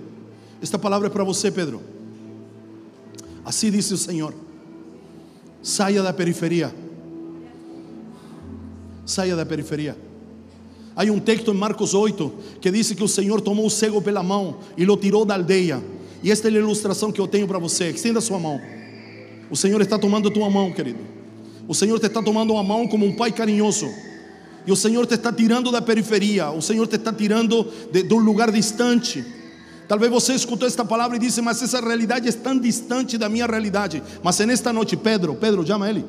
Esta 0.62 0.78
palavra 0.78 1.09
é 1.09 1.11
para 1.11 1.24
você, 1.24 1.51
Pedro. 1.51 1.82
Assim 3.45 3.70
disse 3.70 3.93
o 3.93 3.99
Senhor. 3.99 4.35
Saia 5.62 6.03
da 6.03 6.12
periferia. 6.12 6.74
Saia 9.05 9.37
da 9.37 9.45
periferia. 9.45 9.97
Há 10.95 11.05
um 11.05 11.21
texto 11.21 11.51
em 11.51 11.55
Marcos 11.55 11.95
8 11.95 12.33
que 12.61 12.71
diz 12.71 12.93
que 12.93 13.03
o 13.03 13.09
Senhor 13.09 13.41
tomou 13.41 13.67
o 13.67 13.71
cego 13.71 14.03
pela 14.03 14.23
mão 14.23 14.59
e 14.77 14.85
o 14.85 14.97
tirou 14.97 15.25
da 15.25 15.35
aldeia. 15.35 15.83
E 16.23 16.31
esta 16.31 16.49
é 16.49 16.51
a 16.51 16.55
ilustração 16.55 17.11
que 17.11 17.21
eu 17.21 17.27
tenho 17.27 17.47
para 17.47 17.59
você. 17.59 17.91
Estenda 17.91 18.21
sua 18.21 18.39
mão. 18.39 18.61
O 19.51 19.57
Senhor 19.57 19.81
está 19.81 19.99
tomando 19.99 20.29
a 20.29 20.31
tua 20.31 20.51
mão, 20.51 20.73
querido. 20.73 21.01
O 21.67 21.75
Senhor 21.75 21.99
te 21.99 22.07
está 22.07 22.23
tomando 22.23 22.57
a 22.57 22.62
mão 22.62 22.87
como 22.87 23.07
um 23.07 23.15
pai 23.15 23.33
carinhoso. 23.33 23.89
E 24.67 24.73
o 24.73 24.77
Senhor 24.77 25.07
te 25.07 25.15
está 25.15 25.33
tirando 25.33 25.71
da 25.71 25.81
periferia. 25.81 26.51
O 26.51 26.61
Senhor 26.61 26.87
te 26.87 26.97
está 26.97 27.12
tirando 27.12 27.67
de, 27.91 28.03
de 28.03 28.15
um 28.15 28.19
lugar 28.19 28.51
distante. 28.53 29.25
Talvez 29.89 30.11
você 30.11 30.35
escutou 30.35 30.69
esta 30.69 30.85
palavra 30.85 31.17
e 31.17 31.21
disse, 31.21 31.41
mas 31.41 31.62
essa 31.62 31.81
realidade 31.81 32.29
é 32.29 32.33
tão 32.33 32.59
distante 32.59 33.17
da 33.17 33.29
minha 33.29 33.47
realidade. 33.47 34.03
Mas 34.23 34.39
nesta 34.41 34.73
noite, 34.73 34.97
Pedro, 34.97 35.35
Pedro, 35.35 35.67
chama 35.67 35.89
ele. 35.89 36.05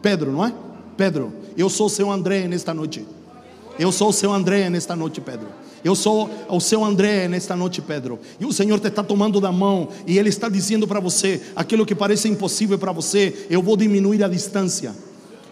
Pedro, 0.00 0.32
não 0.32 0.46
é? 0.46 0.54
Pedro, 0.96 1.32
eu 1.56 1.68
sou 1.68 1.88
seu 1.88 2.10
André 2.10 2.46
nesta 2.46 2.72
noite. 2.72 3.04
Eu 3.78 3.92
sou 3.92 4.08
o 4.08 4.12
seu 4.12 4.32
André 4.32 4.70
nesta 4.70 4.96
noite, 4.96 5.20
Pedro. 5.20 5.48
Eu 5.84 5.94
sou 5.94 6.30
o 6.48 6.60
seu 6.60 6.84
André 6.84 7.28
nesta 7.28 7.54
noite, 7.54 7.82
Pedro. 7.82 8.18
E 8.40 8.44
o 8.44 8.52
Senhor 8.52 8.80
te 8.80 8.88
está 8.88 9.02
tomando 9.02 9.40
da 9.40 9.52
mão 9.52 9.88
e 10.06 10.18
Ele 10.18 10.28
está 10.30 10.48
dizendo 10.48 10.86
para 10.86 10.98
você 10.98 11.40
aquilo 11.54 11.84
que 11.84 11.94
parece 11.94 12.28
impossível 12.28 12.78
para 12.78 12.92
você. 12.92 13.46
Eu 13.50 13.62
vou 13.62 13.76
diminuir 13.76 14.24
a 14.24 14.28
distância. 14.28 14.94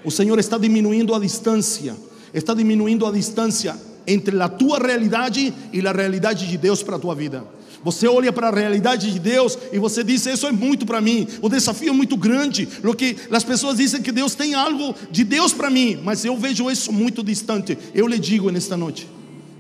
O 0.05 0.11
Senhor 0.11 0.39
está 0.39 0.59
diminuindo 0.59 1.15
a 1.15 1.19
distância. 1.19 1.95
Está 2.33 2.55
diminuindo 2.55 3.07
a 3.07 3.13
distância 3.13 3.77
entre 4.07 4.41
a 4.41 4.49
tua 4.49 4.79
realidade 4.79 5.55
e 5.73 5.87
a 5.87 5.93
realidade 5.93 6.49
de 6.49 6.57
Deus 6.57 6.83
para 6.83 6.97
a 6.97 6.99
tua 6.99 7.15
vida. 7.15 7.45
Você 7.85 8.09
olha 8.09 8.33
para 8.33 8.49
a 8.49 8.51
realidade 8.51 9.13
de 9.13 9.19
Deus 9.19 9.59
e 9.71 9.79
você 9.79 10.03
diz: 10.03 10.25
Isso 10.25 10.47
é 10.47 10.53
muito 10.53 10.87
para 10.87 11.03
mim. 11.03 11.29
O 11.43 11.51
desafio 11.51 11.91
é 11.91 11.93
muito 11.93 12.17
grande. 12.17 12.67
O 12.83 12.95
que 12.95 13.15
as 13.31 13.45
pessoas 13.45 13.77
dizem 13.77 14.01
que 14.01 14.11
Deus 14.11 14.35
tem 14.35 14.55
algo 14.55 14.95
de 15.11 15.23
Deus 15.23 15.53
para 15.53 15.69
mim, 15.69 16.01
mas 16.03 16.25
eu 16.25 16.37
vejo 16.37 16.71
isso 16.71 16.91
muito 16.91 17.23
distante. 17.23 17.77
Eu 17.95 18.07
lhe 18.07 18.19
digo 18.19 18.51
nesta 18.51 18.75
noite: 18.77 19.07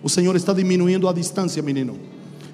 O 0.03 0.09
Senhor 0.09 0.35
está 0.37 0.55
diminuindo 0.55 1.07
a 1.07 1.13
distância, 1.13 1.63
menino. 1.63 2.01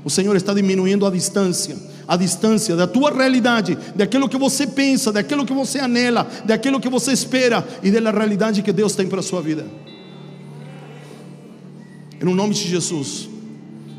O 0.04 0.10
Senhor 0.10 0.34
está 0.34 0.52
diminuindo 0.52 1.06
a 1.06 1.10
distância. 1.10 1.76
a 2.08 2.16
distância 2.16 2.74
da 2.74 2.88
tua 2.88 3.12
realidade, 3.12 3.78
daquilo 3.94 4.28
que 4.28 4.36
você 4.36 4.66
pensa, 4.66 5.12
daquilo 5.12 5.46
que 5.46 5.52
você 5.52 5.78
anela, 5.78 6.28
daquilo 6.44 6.80
que 6.80 6.88
você 6.88 7.12
espera 7.12 7.64
e 7.84 7.90
da 7.92 8.10
realidade 8.10 8.62
que 8.62 8.72
Deus 8.72 8.96
tem 8.96 9.06
para 9.06 9.20
a 9.20 9.22
sua 9.22 9.40
vida. 9.40 9.64
Em 12.20 12.34
nome 12.34 12.52
de 12.52 12.68
Jesus. 12.68 13.29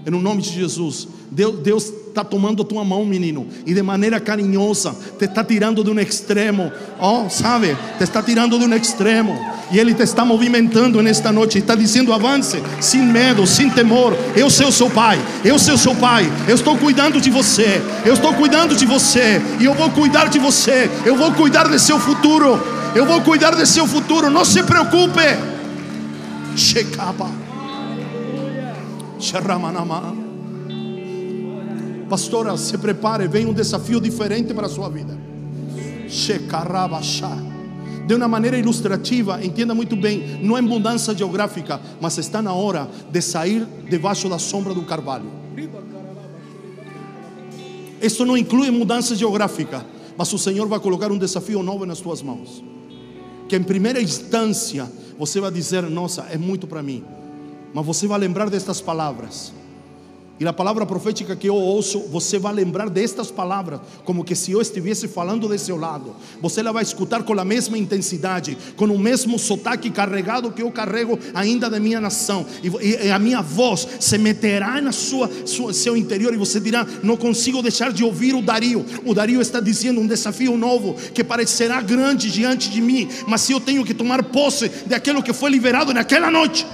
Em 0.06 0.12
nome 0.12 0.42
de 0.42 0.50
Jesus. 0.50 1.08
Deus 1.32 1.94
está 2.12 2.24
tomando 2.26 2.62
a 2.62 2.66
tua 2.66 2.84
mão, 2.84 3.06
menino, 3.06 3.48
e 3.66 3.74
de 3.74 3.82
maneira 3.82 4.20
carinhosa 4.20 4.94
te 5.18 5.26
está 5.26 5.44
tirando 5.44 5.82
de 5.82 5.90
um 5.90 6.00
extremo, 6.00 6.72
oh, 7.00 7.30
sabe? 7.30 7.78
Te 7.98 8.04
está 8.04 8.22
tirando 8.22 8.60
de 8.60 8.66
um 8.66 8.76
extremo, 8.76 9.34
e 9.72 9.80
Ele 9.80 9.94
te 9.94 10.04
está 10.04 10.26
movimentando 10.26 11.02
nesta 11.02 11.32
noite, 11.32 11.58
está 11.58 11.74
dizendo: 11.74 12.12
avance, 12.12 12.62
sem 12.82 13.02
medo, 13.02 13.48
sem 13.48 13.70
temor. 13.70 14.14
Eu 14.36 14.50
sou 14.50 14.72
seu 14.72 14.90
pai, 14.90 15.20
eu 15.44 15.58
sou 15.58 15.78
seu 15.78 15.96
pai, 15.96 16.30
eu 16.48 16.56
estou 16.56 16.78
cuidando 16.78 17.22
de 17.22 17.30
você, 17.30 17.82
eu 18.06 18.14
estou 18.14 18.34
cuidando 18.34 18.76
de 18.76 18.86
você, 18.86 19.42
e 19.60 19.64
eu 19.64 19.74
vou 19.74 19.90
cuidar 19.92 20.28
de 20.28 20.38
você, 20.38 20.90
eu 21.06 21.16
vou 21.16 21.32
cuidar 21.32 21.70
de 21.70 21.80
seu 21.80 21.98
futuro, 21.98 22.60
eu 22.94 23.06
vou 23.06 23.22
cuidar 23.22 23.56
de 23.56 23.66
seu 23.66 23.88
futuro, 23.88 24.30
não 24.30 24.44
se 24.44 24.62
preocupe. 24.64 25.22
Checaba. 26.58 27.41
Pastora, 32.10 32.58
se 32.58 32.78
prepare, 32.78 33.28
vem 33.28 33.46
um 33.46 33.54
desafio 33.54 34.02
diferente 34.02 34.54
para 34.54 34.66
a 34.66 34.70
sua 34.70 34.90
vida. 34.90 35.18
De 38.06 38.16
uma 38.16 38.28
maneira 38.28 38.58
ilustrativa, 38.58 39.44
entenda 39.46 39.74
muito 39.74 39.96
bem, 39.96 40.40
não 40.42 40.58
é 40.58 40.62
mudança 40.62 41.16
geográfica, 41.16 41.80
mas 42.02 42.18
está 42.18 42.42
na 42.42 42.52
hora 42.54 42.90
de 43.10 43.22
sair 43.22 43.66
debaixo 43.90 44.28
da 44.28 44.38
sombra 44.40 44.74
do 44.74 44.82
carvalho. 44.82 45.32
Isso 48.02 48.26
não 48.26 48.36
inclui 48.36 48.72
mudança 48.72 49.16
geográfica, 49.16 49.86
mas 50.18 50.34
o 50.34 50.38
Senhor 50.38 50.68
vai 50.68 50.80
colocar 50.80 51.12
um 51.12 51.18
desafio 51.18 51.62
novo 51.62 51.86
nas 51.86 52.00
tuas 52.00 52.22
mãos. 52.22 52.64
Que 53.48 53.56
em 53.56 53.64
primeira 53.64 54.02
instância 54.02 54.92
você 55.18 55.40
vai 55.40 55.52
dizer: 55.52 55.84
Nossa, 55.84 56.24
é 56.32 56.38
muito 56.38 56.68
para 56.68 56.82
mim. 56.82 57.04
Mas 57.74 57.86
você 57.86 58.08
vai 58.08 58.20
lembrar 58.20 58.50
destas 58.50 58.82
palavras. 58.82 59.54
E 60.42 60.48
a 60.48 60.52
palavra 60.52 60.88
profética 60.88 61.36
que 61.36 61.48
eu 61.48 61.54
ouço, 61.54 62.00
você 62.08 62.40
vai 62.40 62.52
lembrar 62.52 62.90
destas 62.90 63.30
palavras, 63.30 63.80
como 64.04 64.24
que 64.24 64.36
se 64.36 64.52
eu 64.52 64.60
estivesse 64.60 65.08
falando 65.08 65.48
do 65.48 65.60
seu 65.60 65.78
lado. 65.78 66.16
Você 66.42 66.62
ela 66.62 66.72
vai 66.72 66.82
escutar 66.82 67.22
com 67.22 67.40
a 67.40 67.46
mesma 67.46 67.78
intensidade, 67.78 68.58
com 68.76 68.86
o 68.86 68.98
mesmo 68.98 69.38
sotaque 69.38 69.92
carregado 69.92 70.52
que 70.52 70.64
eu 70.64 70.72
carrego 70.72 71.20
ainda 71.36 71.70
da 71.70 71.80
minha 71.80 72.02
nação. 72.02 72.44
E, 72.64 72.70
e, 72.84 73.06
e 73.06 73.12
a 73.12 73.20
minha 73.20 73.40
voz 73.40 73.88
se 74.00 74.18
meterá 74.18 74.82
na 74.82 74.92
sua, 74.92 75.30
sua, 75.46 75.74
seu 75.74 75.96
interior 75.96 76.34
e 76.34 76.38
você 76.38 76.60
dirá: 76.60 76.88
Não 77.04 77.16
consigo 77.16 77.62
deixar 77.62 77.94
de 77.94 78.04
ouvir 78.04 78.34
o 78.34 78.42
Dario. 78.42 78.84
O 79.06 79.14
Dario 79.14 79.42
está 79.42 79.60
dizendo 79.60 80.02
um 80.02 80.08
desafio 80.08 80.58
novo 80.58 80.96
que 81.14 81.24
parecerá 81.24 81.84
grande 81.84 82.32
diante 82.32 82.68
de 82.72 82.82
mim, 82.82 83.08
mas 83.28 83.42
se 83.42 83.52
eu 83.52 83.60
tenho 83.60 83.86
que 83.86 83.94
tomar 83.94 84.24
posse 84.24 84.70
daquilo 84.88 85.22
que 85.22 85.34
foi 85.34 85.52
liberado 85.52 85.94
naquela 85.94 86.32
noite. 86.32 86.66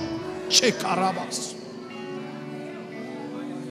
Çekarabas. 0.50 1.57